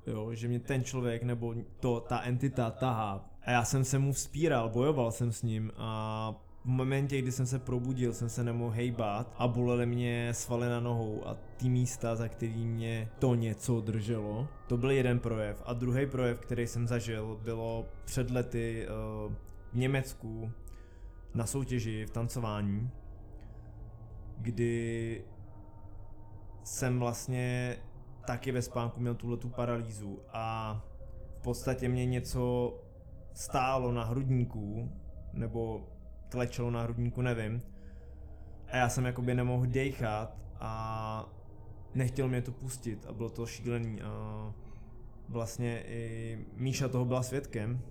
jo, 0.07 0.34
že 0.34 0.47
mě 0.47 0.59
ten 0.59 0.84
člověk 0.84 1.24
nebo 1.24 1.55
to, 1.80 1.99
ta 1.99 2.22
entita 2.22 2.72
tahá. 2.72 3.30
A 3.45 3.51
já 3.51 3.66
jsem 3.66 3.84
se 3.84 3.99
mu 3.99 4.14
vzpíral, 4.14 4.70
bojoval 4.70 5.11
jsem 5.11 5.32
s 5.32 5.43
ním 5.43 5.72
a 5.78 6.36
v 6.64 6.66
momentě, 6.66 7.22
kdy 7.22 7.32
jsem 7.32 7.45
se 7.45 7.59
probudil, 7.59 8.14
jsem 8.14 8.30
se 8.30 8.43
nemohl 8.43 8.72
hejbat 8.72 9.34
a 9.38 9.47
bolely 9.47 9.86
mě 9.86 10.30
svaly 10.32 10.70
na 10.70 10.80
nohou 10.80 11.28
a 11.28 11.38
ty 11.57 11.70
místa, 11.70 12.16
za 12.16 12.28
který 12.28 12.66
mě 12.66 13.09
to 13.20 13.36
něco 13.36 13.82
drželo. 13.82 14.47
To 14.68 14.78
byl 14.78 14.91
jeden 14.91 15.20
projev. 15.20 15.64
A 15.66 15.74
druhý 15.74 16.05
projev, 16.05 16.39
který 16.39 16.68
jsem 16.68 16.88
zažil, 16.88 17.39
bylo 17.43 17.86
před 18.05 18.32
lety 18.32 18.88
uh, 19.28 19.34
v 19.72 19.76
Německu. 19.76 20.51
na 21.34 21.45
soutěži 21.45 22.05
v 22.05 22.09
tancování, 22.09 22.89
kdy 24.38 25.24
jsem 26.64 26.99
vlastně 26.99 27.78
taky 28.28 28.51
ve 28.51 28.61
spánku 28.61 28.99
měl 28.99 29.16
tuhle 29.16 29.38
tu 29.38 29.49
paralýzu 29.49 30.20
a 30.30 30.82
v 31.39 31.43
podstatě 31.43 31.89
mě 31.89 32.05
něco 32.05 32.74
stálo 33.34 33.91
na 33.91 34.03
hrudníku, 34.03 34.91
nebo 35.34 35.89
klečelo 36.30 36.72
na 36.72 36.82
hrudníku, 36.82 37.22
nevím. 37.22 37.61
A 38.68 38.78
já 38.78 38.89
jsem 38.89 39.05
jakoby 39.05 39.34
nemohl 39.34 39.66
dechat 39.66 40.38
a 40.59 41.34
nechtěl 41.93 42.28
mě 42.28 42.41
to 42.41 42.51
pustit 42.51 43.05
a 43.05 43.14
bylo 43.14 43.30
to 43.30 43.45
šílený 43.45 44.01
a 44.01 44.53
vlastně 45.30 45.84
i 45.88 46.38
Míša 46.55 46.88
toho 46.88 47.05
byla 47.05 47.24
svědkem 47.24 47.82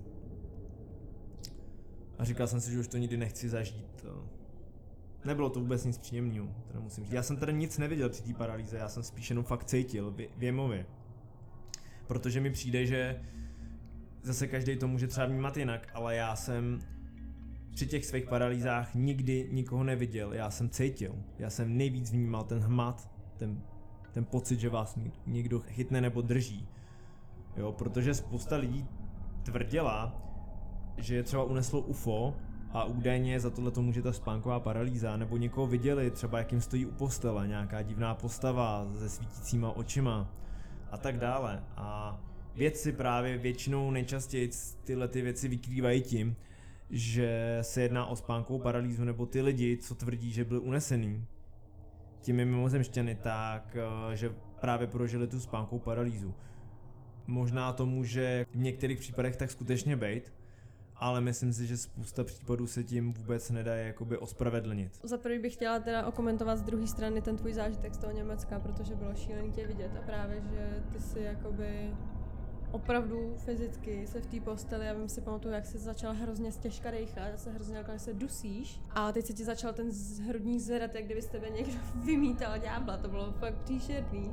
a 2.18 2.24
říkal 2.24 2.46
jsem 2.46 2.60
si, 2.60 2.72
že 2.72 2.80
už 2.80 2.88
to 2.88 2.96
nikdy 2.96 3.16
nechci 3.16 3.48
zažít. 3.48 4.06
Nebylo 5.24 5.50
to 5.50 5.60
vůbec 5.60 5.84
nic 5.84 5.98
příjemného, 5.98 6.48
teda 6.66 6.80
musím 6.80 7.04
říct. 7.04 7.12
Já 7.12 7.22
jsem 7.22 7.36
tady 7.36 7.52
nic 7.52 7.78
neviděl 7.78 8.08
při 8.08 8.22
té 8.22 8.34
paralýze, 8.34 8.76
já 8.76 8.88
jsem 8.88 9.02
spíš 9.02 9.30
jenom 9.30 9.44
fakt 9.44 9.64
cítil, 9.64 10.16
věmově. 10.36 10.86
Protože 12.06 12.40
mi 12.40 12.50
přijde, 12.50 12.86
že 12.86 13.22
zase 14.22 14.46
každý 14.46 14.76
to 14.76 14.88
může 14.88 15.06
třeba 15.06 15.26
vnímat 15.26 15.56
jinak, 15.56 15.88
ale 15.94 16.16
já 16.16 16.36
jsem 16.36 16.80
při 17.74 17.86
těch 17.86 18.06
svých 18.06 18.24
paralýzách 18.24 18.94
nikdy 18.94 19.48
nikoho 19.52 19.84
neviděl, 19.84 20.32
já 20.32 20.50
jsem 20.50 20.70
cítil, 20.70 21.14
já 21.38 21.50
jsem 21.50 21.76
nejvíc 21.76 22.10
vnímal 22.10 22.44
ten 22.44 22.58
hmat, 22.58 23.10
ten, 23.36 23.62
ten 24.12 24.24
pocit, 24.24 24.60
že 24.60 24.68
vás 24.68 24.98
někdo 25.26 25.60
chytne 25.60 26.00
nebo 26.00 26.20
drží. 26.20 26.68
Jo, 27.56 27.72
protože 27.72 28.14
spousta 28.14 28.56
lidí 28.56 28.86
tvrdila, 29.42 30.22
že 30.96 31.14
je 31.14 31.22
třeba 31.22 31.44
uneslo 31.44 31.80
UFO 31.80 32.36
a 32.72 32.84
údajně 32.84 33.40
za 33.40 33.50
tohle 33.50 33.70
to 33.70 33.82
může 33.82 34.02
ta 34.02 34.12
spánková 34.12 34.60
paralýza, 34.60 35.16
nebo 35.16 35.36
někoho 35.36 35.66
viděli, 35.66 36.10
třeba 36.10 36.38
jak 36.38 36.52
jim 36.52 36.60
stojí 36.60 36.86
u 36.86 36.92
postele, 36.92 37.48
nějaká 37.48 37.82
divná 37.82 38.14
postava 38.14 38.86
se 38.98 39.08
svítícíma 39.08 39.76
očima 39.76 40.30
a 40.90 40.96
tak 40.96 41.18
dále. 41.18 41.64
A 41.76 42.20
vědci 42.54 42.92
právě 42.92 43.38
většinou 43.38 43.90
nejčastěji 43.90 44.50
tyhle 44.84 45.08
ty 45.08 45.22
věci 45.22 45.48
vykrývají 45.48 46.02
tím, 46.02 46.36
že 46.90 47.58
se 47.62 47.82
jedná 47.82 48.06
o 48.06 48.16
spánkovou 48.16 48.58
paralýzu, 48.58 49.04
nebo 49.04 49.26
ty 49.26 49.40
lidi, 49.42 49.76
co 49.76 49.94
tvrdí, 49.94 50.32
že 50.32 50.44
byli 50.44 50.60
unesený 50.60 51.26
těmi 52.20 52.44
mimozemštěny, 52.44 53.14
tak 53.14 53.76
eh, 53.76 54.16
že 54.16 54.34
právě 54.60 54.86
prožili 54.86 55.26
tu 55.26 55.40
spánkovou 55.40 55.78
paralýzu. 55.78 56.34
Možná 57.26 57.72
to 57.72 57.86
může 57.86 58.46
v 58.50 58.56
některých 58.56 58.98
případech 58.98 59.36
tak 59.36 59.50
skutečně 59.50 59.96
být, 59.96 60.32
ale 61.02 61.20
myslím 61.20 61.52
si, 61.52 61.66
že 61.66 61.76
spousta 61.76 62.24
případů 62.24 62.66
se 62.66 62.84
tím 62.84 63.12
vůbec 63.12 63.50
nedá 63.50 63.74
jakoby 63.74 64.18
ospravedlnit. 64.18 65.00
Za 65.02 65.18
prvý 65.18 65.38
bych 65.38 65.54
chtěla 65.54 65.78
teda 65.78 66.06
okomentovat 66.06 66.58
z 66.58 66.62
druhé 66.62 66.86
strany 66.86 67.22
ten 67.22 67.36
tvůj 67.36 67.52
zážitek 67.52 67.94
z 67.94 67.98
toho 67.98 68.12
Německa, 68.12 68.60
protože 68.60 68.94
bylo 68.94 69.14
šílený 69.14 69.52
tě 69.52 69.66
vidět 69.66 69.90
a 69.96 70.06
právě, 70.06 70.40
že 70.40 70.82
ty 70.92 71.00
si 71.00 71.20
jakoby 71.20 71.90
opravdu 72.70 73.34
fyzicky 73.38 74.06
se 74.06 74.20
v 74.20 74.26
té 74.26 74.40
posteli, 74.40 74.86
já 74.86 74.92
vím 74.92 75.08
si 75.08 75.20
pamatuju, 75.20 75.54
jak 75.54 75.66
se 75.66 75.78
začal 75.78 76.14
hrozně 76.14 76.52
stěžka 76.52 76.90
dejchat, 76.90 77.28
já 77.30 77.36
se 77.36 77.50
hrozně 77.50 77.76
jako, 77.76 77.92
se 77.96 78.14
dusíš 78.14 78.80
a 78.90 79.12
teď 79.12 79.26
se 79.26 79.32
ti 79.32 79.44
začal 79.44 79.72
ten 79.72 79.90
hrudník 80.28 80.60
zvedat, 80.60 80.94
jak 80.94 81.04
kdyby 81.04 81.22
z 81.22 81.26
tebe 81.26 81.50
někdo 81.50 81.78
vymítal 82.04 82.58
ďábla, 82.58 82.96
to 82.96 83.08
bylo 83.08 83.32
fakt 83.32 83.58
příšerný. 83.64 84.30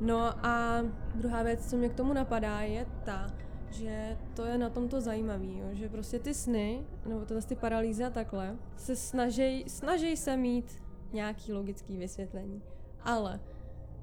No 0.00 0.46
a 0.46 0.82
druhá 1.14 1.42
věc, 1.42 1.70
co 1.70 1.76
mě 1.76 1.88
k 1.88 1.94
tomu 1.94 2.12
napadá, 2.12 2.60
je 2.60 2.86
ta, 3.04 3.30
že 3.72 4.18
to 4.34 4.44
je 4.44 4.58
na 4.58 4.70
tomto 4.70 5.00
zajímavý, 5.00 5.58
jo? 5.58 5.68
že 5.72 5.88
prostě 5.88 6.18
ty 6.18 6.34
sny, 6.34 6.86
nebo 7.06 7.24
tyhle 7.24 7.42
ty 7.42 7.54
paralýzy 7.56 8.04
a 8.04 8.10
takhle, 8.10 8.56
se 8.76 8.96
snaží, 8.96 9.64
snaží 9.66 10.16
se 10.16 10.36
mít 10.36 10.82
nějaký 11.12 11.52
logický 11.52 11.96
vysvětlení. 11.96 12.62
Ale 13.04 13.40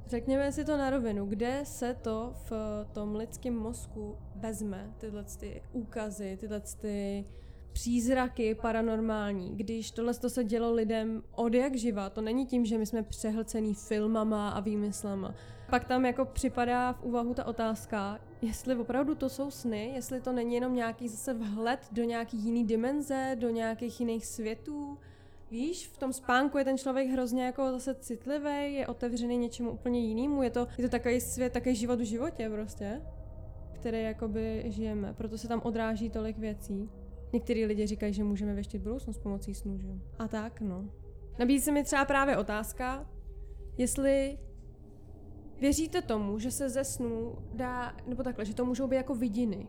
řekněme 0.07 0.51
si 0.51 0.65
to 0.65 0.77
na 0.77 0.89
rovinu, 0.89 1.25
kde 1.25 1.61
se 1.63 1.93
to 1.93 2.33
v 2.49 2.51
tom 2.93 3.15
lidském 3.15 3.55
mozku 3.57 4.17
vezme, 4.35 4.93
tyhle 4.97 5.23
ty 5.23 5.61
úkazy, 5.73 6.37
tyhle 6.39 6.61
ty 6.81 7.25
přízraky 7.77 8.55
paranormální, 8.55 9.55
když 9.55 9.91
tohle 9.91 10.13
to 10.13 10.29
se 10.29 10.43
dělo 10.43 10.73
lidem 10.73 11.23
od 11.31 11.53
jak 11.53 11.75
živa, 11.75 12.09
to 12.09 12.21
není 12.21 12.45
tím, 12.45 12.65
že 12.65 12.77
my 12.77 12.85
jsme 12.85 13.03
přehlcený 13.03 13.73
filmama 13.73 14.49
a 14.49 14.59
výmyslama. 14.59 15.35
Pak 15.69 15.85
tam 15.85 16.05
jako 16.05 16.25
připadá 16.25 16.93
v 16.93 17.03
úvahu 17.03 17.33
ta 17.33 17.45
otázka, 17.45 18.19
jestli 18.41 18.75
opravdu 18.75 19.15
to 19.15 19.29
jsou 19.29 19.51
sny, 19.51 19.91
jestli 19.95 20.21
to 20.21 20.31
není 20.31 20.55
jenom 20.55 20.75
nějaký 20.75 21.07
zase 21.07 21.33
vhled 21.33 21.79
do 21.91 22.03
nějaký 22.03 22.37
jiný 22.37 22.65
dimenze, 22.65 23.35
do 23.39 23.49
nějakých 23.49 23.99
jiných 23.99 24.25
světů. 24.25 24.97
Víš, 25.51 25.87
v 25.87 25.97
tom 25.97 26.13
spánku 26.13 26.57
je 26.57 26.63
ten 26.63 26.77
člověk 26.77 27.09
hrozně 27.09 27.45
jako 27.45 27.71
zase 27.71 27.95
citlivý, 27.95 28.73
je 28.73 28.87
otevřený 28.87 29.37
něčemu 29.37 29.71
úplně 29.71 29.99
jinému, 29.99 30.43
je 30.43 30.49
to, 30.49 30.67
je 30.77 30.83
to 30.83 30.89
takový 30.89 31.21
svět, 31.21 31.53
takový 31.53 31.75
život 31.75 31.99
v 31.99 32.03
životě 32.03 32.49
prostě, 32.49 33.01
který 33.73 34.03
jakoby 34.03 34.63
žijeme, 34.67 35.13
proto 35.13 35.37
se 35.37 35.47
tam 35.47 35.61
odráží 35.63 36.09
tolik 36.09 36.37
věcí. 36.37 36.89
Některý 37.33 37.65
lidi 37.65 37.87
říkají, 37.87 38.13
že 38.13 38.23
můžeme 38.23 38.53
věštit 38.53 38.81
budoucnost 38.81 39.17
pomocí 39.17 39.53
snů, 39.53 39.79
že? 39.79 39.87
A 40.19 40.27
tak, 40.27 40.61
no. 40.61 40.85
Nabízí 41.39 41.65
se 41.65 41.71
mi 41.71 41.83
třeba 41.83 42.05
právě 42.05 42.37
otázka, 42.37 43.09
jestli 43.77 44.37
věříte 45.59 46.01
tomu, 46.01 46.39
že 46.39 46.51
se 46.51 46.69
ze 46.69 46.83
snů 46.83 47.35
dá, 47.53 47.95
nebo 48.07 48.23
takhle, 48.23 48.45
že 48.45 48.55
to 48.55 48.65
můžou 48.65 48.87
být 48.87 48.95
jako 48.95 49.15
vidiny. 49.15 49.67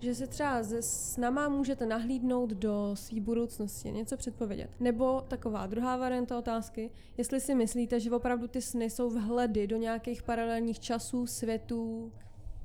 Že 0.00 0.14
se 0.14 0.26
třeba 0.26 0.62
ze 0.62 0.82
snama 0.82 1.48
můžete 1.48 1.86
nahlídnout 1.86 2.50
do 2.50 2.90
své 2.94 3.20
budoucnosti, 3.20 3.92
něco 3.92 4.16
předpovědět. 4.16 4.70
Nebo 4.80 5.20
taková 5.20 5.66
druhá 5.66 5.96
varianta 5.96 6.38
otázky, 6.38 6.90
jestli 7.16 7.40
si 7.40 7.54
myslíte, 7.54 8.00
že 8.00 8.10
opravdu 8.10 8.48
ty 8.48 8.62
sny 8.62 8.90
jsou 8.90 9.10
vhledy 9.10 9.66
do 9.66 9.76
nějakých 9.76 10.22
paralelních 10.22 10.80
časů, 10.80 11.26
světů. 11.26 12.12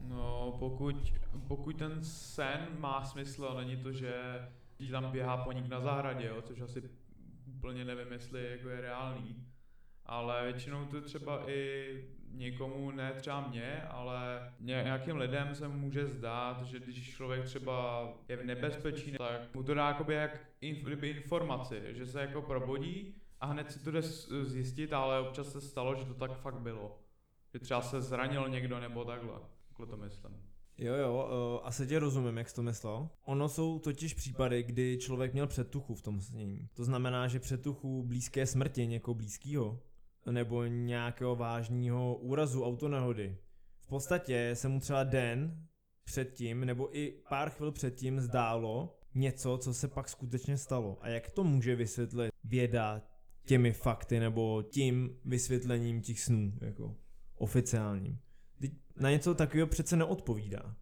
No, 0.08 0.56
pokud, 0.60 0.96
pokud 1.48 1.78
ten 1.78 2.04
sen 2.04 2.68
má 2.80 3.06
smysl 3.06 3.46
a 3.46 3.62
není 3.62 3.78
to, 3.78 3.92
že 3.92 4.14
ti 4.78 4.88
tam 4.92 5.12
běhá 5.12 5.38
poník 5.38 5.68
na 5.68 5.82
zahradě, 5.82 6.28
jo, 6.28 6.42
což 6.42 6.62
asi 6.62 6.84
úplně 7.58 7.86
nevím, 7.86 8.12
jestli 8.12 8.52
jako 8.52 8.70
je 8.70 8.82
reálný. 8.82 9.36
Ale 10.06 10.44
většinou 10.44 10.86
to 10.86 11.02
třeba 11.02 11.50
i 11.50 11.96
někomu, 12.34 12.92
ne 12.92 13.14
třeba 13.14 13.48
mě, 13.48 13.82
ale 13.82 14.54
nějakým 14.60 15.18
lidem 15.18 15.56
se 15.56 15.68
může 15.68 16.08
zdát, 16.08 16.64
že 16.66 16.80
když 16.80 17.16
člověk 17.16 17.46
třeba 17.46 18.08
je 18.30 18.38
v 18.38 18.46
nebezpečí, 18.46 19.12
tak 19.12 19.56
mu 19.56 19.64
to 19.64 19.74
dá 19.74 19.88
jakoby 19.88 20.14
jak 20.14 20.40
informaci, 20.62 21.82
že 21.90 22.06
se 22.06 22.22
jako 22.22 22.42
probudí 22.42 23.16
a 23.40 23.46
hned 23.46 23.72
si 23.72 23.84
to 23.84 23.92
jde 23.92 24.02
zjistit, 24.42 24.94
ale 24.94 25.20
občas 25.20 25.52
se 25.52 25.62
stalo, 25.62 25.96
že 25.96 26.06
to 26.06 26.14
tak 26.14 26.42
fakt 26.42 26.60
bylo. 26.60 27.00
Že 27.54 27.60
třeba 27.60 27.82
se 27.82 28.02
zranil 28.02 28.50
někdo 28.50 28.80
nebo 28.80 29.06
takhle. 29.06 29.40
Takhle 29.68 29.88
to 29.88 29.98
myslím. 29.98 30.54
Jo, 30.78 30.94
jo, 30.94 31.30
uh, 31.56 31.68
asi 31.68 31.88
tě 31.88 32.00
rozumím, 32.00 32.38
jak 32.38 32.50
jsi 32.50 32.56
to 32.56 32.64
myslel. 32.64 33.10
Ono 33.26 33.50
jsou 33.50 33.80
totiž 33.80 34.14
případy, 34.14 34.64
kdy 34.64 34.98
člověk 34.98 35.34
měl 35.34 35.48
předtuchu 35.48 35.96
v 35.96 36.02
tom 36.02 36.22
snění. 36.22 36.70
To 36.74 36.84
znamená, 36.84 37.28
že 37.28 37.40
předtuchu 37.40 38.04
blízké 38.04 38.46
smrti 38.46 38.88
někoho 38.88 39.16
blízkého 39.16 39.80
nebo 40.32 40.66
nějakého 40.66 41.36
vážného 41.36 42.16
úrazu 42.16 42.66
autonehody. 42.66 43.38
V 43.80 43.88
podstatě 43.88 44.52
se 44.54 44.68
mu 44.68 44.80
třeba 44.80 45.04
den 45.04 45.68
předtím 46.04 46.66
nebo 46.66 46.98
i 46.98 47.24
pár 47.30 47.50
chvil 47.50 47.72
předtím 47.72 48.20
zdálo 48.20 49.00
něco, 49.16 49.58
co 49.58 49.74
se 49.74 49.88
pak 49.88 50.10
skutečně 50.10 50.58
stalo. 50.58 50.98
A 51.02 51.08
jak 51.10 51.32
to 51.32 51.44
může 51.44 51.76
vysvětlit 51.76 52.32
věda 52.44 53.02
těmi 53.46 53.74
fakty 53.74 54.20
nebo 54.20 54.64
tím 54.64 55.20
vysvětlením 55.26 56.02
těch 56.02 56.20
snů, 56.20 56.54
jako 56.62 56.96
oficiálním. 57.36 58.20
Na 58.96 59.12
něco 59.12 59.36
takového 59.36 59.68
přece 59.68 59.96
neodpovídá. 59.96 60.76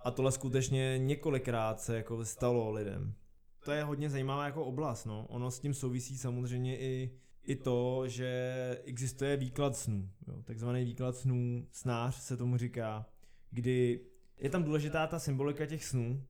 A 0.00 0.10
tohle 0.10 0.32
skutečně 0.32 0.98
několikrát 0.98 1.80
se 1.80 1.96
jako 1.96 2.24
stalo 2.24 2.70
lidem. 2.70 3.14
To 3.64 3.72
je 3.72 3.84
hodně 3.84 4.10
zajímavá 4.10 4.44
jako 4.44 4.64
oblast, 4.64 5.04
no. 5.04 5.26
Ono 5.28 5.50
s 5.50 5.60
tím 5.60 5.74
souvisí 5.74 6.18
samozřejmě 6.18 6.78
i 6.78 7.18
i 7.42 7.56
to, 7.56 8.08
že 8.08 8.82
existuje 8.84 9.36
výklad 9.36 9.76
snů, 9.76 10.10
jo, 10.28 10.42
takzvaný 10.42 10.84
výklad 10.84 11.16
snů, 11.16 11.66
snář 11.70 12.14
se 12.14 12.36
tomu 12.36 12.56
říká, 12.56 13.06
kdy 13.50 14.00
je 14.38 14.50
tam 14.50 14.64
důležitá 14.64 15.06
ta 15.06 15.18
symbolika 15.18 15.66
těch 15.66 15.84
snů. 15.84 16.24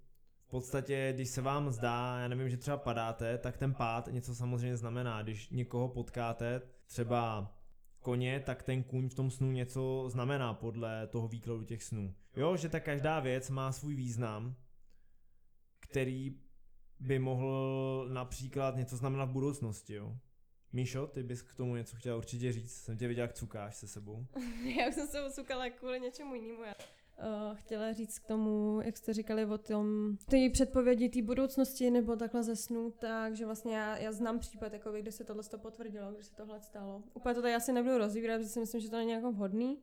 V 0.46 0.50
podstatě, 0.50 1.12
když 1.14 1.28
se 1.28 1.42
vám 1.42 1.70
zdá, 1.70 2.18
já 2.20 2.28
nevím, 2.28 2.50
že 2.50 2.56
třeba 2.56 2.76
padáte, 2.76 3.38
tak 3.38 3.56
ten 3.56 3.74
pád 3.74 4.08
něco 4.12 4.34
samozřejmě 4.34 4.76
znamená. 4.76 5.22
Když 5.22 5.50
někoho 5.50 5.88
potkáte, 5.88 6.62
třeba 6.86 7.52
koně, 8.00 8.40
tak 8.40 8.62
ten 8.62 8.82
kůň 8.82 9.08
v 9.08 9.14
tom 9.14 9.30
snu 9.30 9.52
něco 9.52 10.04
znamená 10.08 10.54
podle 10.54 11.06
toho 11.06 11.28
výkladu 11.28 11.64
těch 11.64 11.82
snů. 11.82 12.14
Jo, 12.36 12.56
že 12.56 12.68
ta 12.68 12.80
každá 12.80 13.20
věc 13.20 13.50
má 13.50 13.72
svůj 13.72 13.94
význam, 13.94 14.54
který 15.80 16.40
by 17.00 17.18
mohl 17.18 18.08
například 18.12 18.76
něco 18.76 18.96
znamenat 18.96 19.24
v 19.24 19.32
budoucnosti, 19.32 19.94
jo. 19.94 20.16
Míšo, 20.72 21.06
ty 21.06 21.22
bys 21.22 21.42
k 21.42 21.54
tomu 21.54 21.76
něco 21.76 21.96
chtěla 21.96 22.16
určitě 22.16 22.52
říct. 22.52 22.72
Jsem 22.72 22.96
tě 22.96 23.08
viděla, 23.08 23.22
jak 23.26 23.36
cukáš 23.36 23.76
se 23.76 23.88
sebou. 23.88 24.26
já 24.78 24.88
už 24.88 24.94
jsem 24.94 25.06
se 25.08 25.26
ucukala 25.26 25.70
kvůli 25.70 26.00
něčemu 26.00 26.34
jinému. 26.34 26.60
uh, 26.60 26.66
chtěla 27.54 27.92
říct 27.92 28.18
k 28.18 28.26
tomu, 28.26 28.80
jak 28.84 28.96
jste 28.96 29.12
říkali 29.14 29.46
o 29.46 29.58
tom, 29.58 30.16
té 30.30 30.50
předpovědi 30.52 31.08
té 31.08 31.22
budoucnosti 31.22 31.90
nebo 31.90 32.16
takhle 32.16 32.42
ze 32.42 32.56
snu, 32.56 32.92
takže 32.98 33.46
vlastně 33.46 33.76
já, 33.76 33.96
já 33.96 34.12
znám 34.12 34.38
případ, 34.38 34.72
jako 34.72 34.92
kde 34.92 35.12
se 35.12 35.24
tohle 35.24 35.42
potvrdilo, 35.56 36.12
kde 36.12 36.22
se 36.22 36.34
tohle 36.34 36.60
stalo. 36.60 37.02
Úplně 37.14 37.34
to 37.34 37.42
tady 37.42 37.54
asi 37.54 37.72
nebudu 37.72 37.98
rozvírat, 37.98 38.38
protože 38.40 38.48
si 38.48 38.60
myslím, 38.60 38.80
že 38.80 38.90
to 38.90 38.96
není 38.96 39.10
jako 39.10 39.32
vhodný, 39.32 39.78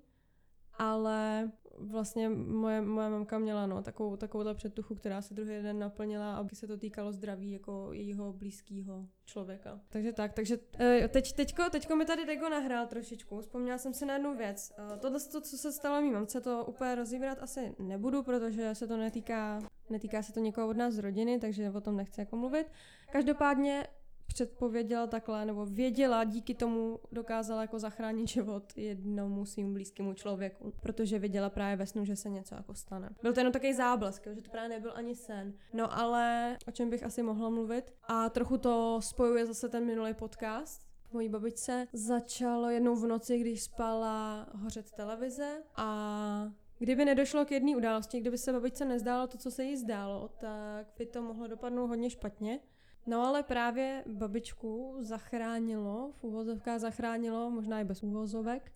ale 0.78 1.52
vlastně 1.80 2.30
moje, 2.30 2.82
moje 2.82 3.10
mamka 3.10 3.40
měla 3.40 3.66
no, 3.68 3.82
takovou, 3.82 4.16
takovouhle 4.16 4.56
předtuchu, 4.56 4.96
která 4.96 5.22
se 5.22 5.34
druhý 5.34 5.62
den 5.62 5.80
naplnila, 5.80 6.36
aby 6.36 6.56
se 6.56 6.68
to 6.68 6.78
týkalo 6.78 7.12
zdraví 7.12 7.52
jako 7.52 7.90
jejího 7.94 8.34
blízkého 8.34 9.08
člověka. 9.26 9.80
Takže 9.90 10.14
tak, 10.14 10.34
takže 10.34 10.58
eh, 10.80 11.08
teď, 11.08 11.34
teďko, 11.34 11.70
teďko 11.70 11.96
mi 11.96 12.06
tady 12.06 12.26
Dego 12.26 12.50
nahrál 12.50 12.88
trošičku, 12.88 13.42
vzpomněla 13.42 13.78
jsem 13.78 13.94
si 13.94 14.06
na 14.06 14.14
jednu 14.14 14.38
věc. 14.38 14.74
Eh, 14.78 14.98
tohle, 14.98 15.20
to, 15.20 15.42
co 15.42 15.58
se 15.58 15.72
stalo 15.72 16.02
mým 16.02 16.14
mamce, 16.14 16.42
to 16.42 16.66
úplně 16.66 16.96
rozvírat 16.96 17.38
asi 17.42 17.76
nebudu, 17.80 18.24
protože 18.24 18.76
se 18.76 18.88
to 18.88 18.98
netýká, 18.98 19.60
netýká 19.90 20.24
se 20.24 20.34
to 20.34 20.40
někoho 20.40 20.68
od 20.68 20.78
nás 20.78 20.94
z 20.94 21.00
rodiny, 21.00 21.40
takže 21.40 21.70
o 21.70 21.82
tom 21.82 21.98
nechci 21.98 22.22
jako 22.22 22.36
mluvit. 22.36 22.68
Každopádně 23.12 23.88
předpověděla 24.28 25.08
takhle, 25.08 25.46
nebo 25.46 25.66
věděla, 25.66 26.24
díky 26.24 26.54
tomu 26.54 27.00
dokázala 27.12 27.62
jako 27.62 27.80
zachránit 27.80 28.28
život 28.30 28.64
jednomu 28.76 29.46
svým 29.46 29.74
blízkému 29.74 30.14
člověku, 30.14 30.74
protože 30.82 31.20
věděla 31.20 31.50
právě 31.50 31.76
ve 31.76 31.86
snu, 31.86 32.06
že 32.06 32.16
se 32.16 32.30
něco 32.30 32.56
jako 32.56 32.74
stane. 32.74 33.10
Byl 33.22 33.34
to 33.34 33.40
jenom 33.40 33.54
takový 33.54 33.74
záblesk, 33.74 34.28
že 34.36 34.42
to 34.42 34.52
právě 34.52 34.70
nebyl 34.70 34.92
ani 34.96 35.16
sen. 35.16 35.54
No 35.74 35.98
ale 35.98 36.58
o 36.68 36.72
čem 36.72 36.90
bych 36.90 37.04
asi 37.04 37.24
mohla 37.24 37.50
mluvit? 37.50 37.94
A 38.04 38.30
trochu 38.30 38.58
to 38.58 39.00
spojuje 39.02 39.46
zase 39.46 39.70
ten 39.70 39.86
minulý 39.86 40.14
podcast, 40.14 40.82
mojí 41.14 41.30
babičce 41.30 41.88
začalo 41.94 42.70
jednou 42.70 42.96
v 42.96 43.08
noci, 43.08 43.40
když 43.40 43.64
spala 43.64 44.48
hořet 44.54 44.92
televize 44.92 45.64
a 45.76 46.52
Kdyby 46.78 47.06
nedošlo 47.06 47.46
k 47.46 47.52
jedné 47.52 47.76
události, 47.76 48.20
kdyby 48.20 48.38
se 48.38 48.54
babičce 48.54 48.86
nezdálo 48.86 49.28
to, 49.28 49.38
co 49.38 49.52
se 49.52 49.64
jí 49.64 49.78
zdálo, 49.78 50.28
tak 50.28 50.88
by 50.98 51.06
to 51.06 51.22
mohlo 51.22 51.48
dopadnout 51.48 51.88
hodně 51.88 52.10
špatně. 52.10 52.60
No 53.06 53.26
ale 53.26 53.44
právě 53.44 54.04
babičku 54.08 54.96
zachránilo, 55.00 56.12
v 56.16 56.24
úvozovkách 56.24 56.80
zachránilo, 56.80 57.50
možná 57.50 57.82
i 57.82 57.84
bez 57.84 58.04
úvozovek, 58.04 58.72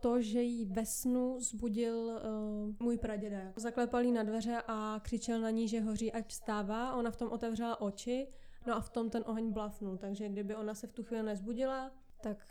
to, 0.00 0.22
že 0.22 0.42
jí 0.42 0.64
ve 0.64 0.86
snu 0.86 1.40
zbudil 1.40 1.96
uh, 1.96 2.74
můj 2.80 2.98
praděda. 2.98 3.38
Zaklepal 3.56 4.04
jí 4.04 4.12
na 4.12 4.22
dveře 4.22 4.62
a 4.66 5.00
křičel 5.02 5.40
na 5.40 5.50
ní, 5.50 5.68
že 5.68 5.80
hoří, 5.80 6.12
ať 6.12 6.28
vstává. 6.28 6.94
Ona 6.94 7.10
v 7.10 7.16
tom 7.16 7.28
otevřela 7.28 7.80
oči, 7.80 8.28
no 8.66 8.74
a 8.74 8.80
v 8.80 8.90
tom 8.90 9.10
ten 9.10 9.24
oheň 9.26 9.52
blafnul. 9.52 9.96
Takže 9.96 10.28
kdyby 10.28 10.56
ona 10.56 10.74
se 10.74 10.86
v 10.86 10.92
tu 10.92 11.04
chvíli 11.04 11.22
nezbudila, 11.22 11.90
tak 12.20 12.46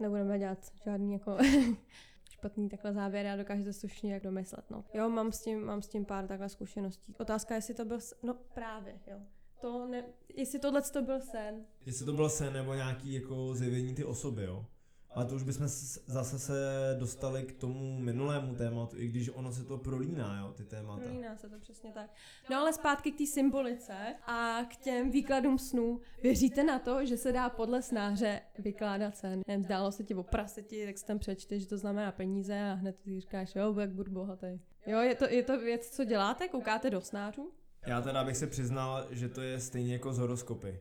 nebudeme 0.00 0.38
dělat 0.38 0.72
žádný 0.84 1.12
jako 1.12 1.38
špatný 2.30 2.68
takhle 2.68 2.92
závěr, 2.92 3.26
já 3.26 3.36
dokážete 3.36 3.72
slušně 3.72 4.14
jak 4.14 4.22
domyslet. 4.22 4.70
No. 4.70 4.84
Jo, 4.94 5.08
mám 5.08 5.32
s, 5.32 5.42
tím, 5.42 5.64
mám 5.64 5.82
s 5.82 5.88
tím 5.88 6.04
pár 6.04 6.26
takhle 6.26 6.48
zkušeností. 6.48 7.14
Otázka, 7.18 7.54
jestli 7.54 7.74
to 7.74 7.84
byl, 7.84 7.98
no 8.22 8.34
právě, 8.54 9.00
jo 9.06 9.18
to 9.60 9.86
ne, 9.86 10.04
jestli 10.34 10.58
tohle 10.58 10.82
to 10.82 11.02
byl 11.02 11.20
sen. 11.20 11.64
Jestli 11.86 12.06
to 12.06 12.12
byl 12.12 12.28
sen 12.28 12.52
nebo 12.52 12.74
nějaký 12.74 13.12
jako 13.12 13.54
zjevení 13.54 13.94
ty 13.94 14.04
osoby, 14.04 14.44
jo. 14.44 14.66
Ale 15.10 15.24
to 15.24 15.34
už 15.34 15.42
bychom 15.42 15.68
zase 16.06 16.38
se 16.38 16.54
dostali 16.98 17.42
k 17.42 17.52
tomu 17.52 17.98
minulému 17.98 18.54
tématu, 18.54 18.96
i 18.98 19.08
když 19.08 19.30
ono 19.34 19.52
se 19.52 19.64
to 19.64 19.78
prolíná, 19.78 20.38
jo, 20.40 20.52
ty 20.52 20.64
témata. 20.64 21.02
Prolíná 21.02 21.36
se 21.36 21.48
to 21.48 21.58
přesně 21.58 21.92
tak. 21.92 22.10
No 22.50 22.56
ale 22.56 22.72
zpátky 22.72 23.12
k 23.12 23.18
té 23.18 23.26
symbolice 23.26 24.14
a 24.26 24.64
k 24.70 24.76
těm 24.76 25.10
výkladům 25.10 25.58
snů. 25.58 26.00
Věříte 26.22 26.64
na 26.64 26.78
to, 26.78 27.06
že 27.06 27.16
se 27.16 27.32
dá 27.32 27.50
podle 27.50 27.82
snáře 27.82 28.40
vykládat 28.58 29.16
sen? 29.16 29.40
Nevím, 29.48 29.64
zdálo 29.64 29.92
se 29.92 30.04
ti 30.04 30.14
o 30.14 30.22
praseti, 30.22 30.86
tak 30.86 30.98
si 30.98 31.06
tam 31.06 31.18
přečteš, 31.18 31.62
že 31.62 31.68
to 31.68 31.78
znamená 31.78 32.12
peníze 32.12 32.60
a 32.60 32.74
hned 32.74 32.96
ty 33.00 33.20
říkáš, 33.20 33.54
jo, 33.54 33.80
jak 33.80 33.90
budu 33.90 34.12
bohatý. 34.12 34.60
Jo, 34.86 34.98
je 34.98 35.14
to, 35.14 35.24
je 35.28 35.42
to 35.42 35.58
věc, 35.58 35.88
co 35.88 36.04
děláte? 36.04 36.48
Koukáte 36.48 36.90
do 36.90 37.00
snářů? 37.00 37.52
Já 37.86 38.00
teda 38.00 38.24
bych 38.24 38.36
se 38.36 38.46
přiznal, 38.46 39.06
že 39.10 39.28
to 39.28 39.40
je 39.40 39.60
stejně 39.60 39.92
jako 39.92 40.12
z 40.12 40.18
horoskopy. 40.18 40.80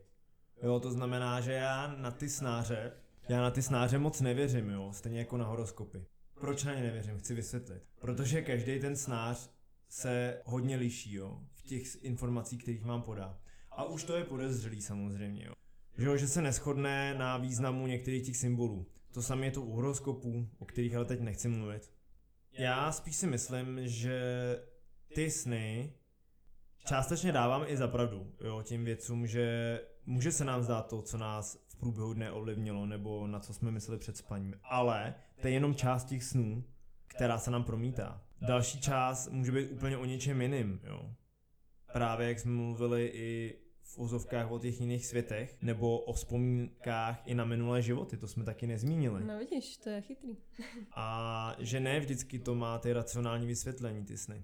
Jo, 0.63 0.79
to 0.79 0.91
znamená, 0.91 1.41
že 1.41 1.51
já 1.51 1.95
na 1.97 2.11
ty 2.11 2.29
snáře, 2.29 2.91
já 3.29 3.41
na 3.41 3.51
ty 3.51 3.61
snáře 3.61 3.97
moc 3.97 4.21
nevěřím, 4.21 4.69
jo, 4.69 4.89
stejně 4.93 5.19
jako 5.19 5.37
na 5.37 5.45
horoskopy. 5.45 6.05
Proč 6.39 6.63
na 6.63 6.73
ně 6.73 6.81
nevěřím? 6.81 7.17
Chci 7.17 7.33
vysvětlit. 7.33 7.83
Protože 7.99 8.41
každý 8.41 8.79
ten 8.79 8.95
snář 8.95 9.49
se 9.89 10.41
hodně 10.45 10.75
liší, 10.75 11.13
jo, 11.13 11.39
v 11.53 11.63
těch 11.63 12.03
informacích, 12.03 12.61
kterých 12.61 12.83
mám 12.83 13.01
podá. 13.01 13.39
A 13.71 13.83
už 13.83 14.03
to 14.03 14.15
je 14.15 14.23
podezřelý 14.23 14.81
samozřejmě, 14.81 15.45
jo. 15.45 15.53
Že, 15.97 16.05
jo, 16.05 16.17
že 16.17 16.27
se 16.27 16.41
neschodne 16.41 17.13
na 17.13 17.37
významu 17.37 17.87
některých 17.87 18.25
těch 18.25 18.37
symbolů. 18.37 18.87
To 19.11 19.21
samé 19.21 19.45
je 19.45 19.51
to 19.51 19.61
u 19.61 19.71
horoskopů, 19.71 20.49
o 20.57 20.65
kterých 20.65 20.95
ale 20.95 21.05
teď 21.05 21.19
nechci 21.19 21.47
mluvit. 21.47 21.91
Já 22.51 22.91
spíš 22.91 23.15
si 23.15 23.27
myslím, 23.27 23.87
že 23.87 24.21
ty 25.15 25.31
sny 25.31 25.93
částečně 26.85 27.31
dávám 27.31 27.63
i 27.67 27.77
za 27.77 27.87
pravdu, 27.87 28.31
jo, 28.41 28.61
tím 28.61 28.85
věcům, 28.85 29.27
že 29.27 29.79
může 30.05 30.31
se 30.31 30.45
nám 30.45 30.63
zdát 30.63 30.87
to, 30.87 31.01
co 31.01 31.17
nás 31.17 31.65
v 31.67 31.75
průběhu 31.75 32.13
dne 32.13 32.31
ovlivnilo, 32.31 32.85
nebo 32.85 33.27
na 33.27 33.39
co 33.39 33.53
jsme 33.53 33.71
mysleli 33.71 33.99
před 33.99 34.17
spaním, 34.17 34.59
ale 34.63 35.15
to 35.41 35.47
je 35.47 35.53
jenom 35.53 35.75
část 35.75 36.05
těch 36.05 36.23
snů, 36.23 36.63
která 37.07 37.37
se 37.37 37.51
nám 37.51 37.63
promítá. 37.63 38.21
Další 38.41 38.81
část 38.81 39.29
může 39.29 39.51
být 39.51 39.71
úplně 39.71 39.97
o 39.97 40.05
něčem 40.05 40.41
jiným, 40.41 40.79
jo. 40.83 41.11
Právě 41.93 42.27
jak 42.27 42.39
jsme 42.39 42.51
mluvili 42.51 43.11
i 43.13 43.59
v 43.83 43.99
ozovkách 43.99 44.51
o 44.51 44.59
těch 44.59 44.81
jiných 44.81 45.05
světech, 45.05 45.57
nebo 45.61 45.99
o 45.99 46.13
vzpomínkách 46.13 47.21
i 47.25 47.35
na 47.35 47.45
minulé 47.45 47.81
životy, 47.81 48.17
to 48.17 48.27
jsme 48.27 48.43
taky 48.43 48.67
nezmínili. 48.67 49.23
No 49.25 49.39
vidíš, 49.39 49.77
to 49.77 49.89
je 49.89 50.01
chytrý. 50.01 50.37
A 50.95 51.55
že 51.59 51.79
ne 51.79 51.99
vždycky 51.99 52.39
to 52.39 52.55
má 52.55 52.79
ty 52.79 52.93
racionální 52.93 53.47
vysvětlení, 53.47 54.05
ty 54.05 54.17
sny. 54.17 54.43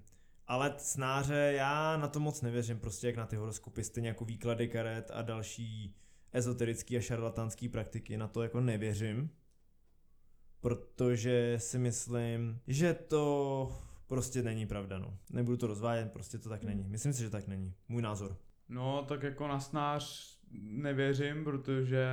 Ale 0.52 0.74
snáře, 0.78 1.52
já 1.56 1.96
na 1.96 2.08
to 2.08 2.20
moc 2.20 2.42
nevěřím, 2.42 2.78
prostě 2.78 3.06
jak 3.06 3.16
na 3.16 3.26
ty 3.26 3.36
horoskopy, 3.36 3.84
stejně 3.84 4.08
jako 4.08 4.24
výklady 4.24 4.68
karet 4.68 5.10
a 5.14 5.22
další 5.22 5.96
ezoterické 6.32 6.96
a 6.96 7.00
šarlatánské 7.00 7.68
praktiky, 7.68 8.16
na 8.16 8.28
to 8.28 8.42
jako 8.42 8.60
nevěřím. 8.60 9.30
Protože 10.60 11.54
si 11.58 11.78
myslím, 11.78 12.60
že 12.66 12.94
to 12.94 13.76
prostě 14.06 14.42
není 14.42 14.66
pravda, 14.66 14.98
no. 14.98 15.18
Nebudu 15.30 15.56
to 15.56 15.66
rozvádět, 15.66 16.12
prostě 16.12 16.38
to 16.38 16.48
tak 16.48 16.64
není. 16.64 16.88
Myslím 16.88 17.12
si, 17.12 17.22
že 17.22 17.30
tak 17.30 17.46
není. 17.46 17.74
Můj 17.88 18.02
názor. 18.02 18.36
No, 18.68 19.04
tak 19.08 19.22
jako 19.22 19.48
na 19.48 19.60
snář 19.60 20.32
nevěřím, 20.60 21.44
protože, 21.44 22.06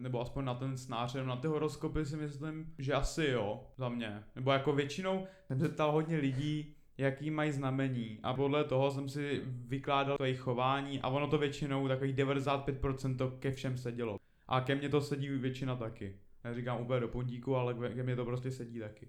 nebo 0.00 0.20
aspoň 0.20 0.44
na 0.44 0.54
ten 0.54 0.76
snář, 0.76 1.14
na 1.14 1.36
ty 1.36 1.48
horoskopy 1.48 2.06
si 2.06 2.16
myslím, 2.16 2.74
že 2.78 2.92
asi 2.92 3.24
jo, 3.24 3.66
za 3.76 3.88
mě. 3.88 4.24
Nebo 4.36 4.52
jako 4.52 4.72
většinou, 4.72 5.26
jsem 5.46 5.60
se 5.60 5.68
ptal 5.68 5.92
hodně 5.92 6.16
lidí, 6.16 6.73
jaký 6.98 7.30
mají 7.30 7.52
znamení 7.52 8.18
a 8.22 8.34
podle 8.34 8.64
toho 8.64 8.90
jsem 8.90 9.08
si 9.08 9.42
vykládal 9.46 10.16
to 10.16 10.24
jejich 10.24 10.40
chování 10.40 11.00
a 11.00 11.08
ono 11.08 11.28
to 11.28 11.38
většinou 11.38 11.88
takových 11.88 12.16
95% 12.16 13.16
to 13.16 13.30
ke 13.30 13.50
všem 13.50 13.76
sedělo. 13.78 14.18
A 14.48 14.60
ke 14.60 14.74
mně 14.74 14.88
to 14.88 15.00
sedí 15.00 15.28
většina 15.28 15.76
taky. 15.76 16.16
Neříkám 16.44 16.80
úplně 16.80 17.00
do 17.00 17.08
pondíku, 17.08 17.56
ale 17.56 17.74
ke 17.94 18.02
mně 18.02 18.16
to 18.16 18.24
prostě 18.24 18.50
sedí 18.50 18.80
taky. 18.80 19.08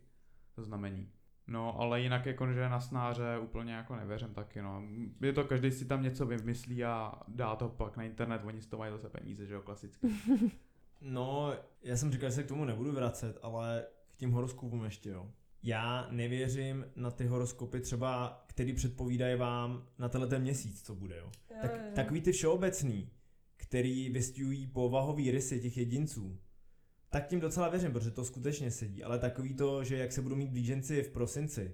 To 0.56 0.64
znamení. 0.64 1.10
No, 1.48 1.80
ale 1.80 2.02
jinak 2.02 2.26
jako, 2.26 2.54
že 2.54 2.70
na 2.70 2.80
snáře 2.80 3.40
úplně 3.42 3.74
jako 3.74 3.96
nevěřím 3.96 4.34
taky, 4.34 4.62
no. 4.62 4.84
Je 5.22 5.34
to, 5.34 5.44
každý 5.44 5.72
si 5.72 5.86
tam 5.86 6.04
něco 6.04 6.26
vymyslí 6.26 6.84
a 6.84 7.14
dá 7.28 7.56
to 7.56 7.70
pak 7.70 7.98
na 7.98 8.04
internet, 8.04 8.42
oni 8.46 8.62
z 8.62 8.68
toho 8.68 8.80
mají 8.80 8.92
zase 8.92 9.10
peníze, 9.10 9.46
že 9.46 9.54
jo, 9.54 9.62
klasicky. 9.62 10.08
no, 11.02 11.54
já 11.84 11.98
jsem 11.98 12.12
říkal, 12.12 12.30
že 12.30 12.36
se 12.36 12.44
k 12.44 12.48
tomu 12.48 12.66
nebudu 12.66 12.92
vracet, 12.92 13.38
ale 13.42 13.86
k 14.16 14.18
těm 14.18 14.32
horoskopům 14.32 14.84
ještě, 14.84 15.10
jo 15.10 15.32
já 15.66 16.08
nevěřím 16.12 16.86
na 16.96 17.12
ty 17.12 17.26
horoskopy 17.26 17.80
třeba, 17.80 18.44
který 18.48 18.74
předpovídají 18.74 19.36
vám 19.38 19.88
na 20.00 20.10
tenhle 20.10 20.30
ten 20.30 20.42
měsíc, 20.42 20.82
co 20.82 20.96
bude, 20.96 21.18
jo. 21.18 21.32
jo 21.52 21.58
tak, 21.62 21.72
jo. 21.72 21.92
Takový 21.96 22.22
ty 22.22 22.32
všeobecný, 22.32 23.10
který 23.58 24.10
vystihují 24.10 24.68
povahový 24.68 25.32
rysy 25.32 25.60
těch 25.60 25.78
jedinců, 25.78 26.40
tak 27.10 27.28
tím 27.28 27.40
docela 27.40 27.70
věřím, 27.70 27.92
protože 27.92 28.12
to 28.12 28.26
skutečně 28.26 28.72
sedí, 28.72 29.04
ale 29.04 29.20
takový 29.20 29.54
to, 29.54 29.84
že 29.84 29.98
jak 29.98 30.12
se 30.12 30.22
budou 30.22 30.36
mít 30.36 30.50
blíženci 30.50 31.04
v 31.04 31.10
prosinci, 31.10 31.74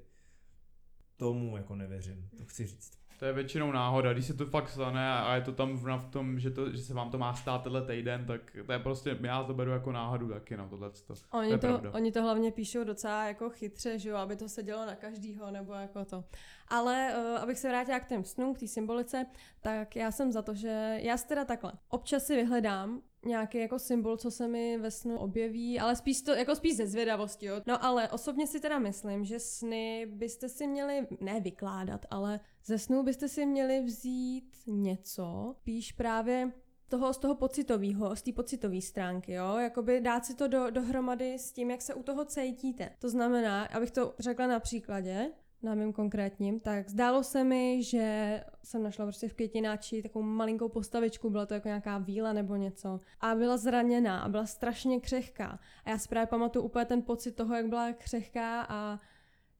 tomu 1.17 1.57
jako 1.57 1.75
nevěřím, 1.75 2.29
to 2.37 2.45
chci 2.45 2.67
říct. 2.67 3.00
To 3.21 3.25
je 3.25 3.33
většinou 3.33 3.71
náhoda, 3.71 4.13
když 4.13 4.25
se 4.25 4.33
to 4.33 4.45
fakt 4.45 4.69
stane 4.69 5.11
a 5.13 5.35
je 5.35 5.41
to 5.41 5.51
tam 5.51 5.77
v 5.77 6.05
tom, 6.11 6.39
že, 6.39 6.51
to, 6.51 6.71
že 6.71 6.77
se 6.77 6.93
vám 6.93 7.11
to 7.11 7.17
má 7.17 7.33
stát 7.33 7.63
tenhle 7.63 7.81
týden, 7.85 8.25
tak 8.25 8.41
to 8.65 8.71
je 8.71 8.79
prostě, 8.79 9.17
já 9.21 9.43
to 9.43 9.53
beru 9.53 9.71
jako 9.71 9.91
náhodu 9.91 10.29
taky, 10.29 10.57
no 10.57 10.69
tohle. 10.69 10.91
Oni 11.31 11.57
to, 11.57 11.77
to 11.77 11.91
oni 11.91 12.11
to 12.11 12.21
hlavně 12.21 12.51
píšou 12.51 12.83
docela 12.83 13.27
jako 13.27 13.49
chytře, 13.49 13.99
že 13.99 14.09
jo, 14.09 14.17
aby 14.17 14.35
to 14.35 14.49
se 14.49 14.63
dělo 14.63 14.85
na 14.85 14.95
každýho, 14.95 15.51
nebo 15.51 15.73
jako 15.73 16.05
to. 16.05 16.23
Ale 16.71 17.15
uh, 17.17 17.37
abych 17.41 17.59
se 17.59 17.69
vrátila 17.69 17.99
k 17.99 18.07
těm 18.07 18.23
snům, 18.23 18.53
k 18.53 18.59
té 18.59 18.67
symbolice, 18.67 19.25
tak 19.61 19.95
já 19.95 20.11
jsem 20.11 20.31
za 20.31 20.41
to, 20.41 20.53
že 20.53 20.97
já 21.01 21.17
si 21.17 21.27
teda 21.27 21.45
takhle. 21.45 21.73
Občas 21.89 22.25
si 22.25 22.35
vyhledám 22.35 23.01
nějaký 23.25 23.57
jako 23.57 23.79
symbol, 23.79 24.17
co 24.17 24.31
se 24.31 24.47
mi 24.47 24.77
ve 24.77 24.91
snu 24.91 25.17
objeví, 25.17 25.79
ale 25.79 25.95
spíš 25.95 26.21
to, 26.21 26.31
jako 26.31 26.55
spíš 26.55 26.75
ze 26.75 26.87
zvědavosti, 26.87 27.45
jo. 27.45 27.61
No 27.65 27.85
ale 27.85 28.09
osobně 28.09 28.47
si 28.47 28.59
teda 28.59 28.79
myslím, 28.79 29.25
že 29.25 29.39
sny 29.39 30.05
byste 30.09 30.49
si 30.49 30.67
měli, 30.67 31.07
ne 31.19 31.39
vykládat, 31.39 32.05
ale 32.09 32.39
ze 32.65 32.79
snů 32.79 33.03
byste 33.03 33.27
si 33.27 33.45
měli 33.45 33.81
vzít 33.81 34.55
něco, 34.67 35.55
píš 35.63 35.91
právě 35.91 36.51
toho, 36.87 37.13
z 37.13 37.17
toho 37.17 37.35
pocitového, 37.35 38.15
z 38.15 38.21
té 38.21 38.31
pocitové 38.33 38.81
stránky, 38.81 39.33
jo, 39.33 39.57
jakoby 39.57 40.01
dát 40.01 40.25
si 40.25 40.35
to 40.35 40.47
do, 40.47 40.69
dohromady 40.69 41.33
s 41.33 41.51
tím, 41.51 41.71
jak 41.71 41.81
se 41.81 41.93
u 41.93 42.03
toho 42.03 42.25
cítíte. 42.25 42.89
To 42.99 43.09
znamená, 43.09 43.65
abych 43.65 43.91
to 43.91 44.13
řekla 44.19 44.47
na 44.47 44.59
příkladě, 44.59 45.31
na 45.63 45.75
mém 45.75 45.93
konkrétním, 45.93 46.59
tak 46.59 46.89
zdálo 46.89 47.23
se 47.23 47.43
mi, 47.43 47.83
že 47.83 48.43
jsem 48.63 48.83
našla 48.83 49.05
prostě 49.05 49.27
v 49.27 49.33
květináči 49.33 50.03
takovou 50.03 50.25
malinkou 50.25 50.69
postavičku, 50.69 51.29
byla 51.29 51.45
to 51.45 51.53
jako 51.53 51.67
nějaká 51.67 51.97
víla 51.97 52.33
nebo 52.33 52.55
něco 52.55 52.99
a 53.19 53.35
byla 53.35 53.57
zraněná 53.57 54.19
a 54.19 54.29
byla 54.29 54.45
strašně 54.45 54.99
křehká. 54.99 55.59
A 55.85 55.89
já 55.89 55.97
si 55.97 56.09
právě 56.09 56.27
pamatuju 56.27 56.65
úplně 56.65 56.85
ten 56.85 57.01
pocit 57.01 57.31
toho, 57.31 57.55
jak 57.55 57.67
byla 57.67 57.93
křehká 57.93 58.65
a 58.69 58.99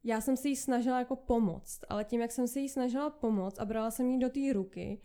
já 0.04 0.22
jsem 0.22 0.38
si 0.38 0.50
jí 0.50 0.56
snažila 0.56 1.00
jako 1.00 1.16
pomoct, 1.16 1.82
ale 1.90 2.04
tím, 2.04 2.22
jak 2.22 2.32
jsem 2.32 2.48
si 2.48 2.60
jí 2.60 2.70
snažila 2.70 3.10
pomoct 3.10 3.60
a 3.60 3.66
brala 3.66 3.92
jsem 3.92 4.10
jí 4.10 4.20
do 4.20 4.30
té 4.30 4.54
ruky, 4.54 5.02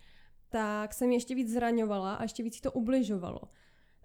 tak 0.49 0.95
jsem 0.95 1.11
ji 1.11 1.17
ještě 1.17 1.35
víc 1.35 1.53
zraňovala 1.53 2.15
a 2.15 2.23
ještě 2.23 2.43
víc 2.43 2.61
to 2.61 2.73
ubližovalo. 2.73 3.41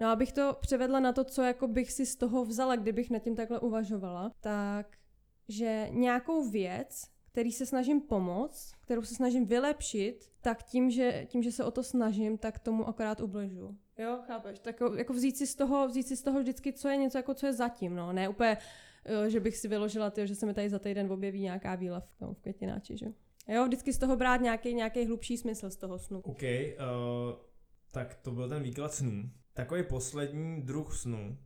No 0.01 0.07
abych 0.07 0.31
to 0.31 0.57
převedla 0.61 0.99
na 0.99 1.13
to, 1.13 1.23
co 1.23 1.41
jako 1.41 1.67
bych 1.67 1.91
si 1.91 2.05
z 2.05 2.15
toho 2.15 2.45
vzala, 2.45 2.75
kdybych 2.75 3.09
nad 3.09 3.19
tím 3.19 3.35
takhle 3.35 3.59
uvažovala, 3.59 4.31
tak 4.39 4.97
že 5.47 5.87
nějakou 5.91 6.49
věc, 6.49 7.07
který 7.31 7.51
se 7.51 7.65
snažím 7.65 8.01
pomoct, 8.01 8.71
kterou 8.81 9.01
se 9.01 9.15
snažím 9.15 9.45
vylepšit, 9.45 10.31
tak 10.41 10.63
tím, 10.63 10.91
že, 10.91 11.25
tím, 11.29 11.43
že 11.43 11.51
se 11.51 11.63
o 11.63 11.71
to 11.71 11.83
snažím, 11.83 12.37
tak 12.37 12.59
tomu 12.59 12.87
akorát 12.87 13.19
ubližu. 13.19 13.77
Jo, 13.97 14.19
chápeš? 14.27 14.59
Tak 14.59 14.79
jako 14.97 15.13
vzít 15.13 15.37
si 15.37 15.47
z 15.47 15.55
toho, 15.55 15.87
vzít 15.87 16.07
si 16.07 16.17
z 16.17 16.23
toho 16.23 16.39
vždycky, 16.39 16.73
co 16.73 16.89
je 16.89 16.97
něco, 16.97 17.17
jako 17.17 17.33
co 17.33 17.45
je 17.45 17.53
zatím, 17.53 17.95
no. 17.95 18.13
Ne 18.13 18.29
úplně, 18.29 18.57
že 19.27 19.39
bych 19.39 19.57
si 19.57 19.67
vyložila, 19.67 20.09
tyjo, 20.09 20.27
že 20.27 20.35
se 20.35 20.45
mi 20.45 20.53
tady 20.53 20.69
za 20.69 20.79
týden 20.79 21.11
objeví 21.11 21.41
nějaká 21.41 21.75
víla 21.75 21.99
v, 21.99 22.07
no, 22.21 22.33
v 22.33 22.39
květináči, 22.41 22.97
že? 22.97 23.05
Jo, 23.47 23.65
vždycky 23.65 23.93
z 23.93 23.97
toho 23.97 24.15
brát 24.15 24.41
nějaký, 24.41 24.73
nějaký 24.73 25.05
hlubší 25.05 25.37
smysl 25.37 25.69
z 25.69 25.75
toho 25.75 25.99
snu. 25.99 26.19
OK, 26.19 26.41
uh, 26.41 26.47
tak 27.91 28.15
to 28.15 28.31
byl 28.31 28.49
ten 28.49 28.63
výklad 28.63 28.93
snů. 28.93 29.29
Takový 29.53 29.83
poslední 29.83 30.61
druh 30.61 30.97
snu, 30.97 31.37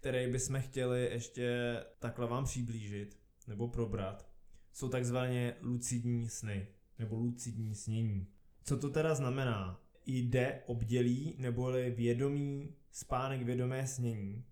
který 0.00 0.32
bychom 0.32 0.60
chtěli 0.60 1.08
ještě 1.12 1.76
takhle 1.98 2.26
vám 2.26 2.44
přiblížit 2.44 3.18
nebo 3.46 3.68
probrat, 3.68 4.30
jsou 4.72 4.88
takzvaně 4.88 5.56
lucidní 5.60 6.28
sny 6.28 6.66
nebo 6.98 7.16
lucidní 7.16 7.74
snění. 7.74 8.26
Co 8.64 8.76
to 8.76 8.90
teda 8.90 9.14
znamená? 9.14 9.80
Jde 10.06 10.62
obdělí 10.66 11.34
neboli 11.38 11.90
vědomí 11.90 12.74
spánek 12.90 13.42
vědomé 13.42 13.86
snění. 13.86 14.44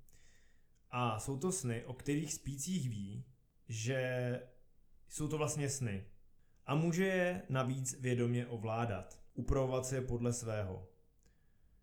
A 0.90 1.18
jsou 1.18 1.38
to 1.38 1.52
sny, 1.52 1.84
o 1.84 1.94
kterých 1.94 2.34
spících 2.34 2.88
ví, 2.88 3.24
že 3.68 4.40
jsou 5.08 5.28
to 5.28 5.38
vlastně 5.38 5.70
sny. 5.70 6.04
A 6.66 6.74
může 6.74 7.04
je 7.04 7.42
navíc 7.48 8.00
vědomě 8.00 8.46
ovládat, 8.46 9.20
upravovat 9.34 9.86
se 9.86 9.96
je 9.96 10.00
podle 10.00 10.32
svého. 10.32 10.88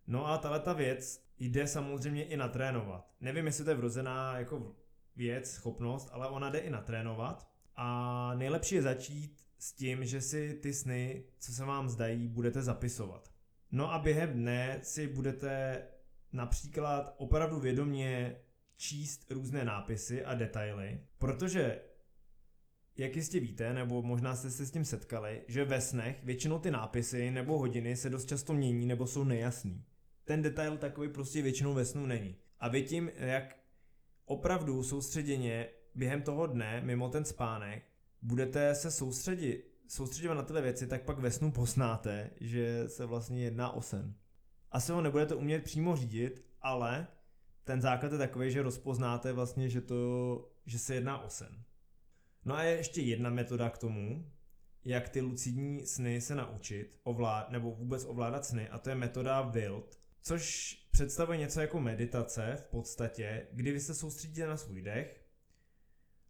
No 0.07 0.27
a 0.27 0.37
tahle 0.37 0.59
ta 0.59 0.73
věc 0.73 1.25
jde 1.39 1.67
samozřejmě 1.67 2.23
i 2.23 2.37
natrénovat. 2.37 3.11
Nevím, 3.21 3.45
jestli 3.45 3.63
to 3.63 3.69
je 3.69 3.75
vrozená 3.75 4.37
jako 4.37 4.75
věc, 5.15 5.51
schopnost, 5.51 6.09
ale 6.11 6.27
ona 6.27 6.49
jde 6.49 6.59
i 6.59 6.69
natrénovat. 6.69 7.49
A 7.75 8.31
nejlepší 8.35 8.75
je 8.75 8.81
začít 8.81 9.47
s 9.59 9.73
tím, 9.73 10.05
že 10.05 10.21
si 10.21 10.53
ty 10.53 10.73
sny, 10.73 11.23
co 11.39 11.53
se 11.53 11.65
vám 11.65 11.89
zdají, 11.89 12.27
budete 12.27 12.61
zapisovat. 12.61 13.31
No 13.71 13.93
a 13.93 13.99
během 13.99 14.33
dne 14.33 14.79
si 14.83 15.07
budete 15.07 15.81
například 16.33 17.15
opravdu 17.17 17.59
vědomě 17.59 18.35
číst 18.77 19.31
různé 19.31 19.65
nápisy 19.65 20.25
a 20.25 20.35
detaily, 20.35 21.01
protože 21.17 21.81
jak 22.97 23.15
jistě 23.15 23.39
víte, 23.39 23.73
nebo 23.73 24.01
možná 24.01 24.35
jste 24.35 24.51
se 24.51 24.65
s 24.65 24.71
tím 24.71 24.85
setkali, 24.85 25.41
že 25.47 25.65
ve 25.65 25.81
snech 25.81 26.23
většinou 26.23 26.59
ty 26.59 26.71
nápisy 26.71 27.31
nebo 27.31 27.59
hodiny 27.59 27.95
se 27.95 28.09
dost 28.09 28.25
často 28.25 28.53
mění 28.53 28.85
nebo 28.85 29.07
jsou 29.07 29.23
nejasný. 29.23 29.85
Ten 30.25 30.41
detail 30.41 30.77
takový 30.77 31.09
prostě 31.09 31.41
většinou 31.41 31.73
ve 31.73 31.85
snu 31.85 32.05
není. 32.05 32.35
A 32.59 32.67
vy 32.67 32.83
tím, 32.83 33.11
jak 33.15 33.57
opravdu 34.25 34.83
soustředěně 34.83 35.67
během 35.95 36.21
toho 36.21 36.47
dne, 36.47 36.81
mimo 36.81 37.09
ten 37.09 37.25
spánek, 37.25 37.83
budete 38.21 38.75
se 38.75 38.91
soustředit, 38.91 39.71
soustředit 39.87 40.27
na 40.27 40.43
tyhle 40.43 40.61
věci, 40.61 40.87
tak 40.87 41.03
pak 41.03 41.19
ve 41.19 41.31
snu 41.31 41.51
poznáte, 41.51 42.29
že 42.39 42.83
se 42.89 43.05
vlastně 43.05 43.43
jedná 43.43 43.71
o 43.71 43.81
sen. 43.81 44.15
Asi 44.71 44.91
ho 44.91 45.01
nebudete 45.01 45.35
umět 45.35 45.63
přímo 45.63 45.95
řídit, 45.95 46.45
ale 46.61 47.07
ten 47.63 47.81
základ 47.81 48.11
je 48.11 48.17
takový, 48.17 48.51
že 48.51 48.61
rozpoznáte 48.61 49.33
vlastně, 49.33 49.69
že, 49.69 49.81
to, 49.81 50.51
že 50.65 50.79
se 50.79 50.95
jedná 50.95 51.21
o 51.21 51.29
sen. 51.29 51.63
No 52.45 52.55
a 52.55 52.63
je 52.63 52.77
ještě 52.77 53.01
jedna 53.01 53.29
metoda 53.29 53.69
k 53.69 53.77
tomu, 53.77 54.31
jak 54.85 55.09
ty 55.09 55.21
lucidní 55.21 55.85
sny 55.85 56.21
se 56.21 56.35
naučit, 56.35 56.99
ovlád, 57.03 57.51
nebo 57.51 57.71
vůbec 57.71 58.05
ovládat 58.05 58.45
sny, 58.45 58.69
a 58.69 58.79
to 58.79 58.89
je 58.89 58.95
metoda 58.95 59.41
WILD, 59.41 59.99
což 60.27 60.75
představuje 60.91 61.37
něco 61.37 61.61
jako 61.61 61.79
meditace 61.79 62.55
v 62.55 62.63
podstatě, 62.65 63.47
kdy 63.51 63.71
vy 63.71 63.79
se 63.79 63.93
soustředíte 63.95 64.47
na 64.47 64.57
svůj 64.57 64.81
dech 64.81 65.25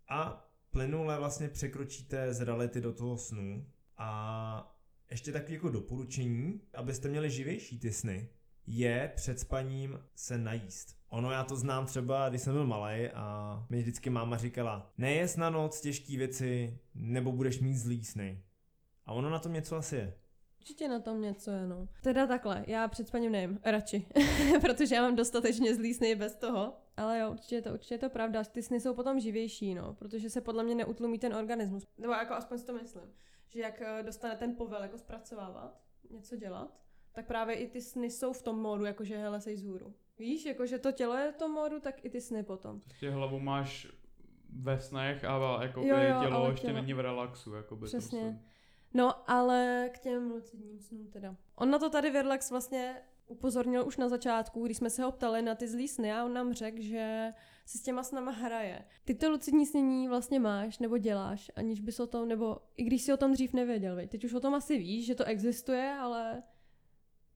a 0.10 0.50
plynule 0.72 1.18
vlastně 1.18 1.50
překročíte 1.50 2.34
z 2.34 2.42
reality 2.42 2.82
do 2.82 2.94
toho 2.94 3.18
snu 3.18 3.66
a 3.98 4.78
ještě 5.12 5.32
taky 5.32 5.54
jako 5.54 5.70
doporučení, 5.70 6.62
abyste 6.74 7.10
měli 7.10 7.30
živější 7.30 7.80
ty 7.80 7.92
sny, 7.94 8.30
je 8.68 9.12
před 9.16 9.40
spaním 9.40 10.00
se 10.16 10.38
najíst. 10.38 10.98
Ono 11.10 11.32
já 11.32 11.44
to 11.44 11.56
znám 11.56 11.86
třeba, 11.86 12.30
když 12.30 12.42
jsem 12.42 12.54
byl 12.54 12.68
malý 12.68 13.10
a 13.10 13.66
mi 13.70 13.82
vždycky 13.82 14.10
máma 14.10 14.38
říkala, 14.38 14.94
nejes 14.98 15.38
na 15.38 15.50
noc 15.50 15.82
těžké 15.82 16.18
věci, 16.18 16.80
nebo 16.96 17.32
budeš 17.32 17.60
mít 17.60 17.78
zlý 17.78 18.06
sny. 18.06 18.44
A 19.06 19.14
ono 19.14 19.30
na 19.30 19.40
tom 19.40 19.54
něco 19.54 19.76
asi 19.76 19.96
je. 19.96 20.14
Určitě 20.66 20.88
na 20.88 21.00
tom 21.00 21.22
něco 21.22 21.52
je, 21.52 21.68
no. 21.68 21.88
Teda 22.02 22.28
takhle, 22.28 22.64
já 22.68 22.88
před 22.88 23.08
spaním 23.08 23.32
nevím, 23.32 23.60
radši, 23.66 24.08
protože 24.62 24.96
já 24.96 25.02
mám 25.02 25.16
dostatečně 25.16 25.76
zlý 25.76 25.94
sny 25.94 26.16
bez 26.16 26.36
toho, 26.36 26.74
ale 26.98 27.20
jo, 27.20 27.32
určitě 27.32 27.56
je 27.56 27.62
to, 27.62 27.74
určitě 27.74 27.94
je 27.94 27.98
to 28.00 28.10
pravda, 28.10 28.44
ty 28.44 28.64
sny 28.64 28.80
jsou 28.80 28.94
potom 28.94 29.20
živější, 29.20 29.74
no, 29.76 29.94
protože 29.94 30.30
se 30.30 30.42
podle 30.42 30.64
mě 30.64 30.76
neutlumí 30.76 31.20
ten 31.20 31.36
organismus, 31.36 31.84
nebo 31.98 32.14
jako 32.14 32.34
aspoň 32.34 32.58
si 32.58 32.66
to 32.66 32.74
myslím, 32.74 33.04
že 33.50 33.60
jak 33.62 33.82
eh, 33.82 34.04
dostane 34.04 34.36
ten 34.36 34.56
povel 34.56 34.82
jako 34.82 34.98
zpracovávat, 34.98 35.82
něco 36.10 36.36
dělat, 36.36 36.80
tak 37.12 37.28
právě 37.28 37.56
i 37.56 37.68
ty 37.68 37.82
sny 37.82 38.10
jsou 38.12 38.34
v 38.34 38.42
tom 38.42 38.62
módu, 38.62 38.86
jakože 38.86 39.18
hele, 39.18 39.42
sej 39.42 39.58
zhůru. 39.58 39.94
Víš, 40.20 40.46
jakože 40.46 40.80
to 40.80 40.92
tělo 40.92 41.14
je 41.14 41.32
v 41.32 41.36
tom 41.38 41.52
módu, 41.52 41.80
tak 41.80 42.06
i 42.06 42.10
ty 42.10 42.22
sny 42.22 42.44
potom. 42.44 42.80
Prostě 42.80 43.10
hlavu 43.10 43.40
máš 43.40 43.88
ve 44.50 44.80
snech 44.80 45.24
a 45.24 45.64
jako 45.64 45.82
Jo, 45.82 45.98
jo, 45.98 46.22
tělo 46.22 46.50
ještě 46.52 46.68
tělo- 46.68 46.74
není 46.74 46.94
v 46.94 47.00
relaxu. 47.00 47.54
Jakoby, 47.54 47.86
Přesně. 47.88 48.20
To 48.20 48.26
musím- 48.26 48.55
No, 48.96 49.30
ale 49.32 49.90
k 49.94 50.00
těm 50.00 50.32
lucidním 50.32 50.80
snům 50.80 51.08
teda. 51.08 51.36
On 51.56 51.70
na 51.70 51.80
to 51.80 51.90
tady 51.90 52.12
Verlax 52.12 52.52
vlastně 52.52 53.02
upozornil 53.28 53.88
už 53.88 53.98
na 53.98 54.10
začátku, 54.10 54.66
když 54.66 54.78
jsme 54.78 54.90
se 54.90 55.04
ho 55.04 55.12
ptali 55.12 55.42
na 55.42 55.56
ty 55.56 55.68
zlý 55.68 55.88
sny 55.88 56.14
a 56.14 56.26
on 56.26 56.34
nám 56.34 56.54
řekl, 56.54 56.82
že 56.82 57.34
si 57.66 57.78
s 57.78 57.82
těma 57.82 58.04
snama 58.04 58.32
hraje. 58.32 58.86
Ty 59.06 59.16
to 59.16 59.30
lucidní 59.30 59.66
snění 59.66 60.08
vlastně 60.08 60.40
máš 60.40 60.80
nebo 60.80 60.98
děláš, 60.98 61.52
aniž 61.56 61.82
bys 61.82 62.00
o 62.00 62.08
tom, 62.08 62.28
nebo 62.28 62.58
i 62.78 62.84
když 62.84 63.02
si 63.02 63.14
o 63.14 63.18
tom 63.18 63.34
dřív 63.34 63.54
nevěděl, 63.54 63.96
veď? 63.96 64.10
teď 64.10 64.24
už 64.24 64.34
o 64.34 64.40
tom 64.40 64.54
asi 64.54 64.78
víš, 64.78 65.06
že 65.06 65.16
to 65.16 65.24
existuje, 65.24 65.96
ale 66.00 66.44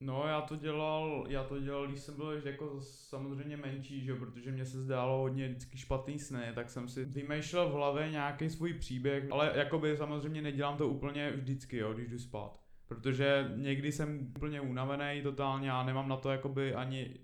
No, 0.00 0.26
já 0.26 0.40
to 0.40 0.56
dělal, 0.56 1.26
já 1.28 1.44
to 1.44 1.60
dělal, 1.60 1.86
když 1.86 2.00
jsem 2.00 2.16
byl 2.16 2.40
jako 2.44 2.80
samozřejmě 2.80 3.56
menší, 3.56 4.04
že 4.04 4.14
protože 4.14 4.52
mě 4.52 4.64
se 4.66 4.82
zdálo 4.82 5.18
hodně 5.18 5.48
vždycky 5.48 5.78
špatný 5.78 6.18
sny, 6.18 6.42
tak 6.54 6.70
jsem 6.70 6.88
si 6.88 7.04
vymýšlel 7.04 7.68
v 7.68 7.72
hlavě 7.72 8.10
nějaký 8.10 8.50
svůj 8.50 8.74
příběh, 8.74 9.32
ale 9.32 9.52
jakoby 9.54 9.96
samozřejmě 9.96 10.42
nedělám 10.42 10.76
to 10.76 10.88
úplně 10.88 11.30
vždycky, 11.30 11.76
jo, 11.76 11.92
když 11.92 12.08
jdu 12.08 12.18
spát. 12.18 12.60
Protože 12.88 13.52
někdy 13.56 13.92
jsem 13.92 14.26
úplně 14.36 14.60
unavený 14.60 15.22
totálně 15.22 15.72
a 15.72 15.84
nemám 15.84 16.08
na 16.08 16.16
to 16.16 16.30
jakoby 16.30 16.74
ani, 16.74 17.14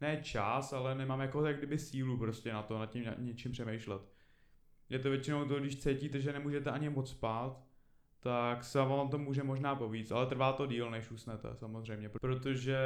ne 0.00 0.20
čas, 0.22 0.72
ale 0.72 0.94
nemám 0.94 1.20
jako 1.20 1.46
jak 1.46 1.58
kdyby 1.58 1.78
sílu 1.78 2.16
prostě 2.18 2.52
na 2.52 2.62
to, 2.62 2.78
nad 2.78 2.90
tím 2.90 3.02
ně- 3.02 3.14
něčím 3.18 3.52
přemýšlet. 3.52 4.02
Je 4.88 4.98
to 4.98 5.10
většinou 5.10 5.44
to, 5.44 5.60
když 5.60 5.76
cítíte, 5.76 6.20
že 6.20 6.32
nemůžete 6.32 6.70
ani 6.70 6.88
moc 6.88 7.10
spát, 7.10 7.67
tak 8.20 8.64
se 8.64 8.78
vám 8.78 9.08
to 9.08 9.18
může 9.18 9.42
možná 9.42 9.74
povíc, 9.74 10.10
ale 10.10 10.26
trvá 10.26 10.52
to 10.52 10.66
díl, 10.66 10.90
než 10.90 11.10
usnete 11.10 11.48
samozřejmě, 11.54 12.08
protože 12.08 12.78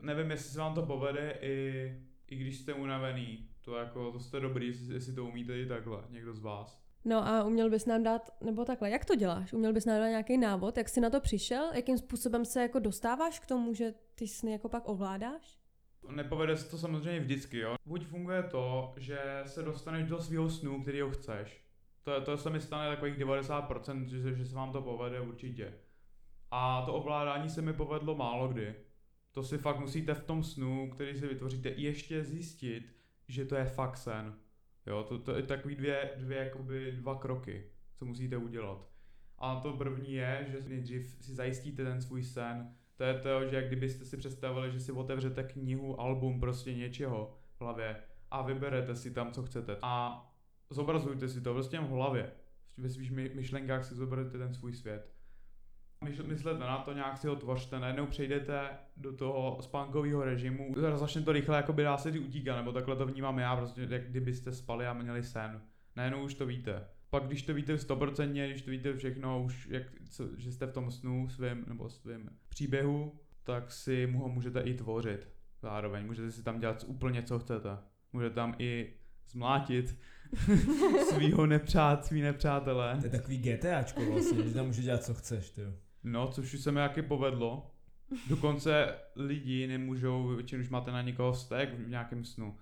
nevím, 0.00 0.30
jestli 0.30 0.50
se 0.50 0.58
vám 0.58 0.74
to 0.74 0.82
povede 0.86 1.38
i, 1.40 1.96
i 2.28 2.36
když 2.36 2.58
jste 2.58 2.72
unavený, 2.72 3.48
to 3.60 3.76
jako, 3.76 4.12
to 4.12 4.20
jste 4.20 4.40
dobrý, 4.40 4.66
jestli, 4.92 5.14
to 5.14 5.24
umíte 5.24 5.58
i 5.58 5.66
takhle, 5.66 6.02
někdo 6.10 6.34
z 6.34 6.40
vás. 6.40 6.82
no 7.04 7.28
a 7.28 7.44
uměl 7.44 7.70
bys 7.70 7.86
nám 7.86 8.02
dát, 8.02 8.30
nebo 8.44 8.64
takhle, 8.64 8.90
jak 8.90 9.04
to 9.04 9.14
děláš? 9.14 9.52
Uměl 9.52 9.72
bys 9.72 9.84
nám 9.84 9.98
dát 10.00 10.08
nějaký 10.08 10.38
návod, 10.38 10.76
jak 10.76 10.88
jsi 10.88 11.00
na 11.00 11.10
to 11.10 11.20
přišel? 11.20 11.70
Jakým 11.74 11.98
způsobem 11.98 12.44
se 12.44 12.62
jako 12.62 12.78
dostáváš 12.78 13.40
k 13.40 13.46
tomu, 13.46 13.74
že 13.74 13.94
ty 14.14 14.28
sny 14.28 14.52
jako 14.52 14.68
pak 14.68 14.88
ovládáš? 14.88 15.58
Nepovede 16.10 16.56
se 16.56 16.70
to 16.70 16.78
samozřejmě 16.78 17.20
vždycky, 17.20 17.58
jo. 17.58 17.74
Buď 17.86 18.06
funguje 18.06 18.42
to, 18.42 18.94
že 18.96 19.18
se 19.46 19.62
dostaneš 19.62 20.08
do 20.08 20.18
svého 20.22 20.50
snu, 20.50 20.82
který 20.82 21.00
ho 21.00 21.10
chceš. 21.10 21.65
To, 22.06 22.20
to 22.20 22.36
se 22.36 22.50
mi 22.50 22.60
stane 22.60 22.88
takových 22.88 23.18
90%, 23.18 24.04
že, 24.04 24.34
že 24.34 24.46
se 24.46 24.56
vám 24.56 24.72
to 24.72 24.82
povede 24.82 25.20
určitě. 25.20 25.74
A 26.50 26.82
to 26.82 26.94
ovládání 26.94 27.50
se 27.50 27.62
mi 27.62 27.72
povedlo 27.72 28.14
málo 28.14 28.48
kdy. 28.48 28.74
To 29.32 29.42
si 29.42 29.58
fakt 29.58 29.80
musíte 29.80 30.14
v 30.14 30.24
tom 30.24 30.44
snu, 30.44 30.90
který 30.90 31.18
si 31.18 31.26
vytvoříte, 31.26 31.68
ještě 31.68 32.24
zjistit, 32.24 32.96
že 33.28 33.44
to 33.44 33.56
je 33.56 33.64
fakt 33.64 33.96
sen. 33.96 34.34
Jo, 34.86 35.04
to, 35.08 35.18
to 35.18 35.36
je 35.36 35.42
takový 35.42 35.76
dvě, 35.76 36.10
dvě 36.16 36.38
jakoby 36.38 36.92
dva 36.92 37.14
kroky, 37.14 37.70
co 37.96 38.04
musíte 38.04 38.36
udělat. 38.36 38.88
A 39.38 39.60
to 39.60 39.72
první 39.72 40.12
je, 40.12 40.46
že 40.48 40.68
nejdřív 40.68 41.16
si 41.20 41.34
zajistíte 41.34 41.84
ten 41.84 42.02
svůj 42.02 42.22
sen. 42.22 42.74
To 42.96 43.04
je 43.04 43.14
to, 43.14 43.48
že 43.48 43.66
kdybyste 43.66 44.04
si 44.04 44.16
představili, 44.16 44.72
že 44.72 44.80
si 44.80 44.92
otevřete 44.92 45.42
knihu, 45.42 46.00
album 46.00 46.40
prostě 46.40 46.74
něčeho 46.74 47.38
v 47.56 47.60
hlavě 47.60 47.96
a 48.30 48.42
vyberete 48.42 48.96
si 48.96 49.10
tam, 49.10 49.32
co 49.32 49.42
chcete. 49.42 49.76
A 49.82 50.22
zobrazujte 50.70 51.28
si 51.28 51.40
to 51.40 51.54
prostě 51.54 51.80
v 51.80 51.88
hlavě. 51.88 52.32
ve 52.76 52.88
svých 52.88 53.10
my- 53.10 53.30
myšlenkách 53.34 53.84
si 53.84 53.94
zoberete 53.94 54.38
ten 54.38 54.54
svůj 54.54 54.72
svět. 54.72 55.12
Myslete 56.26 56.58
na 56.58 56.78
to, 56.78 56.92
nějak 56.92 57.18
si 57.18 57.28
ho 57.28 57.36
tvořte, 57.36 57.80
najednou 57.80 58.06
přejdete 58.06 58.68
do 58.96 59.12
toho 59.12 59.58
spánkového 59.60 60.24
režimu, 60.24 60.74
začne 60.94 61.22
to 61.22 61.32
rychle, 61.32 61.56
jako 61.56 61.72
by 61.72 61.82
dá 61.82 61.96
se 61.96 62.10
utíkat, 62.10 62.56
nebo 62.56 62.72
takhle 62.72 62.96
to 62.96 63.06
vnímám 63.06 63.38
já, 63.38 63.56
prostě 63.56 63.86
jak 63.90 64.10
kdybyste 64.10 64.52
spali 64.52 64.86
a 64.86 64.92
měli 64.92 65.22
sen. 65.22 65.60
Najednou 65.96 66.24
už 66.24 66.34
to 66.34 66.46
víte. 66.46 66.88
Pak 67.10 67.26
když 67.26 67.42
to 67.42 67.54
víte 67.54 67.74
100%, 67.74 68.50
když 68.50 68.62
to 68.62 68.70
víte 68.70 68.96
všechno, 68.96 69.42
už 69.42 69.68
jak, 69.70 69.82
co, 70.10 70.28
že 70.36 70.52
jste 70.52 70.66
v 70.66 70.72
tom 70.72 70.90
snu 70.90 71.28
svým, 71.28 71.64
nebo 71.68 71.88
svým 71.88 72.30
příběhu, 72.48 73.20
tak 73.44 73.72
si 73.72 74.06
mu 74.06 74.18
ho 74.18 74.28
můžete 74.28 74.60
i 74.60 74.74
tvořit. 74.74 75.28
Zároveň 75.62 76.06
můžete 76.06 76.30
si 76.30 76.42
tam 76.42 76.60
dělat 76.60 76.84
úplně 76.86 77.22
co 77.22 77.38
chcete. 77.38 77.78
Můžete 78.12 78.34
tam 78.34 78.54
i 78.58 78.94
zmlátit 79.28 79.98
svýho 81.08 81.46
nepřát, 81.46 82.06
svý 82.06 82.22
nepřátelé. 82.22 82.96
To 83.00 83.06
je 83.06 83.10
takový 83.10 83.38
GTAčko 83.38 84.04
vlastně, 84.12 84.42
že 84.42 84.54
tam 84.54 84.66
může 84.66 84.82
dělat 84.82 85.04
co 85.04 85.14
chceš, 85.14 85.50
ty. 85.50 85.62
No, 86.04 86.28
což 86.28 86.54
už 86.54 86.60
se 86.60 86.72
mi 86.72 86.80
jaký 86.80 87.02
povedlo. 87.02 87.70
Dokonce 88.28 88.94
lidi 89.16 89.66
nemůžou, 89.66 90.26
většinou 90.26 90.62
už 90.62 90.68
máte 90.68 90.92
na 90.92 91.02
někoho 91.02 91.32
vztek 91.32 91.74
v 91.74 91.88
nějakém 91.88 92.24
snu. 92.24 92.56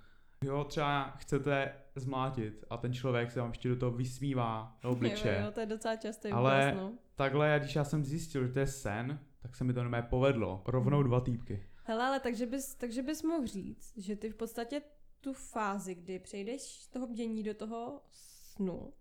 Jo, 0.44 0.64
třeba 0.64 1.10
chcete 1.10 1.72
zmlátit 1.96 2.64
a 2.70 2.76
ten 2.76 2.92
člověk 2.92 3.30
se 3.30 3.40
vám 3.40 3.50
ještě 3.50 3.68
do 3.68 3.76
toho 3.76 3.92
vysmívá 3.92 4.78
do 4.82 4.90
obličeje. 4.90 5.38
Jo, 5.38 5.44
jo, 5.44 5.52
to 5.52 5.60
je 5.60 5.66
docela 5.66 5.96
častý 5.96 6.28
Ale- 6.28 6.72
úkaz, 6.72 6.82
no. 6.82 6.92
Takhle, 7.16 7.56
když 7.58 7.74
já 7.74 7.84
jsem 7.84 8.04
zjistil, 8.04 8.46
že 8.46 8.52
to 8.52 8.58
je 8.58 8.66
sen, 8.66 9.18
tak 9.42 9.56
se 9.56 9.64
mi 9.64 9.72
to 9.72 9.80
normálně 9.80 10.06
povedlo. 10.10 10.62
Rovnou 10.66 11.02
dva 11.02 11.20
týpky. 11.20 11.66
Hele, 11.84 12.04
ale 12.04 12.20
takže 12.20 12.46
bys, 12.46 12.74
takže 12.74 13.02
bys 13.02 13.22
mohl 13.22 13.46
říct, 13.46 13.92
že 13.96 14.16
ty 14.16 14.30
v 14.30 14.34
podstatě 14.34 14.82
tu 15.24 15.32
fázi, 15.32 15.94
kdy 15.94 16.18
přejdeš 16.18 16.62
z 16.62 16.88
toho 16.88 17.06
bdění 17.06 17.42
do 17.42 17.54
toho 17.54 18.00
snu, 18.10 18.92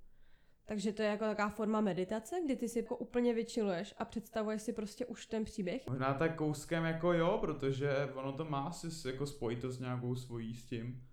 takže 0.66 0.94
to 0.94 1.02
je 1.02 1.08
jako 1.08 1.26
taková 1.26 1.50
forma 1.50 1.82
meditace, 1.82 2.36
kdy 2.46 2.56
ty 2.56 2.70
si 2.70 2.80
jako 2.80 2.98
úplně 2.98 3.34
vyčiluješ 3.34 3.96
a 3.98 4.06
představuješ 4.06 4.62
si 4.62 4.74
prostě 4.74 5.06
už 5.06 5.26
ten 5.26 5.44
příběh. 5.46 5.88
Možná 5.88 6.14
tak 6.14 6.36
kouskem 6.36 6.84
jako 6.84 7.14
jo, 7.14 7.38
protože 7.42 7.90
ono 8.14 8.34
to 8.34 8.46
má 8.46 8.64
asi 8.68 8.92
s- 8.92 9.06
jako 9.06 9.26
spojitost 9.28 9.80
nějakou 9.80 10.16
svojí 10.16 10.54
s 10.54 10.66
tím. 10.66 11.04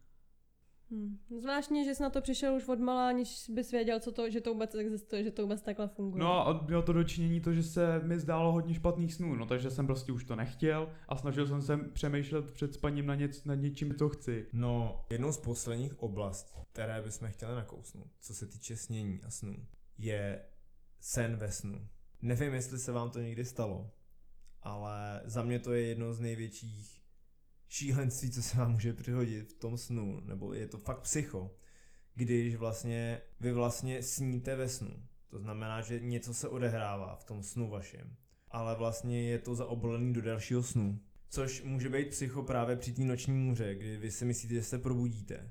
Hmm. 0.91 1.19
Zvláštní, 1.39 1.85
že 1.85 1.95
jsi 1.95 2.03
na 2.03 2.11
to 2.11 2.21
přišel 2.21 2.55
už 2.55 2.69
odmala, 2.69 3.09
aniž 3.09 3.51
bys 3.51 3.71
věděl, 3.71 4.01
co 4.01 4.13
to, 4.13 4.31
že 4.31 4.41
to 4.41 4.53
vůbec 4.53 4.75
existuje, 4.75 5.25
že 5.25 5.31
to 5.31 5.43
vůbec 5.43 5.63
takhle 5.63 5.89
funguje. 5.89 6.21
No 6.21 6.49
a 6.49 6.63
mělo 6.67 6.83
to 6.83 6.93
dočinění 6.93 7.41
to, 7.41 7.53
že 7.53 7.63
se 7.63 8.01
mi 8.01 8.19
zdálo 8.19 8.53
hodně 8.53 8.75
špatných 8.75 9.15
snů, 9.15 9.35
no 9.35 9.47
takže 9.47 9.71
jsem 9.71 9.87
prostě 9.87 10.13
už 10.13 10.25
to 10.25 10.37
nechtěl 10.37 10.93
a 11.09 11.17
snažil 11.17 11.47
jsem 11.47 11.63
se 11.63 11.77
přemýšlet 11.77 12.51
před 12.51 12.75
spaním 12.75 13.07
na 13.07 13.15
něc, 13.15 13.45
nad 13.45 13.55
něčím, 13.55 13.95
co 13.99 14.09
chci. 14.09 14.47
No, 14.53 15.05
jednou 15.11 15.33
z 15.33 15.39
posledních 15.39 16.03
oblastí, 16.03 16.61
které 16.73 17.03
bychom 17.03 17.29
chtěli 17.29 17.55
nakousnout, 17.55 18.11
co 18.21 18.35
se 18.35 18.47
týče 18.47 18.77
snění 18.77 19.21
a 19.23 19.31
snů, 19.31 19.67
je 19.99 20.43
sen 21.01 21.37
ve 21.37 21.53
snu. 21.53 21.89
Nevím, 22.23 22.55
jestli 22.55 22.79
se 22.79 22.93
vám 22.93 23.11
to 23.11 23.21
někdy 23.21 23.45
stalo, 23.45 23.91
ale 24.63 25.23
za 25.25 25.43
mě 25.43 25.59
to 25.59 25.73
je 25.73 25.87
jedno 25.87 26.13
z 26.13 26.21
největších 26.21 27.00
šílenství, 27.71 28.31
co 28.31 28.43
se 28.43 28.59
vám 28.59 28.73
může 28.73 28.93
přihodit 28.93 29.53
v 29.53 29.59
tom 29.59 29.79
snu, 29.79 30.21
nebo 30.21 30.53
je 30.53 30.69
to 30.69 30.79
fakt 30.79 31.01
psycho, 31.01 31.57
když 32.15 32.57
vlastně 32.57 33.21
vy 33.41 33.53
vlastně 33.53 34.03
sníte 34.03 34.57
ve 34.57 34.69
snu. 34.69 35.07
To 35.29 35.39
znamená, 35.39 35.81
že 35.81 36.01
něco 36.01 36.35
se 36.35 36.49
odehrává 36.49 37.17
v 37.17 37.25
tom 37.25 37.43
snu 37.43 37.71
vašem, 37.71 38.17
ale 38.49 38.77
vlastně 38.77 39.23
je 39.23 39.39
to 39.39 39.55
zaoblený 39.55 40.13
do 40.13 40.23
dalšího 40.23 40.63
snu. 40.63 41.01
Což 41.29 41.63
může 41.63 41.89
být 41.89 42.09
psycho 42.09 42.43
právě 42.43 42.77
při 42.77 42.93
té 42.93 43.03
noční 43.03 43.33
můře, 43.33 43.75
kdy 43.75 43.97
vy 43.97 44.11
si 44.11 44.25
myslíte, 44.25 44.55
že 44.55 44.63
se 44.63 44.79
probudíte. 44.79 45.51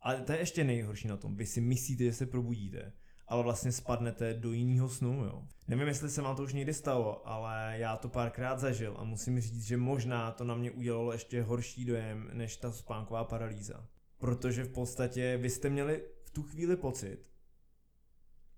Ale 0.00 0.20
to 0.20 0.32
je 0.32 0.38
ještě 0.38 0.64
nejhorší 0.64 1.08
na 1.08 1.16
tom. 1.16 1.36
Vy 1.36 1.46
si 1.46 1.60
myslíte, 1.60 2.04
že 2.04 2.12
se 2.12 2.26
probudíte, 2.26 2.92
ale 3.28 3.42
vlastně 3.42 3.72
spadnete 3.72 4.34
do 4.34 4.52
jiného 4.52 4.88
snu, 4.88 5.24
jo. 5.24 5.42
Nevím, 5.68 5.88
jestli 5.88 6.10
se 6.10 6.22
vám 6.22 6.36
to 6.36 6.42
už 6.42 6.52
někdy 6.52 6.74
stalo, 6.74 7.28
ale 7.28 7.74
já 7.78 7.96
to 7.96 8.08
párkrát 8.08 8.58
zažil 8.58 8.96
a 8.98 9.04
musím 9.04 9.40
říct, 9.40 9.64
že 9.64 9.76
možná 9.76 10.30
to 10.30 10.44
na 10.44 10.54
mě 10.54 10.70
udělalo 10.70 11.12
ještě 11.12 11.42
horší 11.42 11.84
dojem, 11.84 12.30
než 12.32 12.56
ta 12.56 12.72
spánková 12.72 13.24
paralýza. 13.24 13.86
Protože 14.18 14.64
v 14.64 14.72
podstatě 14.72 15.36
vy 15.36 15.50
jste 15.50 15.70
měli 15.70 16.04
v 16.24 16.30
tu 16.30 16.42
chvíli 16.42 16.76
pocit, 16.76 17.30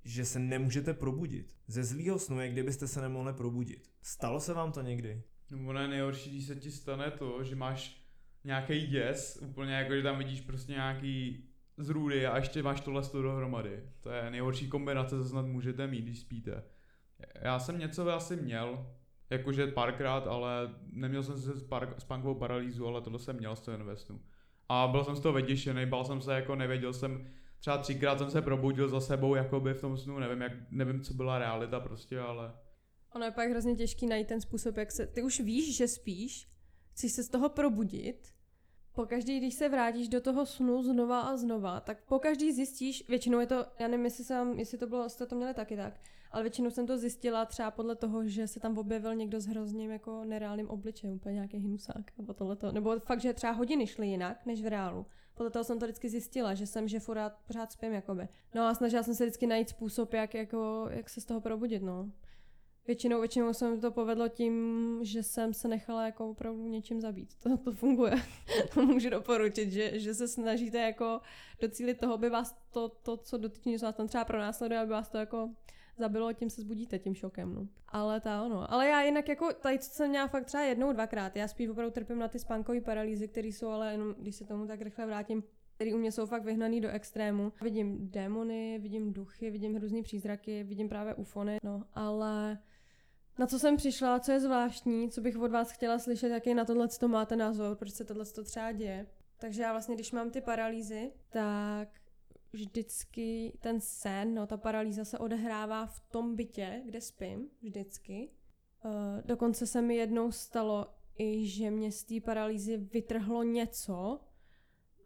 že 0.05 0.25
se 0.25 0.39
nemůžete 0.39 0.95
probudit. 0.95 1.55
Ze 1.67 1.85
zlýho 1.85 2.19
snu 2.19 2.41
je, 2.41 2.49
kdybyste 2.49 2.89
se 2.89 3.01
nemohli 3.01 3.33
probudit. 3.33 3.91
Stalo 4.03 4.41
se 4.41 4.55
vám 4.55 4.73
to 4.73 4.83
někdy? 4.83 5.23
No 5.51 5.69
ono 5.69 5.81
je 5.81 5.89
nejhorší, 5.89 6.31
když 6.31 6.47
se 6.47 6.57
ti 6.57 6.71
stane 6.71 7.11
to, 7.11 7.45
že 7.45 7.57
máš 7.57 8.03
nějaký 8.45 8.87
děs, 8.87 9.39
úplně 9.43 9.75
jako, 9.75 9.95
že 9.95 10.03
tam 10.03 10.19
vidíš 10.19 10.41
prostě 10.41 10.73
nějaký 10.73 11.45
zrůdy 11.77 12.27
a 12.27 12.37
ještě 12.37 12.63
máš 12.63 12.81
tohle 12.81 13.03
z 13.03 13.11
toho 13.11 13.23
dohromady. 13.23 13.83
To 14.01 14.11
je 14.11 14.31
nejhorší 14.31 14.69
kombinace, 14.69 15.19
co 15.19 15.25
snad 15.25 15.47
můžete 15.47 15.87
mít, 15.87 16.03
když 16.03 16.21
spíte. 16.21 16.63
Já 17.43 17.59
jsem 17.59 17.79
něco 17.79 18.11
asi 18.11 18.37
měl, 18.37 18.87
jakože 19.31 19.67
párkrát, 19.67 20.27
ale 20.27 20.75
neměl 20.93 21.23
jsem 21.23 21.39
se 21.39 21.53
spánkovou 21.99 22.35
paralýzu, 22.35 22.87
ale 22.87 23.01
tohle 23.01 23.19
jsem 23.19 23.37
měl 23.37 23.57
z 23.57 23.61
toho 23.61 23.85
ve 23.85 23.97
snu. 23.97 24.21
A 24.69 24.89
byl 24.89 25.05
jsem 25.05 25.17
z 25.17 25.21
toho 25.21 25.33
vyděšený, 25.33 25.87
bál 25.87 26.05
jsem 26.05 26.21
se, 26.21 26.35
jako 26.35 26.55
nevěděl 26.55 26.93
jsem, 26.93 27.29
třeba 27.59 27.79
třikrát 27.79 28.19
jsem 28.19 28.31
se 28.31 28.43
probudil 28.43 28.89
za 28.89 29.01
sebou, 29.01 29.35
jakoby 29.35 29.75
v 29.75 29.81
tom 29.81 29.97
snu, 29.97 30.19
nevím, 30.19 30.41
jak, 30.41 30.53
nevím, 30.71 31.01
co 31.01 31.15
byla 31.15 31.39
realita 31.39 31.81
prostě, 31.81 32.21
ale 32.21 32.53
Ono 33.17 33.25
je 33.25 33.31
pak 33.31 33.51
hrozně 33.51 33.77
těžký 33.77 34.07
najít 34.07 34.29
ten 34.29 34.41
způsob, 34.41 34.77
jak 34.77 34.93
se... 34.93 35.07
Ty 35.07 35.23
už 35.23 35.41
víš, 35.41 35.77
že 35.77 35.89
spíš, 35.89 36.49
chceš 36.91 37.13
se 37.13 37.23
z 37.23 37.29
toho 37.29 37.49
probudit, 37.49 38.35
pokaždý, 38.97 39.39
když 39.39 39.55
se 39.55 39.69
vrátíš 39.69 40.09
do 40.09 40.21
toho 40.21 40.47
snu 40.47 40.83
znova 40.83 41.21
a 41.21 41.37
znova, 41.37 41.81
tak 41.81 42.05
pokaždý 42.09 42.53
zjistíš, 42.53 43.05
většinou 43.09 43.41
je 43.41 43.47
to, 43.47 43.67
já 43.79 43.89
nevím, 43.89 44.05
jestli, 44.05 44.25
jsem, 44.25 44.59
jestli 44.59 44.79
to 44.79 44.87
bylo, 44.87 45.09
jste 45.09 45.27
to 45.27 45.37
měli 45.37 45.55
taky 45.55 45.77
tak, 45.77 46.01
ale 46.31 46.43
většinou 46.43 46.71
jsem 46.71 46.87
to 46.87 46.99
zjistila 46.99 47.45
třeba 47.45 47.71
podle 47.71 47.97
toho, 47.97 48.27
že 48.27 48.49
se 48.49 48.61
tam 48.61 48.79
objevil 48.79 49.15
někdo 49.15 49.41
s 49.41 49.47
hrozným 49.47 49.91
jako 49.91 50.25
nereálným 50.25 50.69
obličejem, 50.69 51.15
úplně 51.15 51.35
nějaký 51.35 51.59
hnusák, 51.59 52.13
nebo 52.19 52.35
tohleto. 52.35 52.73
Nebo 52.73 53.01
fakt, 53.01 53.21
že 53.21 53.33
třeba 53.33 53.53
hodiny 53.53 53.87
šly 53.87 54.07
jinak, 54.07 54.47
než 54.47 54.63
v 54.63 54.67
reálu. 54.67 55.07
Podle 55.35 55.51
toho 55.51 55.65
jsem 55.65 55.79
to 55.79 55.87
vždycky 55.87 56.09
zjistila, 56.09 56.55
že 56.55 56.67
jsem, 56.67 56.89
že 56.89 57.01
furt 57.01 57.33
pořád 57.47 57.73
spím, 57.73 57.93
jakoby. 57.93 58.29
No 58.55 58.63
a 58.63 58.75
snažila 58.75 59.03
jsem 59.03 59.15
se 59.15 59.25
vždycky 59.25 59.47
najít 59.47 59.69
způsob, 59.69 60.13
jak, 60.13 60.35
jako, 60.35 60.87
jak 60.91 61.11
se 61.11 61.21
z 61.21 61.25
toho 61.25 61.41
probudit, 61.41 61.83
no. 61.83 62.11
Většinou, 62.87 63.21
většinou 63.21 63.53
se 63.53 63.71
mi 63.71 63.81
to 63.81 63.91
povedlo 63.91 64.29
tím, 64.29 64.99
že 65.03 65.23
jsem 65.23 65.55
se 65.55 65.69
nechala 65.69 66.07
jako 66.07 66.31
opravdu 66.31 66.69
něčím 66.69 67.01
zabít. 67.01 67.35
To, 67.43 67.57
to 67.57 67.73
funguje. 67.73 68.15
to 68.75 68.83
můžu 68.87 69.11
doporučit, 69.11 69.73
že, 69.73 69.99
že 70.01 70.15
se 70.15 70.29
snažíte 70.29 70.79
jako 70.79 71.21
docílit 71.61 71.95
toho, 72.01 72.15
aby 72.15 72.31
vás 72.31 72.59
to, 72.71 72.89
to 72.89 73.17
co 73.17 73.39
dotyčně 73.39 73.79
z 73.79 73.83
vás 73.83 73.95
tam 73.95 74.07
třeba 74.09 74.25
pronásleduje, 74.25 74.81
aby 74.81 74.91
vás 74.91 75.09
to 75.09 75.19
jako 75.19 75.51
zabilo, 75.99 76.33
tím 76.33 76.51
se 76.51 76.61
zbudíte 76.61 76.99
tím 76.99 77.15
šokem, 77.15 77.55
no. 77.55 77.69
Ale 77.89 78.21
ta 78.21 78.43
ono. 78.43 78.73
Ale 78.73 78.89
já 78.89 79.03
jinak 79.03 79.29
jako, 79.29 79.53
tady 79.53 79.79
co 79.79 79.91
jsem 79.91 80.11
měla 80.11 80.29
fakt 80.29 80.45
třeba 80.45 80.63
jednou, 80.63 80.93
dvakrát, 80.93 81.37
já 81.37 81.49
spíš 81.49 81.69
opravdu 81.69 81.91
trpím 81.93 82.19
na 82.19 82.29
ty 82.29 82.39
spánkové 82.39 82.81
paralýzy, 82.81 83.29
které 83.29 83.49
jsou 83.49 83.69
ale 83.69 83.93
jenom, 83.93 84.15
když 84.19 84.37
se 84.37 84.45
tomu 84.45 84.67
tak 84.67 84.81
rychle 84.81 85.07
vrátím, 85.07 85.43
který 85.75 85.95
u 85.95 85.99
mě 85.99 86.13
jsou 86.13 86.27
fakt 86.27 86.45
vyhnaný 86.45 86.81
do 86.81 86.89
extrému. 86.89 87.53
Vidím 87.63 88.11
démony, 88.11 88.79
vidím 88.79 89.13
duchy, 89.13 89.51
vidím 89.51 89.77
různý 89.77 90.03
přízraky, 90.03 90.65
vidím 90.65 90.89
právě 90.89 91.15
ufony, 91.15 91.59
no, 91.63 91.85
ale 91.95 92.59
na 93.39 93.47
co 93.47 93.59
jsem 93.59 93.77
přišla, 93.77 94.21
co 94.21 94.33
je 94.33 94.41
zvláštní, 94.41 95.11
co 95.11 95.21
bych 95.21 95.39
od 95.39 95.51
vás 95.51 95.71
chtěla 95.71 95.99
slyšet, 95.99 96.29
jaký 96.29 96.55
na 96.55 96.65
tohle 96.65 96.89
to 96.89 97.09
máte 97.09 97.37
názor, 97.37 97.77
proč 97.77 97.91
se 97.91 98.05
tohle 98.05 98.25
to 98.25 98.45
třeba 98.45 98.73
děje. 98.73 99.07
Takže 99.39 99.63
já 99.63 99.73
vlastně, 99.73 99.95
když 99.95 100.13
mám 100.13 100.31
ty 100.31 100.41
paralýzy, 100.41 101.13
tak 101.29 101.89
vždycky 102.53 103.59
ten 103.61 103.81
sen, 103.81 104.35
no 104.35 104.47
ta 104.47 104.57
paralýza 104.57 105.05
se 105.05 105.19
odehrává 105.19 105.87
v 105.87 106.01
tom 106.01 106.37
bytě, 106.37 106.83
kde 106.85 107.01
spím, 107.01 107.49
vždycky. 107.63 108.31
Uh, 108.85 108.93
dokonce 109.25 109.67
se 109.67 109.83
mi 109.83 109.97
jednou 109.97 110.33
stalo 110.33 110.87
i, 111.19 111.47
že 111.47 111.71
mě 111.71 111.93
z 111.93 112.05
té 112.05 112.21
paralýzy 112.21 112.77
vytrhlo 112.77 113.43
něco. 113.43 114.21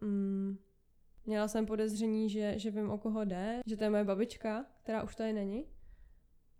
Mm, 0.01 0.57
měla 1.25 1.47
jsem 1.47 1.65
podezření, 1.65 2.29
že, 2.29 2.59
že 2.59 2.71
vím, 2.71 2.89
o 2.89 2.97
koho 2.97 3.25
jde, 3.25 3.61
že 3.65 3.77
to 3.77 3.83
je 3.83 3.89
moje 3.89 4.03
babička, 4.03 4.65
která 4.83 5.03
už 5.03 5.15
tady 5.15 5.33
není. 5.33 5.65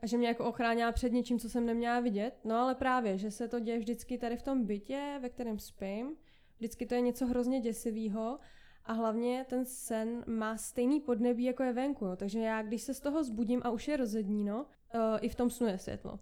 A 0.02 0.08
že 0.08 0.18
mě 0.18 0.28
jako 0.28 0.46
ochránila 0.46 0.92
před 0.92 1.12
něčím, 1.12 1.40
co 1.40 1.50
jsem 1.50 1.66
neměla 1.66 2.00
vidět. 2.00 2.40
No 2.44 2.56
ale 2.56 2.76
právě, 2.76 3.18
že 3.18 3.32
se 3.32 3.48
to 3.48 3.60
děje 3.60 3.80
vždycky 3.80 4.18
tady 4.18 4.38
v 4.38 4.42
tom 4.42 4.66
bytě, 4.66 5.20
ve 5.22 5.30
kterém 5.30 5.60
spím. 5.60 6.16
Vždycky 6.58 6.86
to 6.86 6.96
je 6.96 7.02
něco 7.02 7.26
hrozně 7.26 7.60
děsivého. 7.60 8.40
A 8.86 8.94
hlavně 8.94 9.46
ten 9.50 9.66
sen 9.66 10.24
má 10.28 10.58
stejný 10.58 11.00
podnebí, 11.00 11.44
jako 11.44 11.64
je 11.64 11.74
venku. 11.74 12.06
Jo. 12.06 12.16
Takže 12.16 12.40
já, 12.40 12.62
když 12.62 12.82
se 12.82 12.94
z 12.94 13.00
toho 13.00 13.24
zbudím 13.24 13.62
a 13.64 13.70
už 13.70 13.88
je 13.88 13.98
rozedníno, 13.98 14.66
uh, 14.96 15.02
i 15.22 15.30
v 15.30 15.36
tom 15.36 15.50
snu 15.50 15.68
je 15.68 15.78
světlo. 15.78 16.20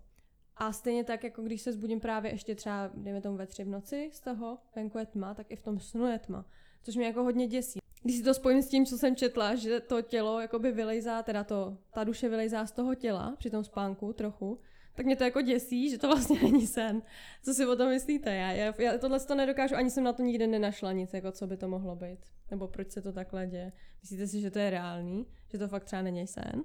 A 0.58 0.72
stejně 0.72 1.04
tak, 1.04 1.24
jako 1.24 1.42
když 1.42 1.62
se 1.62 1.74
zbudím 1.74 2.00
právě 2.00 2.32
ještě 2.32 2.56
třeba, 2.56 2.92
dejme 2.94 3.22
tomu 3.22 3.38
ve 3.38 3.48
tři 3.48 3.64
v 3.64 3.70
noci 3.70 4.10
z 4.14 4.20
toho, 4.22 4.58
venku 4.76 4.98
je 4.98 5.06
tma, 5.06 5.34
tak 5.34 5.52
i 5.52 5.56
v 5.56 5.62
tom 5.62 5.80
snu 5.80 6.06
je 6.06 6.20
tma. 6.20 6.46
Což 6.84 6.96
mě 6.96 7.06
jako 7.06 7.24
hodně 7.24 7.48
děsí. 7.48 7.79
Když 8.04 8.18
si 8.18 8.24
to 8.24 8.34
spojím 8.34 8.62
s 8.62 8.70
tím, 8.70 8.86
co 8.86 8.98
jsem 8.98 9.16
četla, 9.16 9.56
že 9.56 9.80
to 9.80 10.02
tělo 10.02 10.40
jakoby 10.40 10.72
vylejzá, 10.72 11.24
teda 11.24 11.44
to, 11.44 11.78
ta 11.94 12.04
duše 12.04 12.30
vylejzá 12.30 12.66
z 12.66 12.72
toho 12.72 12.96
těla 12.96 13.36
při 13.38 13.50
tom 13.50 13.64
spánku 13.64 14.14
trochu, 14.14 14.60
tak 14.96 15.06
mě 15.06 15.16
to 15.16 15.24
jako 15.24 15.42
děsí, 15.42 15.90
že 15.90 15.98
to 15.98 16.08
vlastně 16.08 16.40
není 16.44 16.68
sen. 16.68 17.02
Co 17.44 17.54
si 17.54 17.66
o 17.66 17.76
tom 17.76 17.90
myslíte? 17.90 18.36
Já, 18.36 18.52
já, 18.52 18.74
já 18.82 18.98
tohle 18.98 19.20
to 19.20 19.36
nedokážu, 19.36 19.76
ani 19.76 19.90
jsem 19.90 20.04
na 20.04 20.14
to 20.14 20.24
nikdy 20.24 20.48
nenašla 20.48 20.92
nic, 20.92 21.14
jako 21.14 21.32
co 21.32 21.48
by 21.48 21.58
to 21.58 21.68
mohlo 21.68 21.96
být. 21.96 22.20
Nebo 22.52 22.68
proč 22.68 22.92
se 22.92 23.02
to 23.02 23.14
takhle 23.14 23.48
děje. 23.48 23.72
Myslíte 24.02 24.28
si, 24.28 24.42
že 24.42 24.52
to 24.52 24.60
je 24.60 24.70
reálný? 24.70 25.26
Že 25.52 25.58
to 25.58 25.68
fakt 25.68 25.84
třeba 25.84 26.02
není 26.02 26.28
sen? 26.28 26.64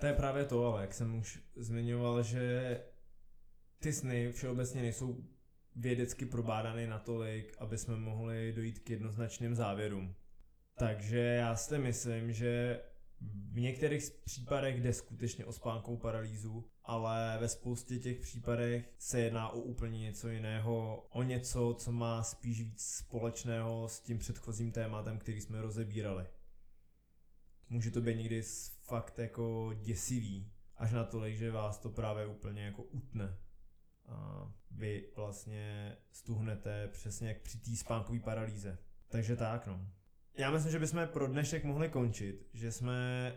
To 0.00 0.06
je 0.06 0.12
právě 0.12 0.44
to, 0.44 0.66
ale 0.66 0.80
jak 0.80 0.94
jsem 0.94 1.18
už 1.18 1.42
zmiňoval, 1.56 2.22
že 2.22 2.80
ty 3.78 3.92
sny 3.92 4.32
všeobecně 4.32 4.82
nejsou 4.82 5.24
vědecky 5.76 6.26
probádaný 6.26 6.86
natolik, 6.86 7.54
aby 7.58 7.78
jsme 7.78 7.96
mohli 7.96 8.52
dojít 8.52 8.78
k 8.78 8.90
jednoznačným 8.90 9.54
závěrům. 9.54 10.14
Takže 10.80 11.18
já 11.18 11.56
si 11.56 11.78
myslím, 11.78 12.32
že 12.32 12.80
v 13.52 13.60
některých 13.60 14.10
případech 14.24 14.80
jde 14.80 14.92
skutečně 14.92 15.44
o 15.44 15.52
spánkovou 15.52 15.96
paralýzu, 15.96 16.70
ale 16.84 17.38
ve 17.40 17.48
spoustě 17.48 17.98
těch 17.98 18.20
případech 18.20 18.94
se 18.98 19.20
jedná 19.20 19.48
o 19.48 19.60
úplně 19.60 19.98
něco 19.98 20.28
jiného, 20.28 21.06
o 21.10 21.22
něco, 21.22 21.74
co 21.78 21.92
má 21.92 22.22
spíš 22.22 22.60
víc 22.60 22.82
společného 22.82 23.88
s 23.88 24.00
tím 24.00 24.18
předchozím 24.18 24.72
tématem, 24.72 25.18
který 25.18 25.40
jsme 25.40 25.60
rozebírali. 25.60 26.26
Může 27.68 27.90
to 27.90 28.00
být 28.00 28.16
někdy 28.16 28.42
fakt 28.82 29.18
jako 29.18 29.74
děsivý, 29.82 30.52
až 30.76 30.92
na 30.92 31.04
tolik, 31.04 31.36
že 31.36 31.50
vás 31.50 31.78
to 31.78 31.90
právě 31.90 32.26
úplně 32.26 32.62
jako 32.62 32.82
utne. 32.82 33.38
A 34.06 34.46
vy 34.70 35.12
vlastně 35.16 35.96
stuhnete 36.12 36.88
přesně 36.88 37.28
jak 37.28 37.40
při 37.40 37.58
té 37.58 37.76
spánkové 37.76 38.20
paralýze. 38.20 38.78
Takže 39.08 39.36
tak 39.36 39.66
no. 39.66 39.99
Já 40.40 40.50
myslím, 40.50 40.72
že 40.72 40.78
bychom 40.78 41.06
pro 41.06 41.26
dnešek 41.26 41.64
mohli 41.64 41.88
končit, 41.88 42.46
že 42.52 42.72
jsme 42.72 43.32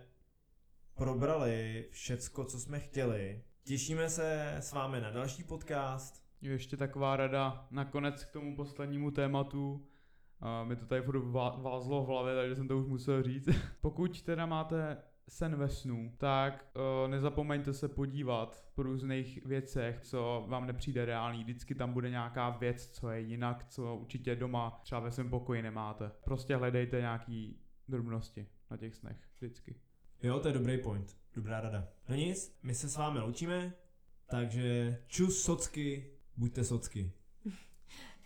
probrali 0.95 1.85
všecko, 1.91 2.45
co 2.45 2.59
jsme 2.59 2.79
chtěli. 2.79 3.43
Těšíme 3.63 4.09
se 4.09 4.55
s 4.59 4.73
vámi 4.73 5.01
na 5.01 5.11
další 5.11 5.43
podcast. 5.43 6.23
Ještě 6.41 6.77
taková 6.77 7.15
rada 7.15 7.67
nakonec 7.71 8.25
k 8.25 8.31
tomu 8.31 8.55
poslednímu 8.55 9.11
tématu. 9.11 9.73
Uh, 9.73 10.67
mi 10.67 10.75
to 10.75 10.85
tady 10.85 11.01
furt 11.01 11.19
vázlo 11.61 12.03
v 12.03 12.07
hlavě, 12.07 12.35
takže 12.35 12.55
jsem 12.55 12.67
to 12.67 12.77
už 12.77 12.87
musel 12.87 13.23
říct. 13.23 13.49
Pokud 13.81 14.21
teda 14.21 14.45
máte 14.45 14.97
sen 15.29 15.55
ve 15.55 15.69
snu, 15.69 16.13
tak 16.17 16.65
uh, 16.75 17.11
nezapomeňte 17.11 17.73
se 17.73 17.87
podívat 17.87 18.65
po 18.75 18.83
různých 18.83 19.45
věcech, 19.45 20.01
co 20.01 20.45
vám 20.47 20.67
nepřijde 20.67 21.05
reálný. 21.05 21.43
Vždycky 21.43 21.75
tam 21.75 21.93
bude 21.93 22.09
nějaká 22.09 22.49
věc, 22.49 22.89
co 22.89 23.09
je 23.09 23.21
jinak, 23.21 23.65
co 23.69 23.95
určitě 23.95 24.35
doma 24.35 24.79
třeba 24.83 25.01
ve 25.01 25.11
svém 25.11 25.29
pokoji 25.29 25.61
nemáte. 25.61 26.11
Prostě 26.23 26.55
hledejte 26.55 27.01
nějaký 27.01 27.59
drobnosti 27.87 28.47
na 28.71 28.77
těch 28.77 28.95
snech, 28.95 29.17
vždycky. 29.35 29.75
Jo, 30.23 30.39
to 30.39 30.47
je 30.47 30.53
dobrý 30.53 30.77
point. 30.77 31.17
Dobrá 31.33 31.61
rada. 31.61 31.87
No 32.09 32.15
nic, 32.15 32.59
my 32.63 32.73
se 32.75 32.89
s 32.89 32.97
vámi 32.97 33.19
loučíme, 33.19 33.73
takže 34.29 34.97
čus 35.07 35.43
socky, 35.43 36.11
buďte 36.37 36.63
socky. 36.63 37.11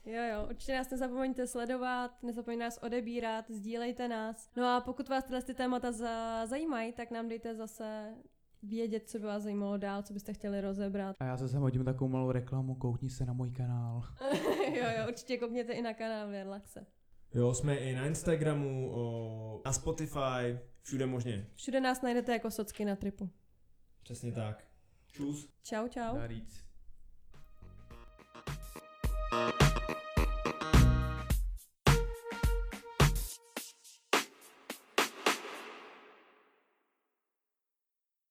Jo, 0.08 0.24
jo, 0.24 0.48
určitě 0.50 0.76
nás 0.76 0.90
nezapomeňte 0.90 1.48
sledovat, 1.48 2.24
nezapomeňte 2.24 2.64
nás 2.64 2.78
odebírat, 2.78 3.46
sdílejte 3.52 4.08
nás. 4.08 4.50
No 4.56 4.66
a 4.66 4.82
pokud 4.82 5.10
vás 5.10 5.24
tyhle 5.24 5.42
ty 5.42 5.54
témata 5.54 5.92
za, 5.92 6.46
zajímají, 6.46 6.94
tak 6.94 7.12
nám 7.12 7.28
dejte 7.30 7.56
zase 7.56 8.14
vědět, 8.64 9.10
co 9.10 9.20
by 9.20 9.26
vás 9.26 9.44
zajímalo 9.44 9.78
dál, 9.78 10.04
co 10.04 10.14
byste 10.14 10.34
chtěli 10.34 10.62
rozebrat. 10.62 11.16
A 11.20 11.26
já 11.26 11.38
zase 11.38 11.58
hodím 11.58 11.86
takovou 11.86 12.10
malou 12.10 12.32
reklamu, 12.32 12.76
koukni 12.76 13.10
se 13.10 13.26
na 13.26 13.34
můj 13.34 13.52
kanál. 13.52 14.02
jo, 14.74 14.86
jo, 14.98 15.08
určitě 15.08 15.38
koukněte 15.38 15.74
i 15.74 15.82
na 15.82 15.94
kanál 15.94 16.30
Věrlaxe. 16.30 16.86
Jo, 17.34 17.54
jsme 17.54 17.76
i 17.76 17.96
na 17.96 18.06
Instagramu, 18.06 18.92
o, 18.94 19.62
na 19.66 19.74
Spotify, 19.74 20.60
všude 20.82 21.06
možně. 21.06 21.48
Všude 21.56 21.80
nás 21.80 22.02
najdete 22.02 22.34
jako 22.34 22.52
socky 22.52 22.86
na 22.86 22.96
tripu. 22.96 23.30
Přesně 24.04 24.32
tak. 24.32 24.68
Čus. 25.08 25.50
Čau, 25.64 25.88
čau. 25.88 26.16
Dá 26.16 26.28
říct. 26.28 26.68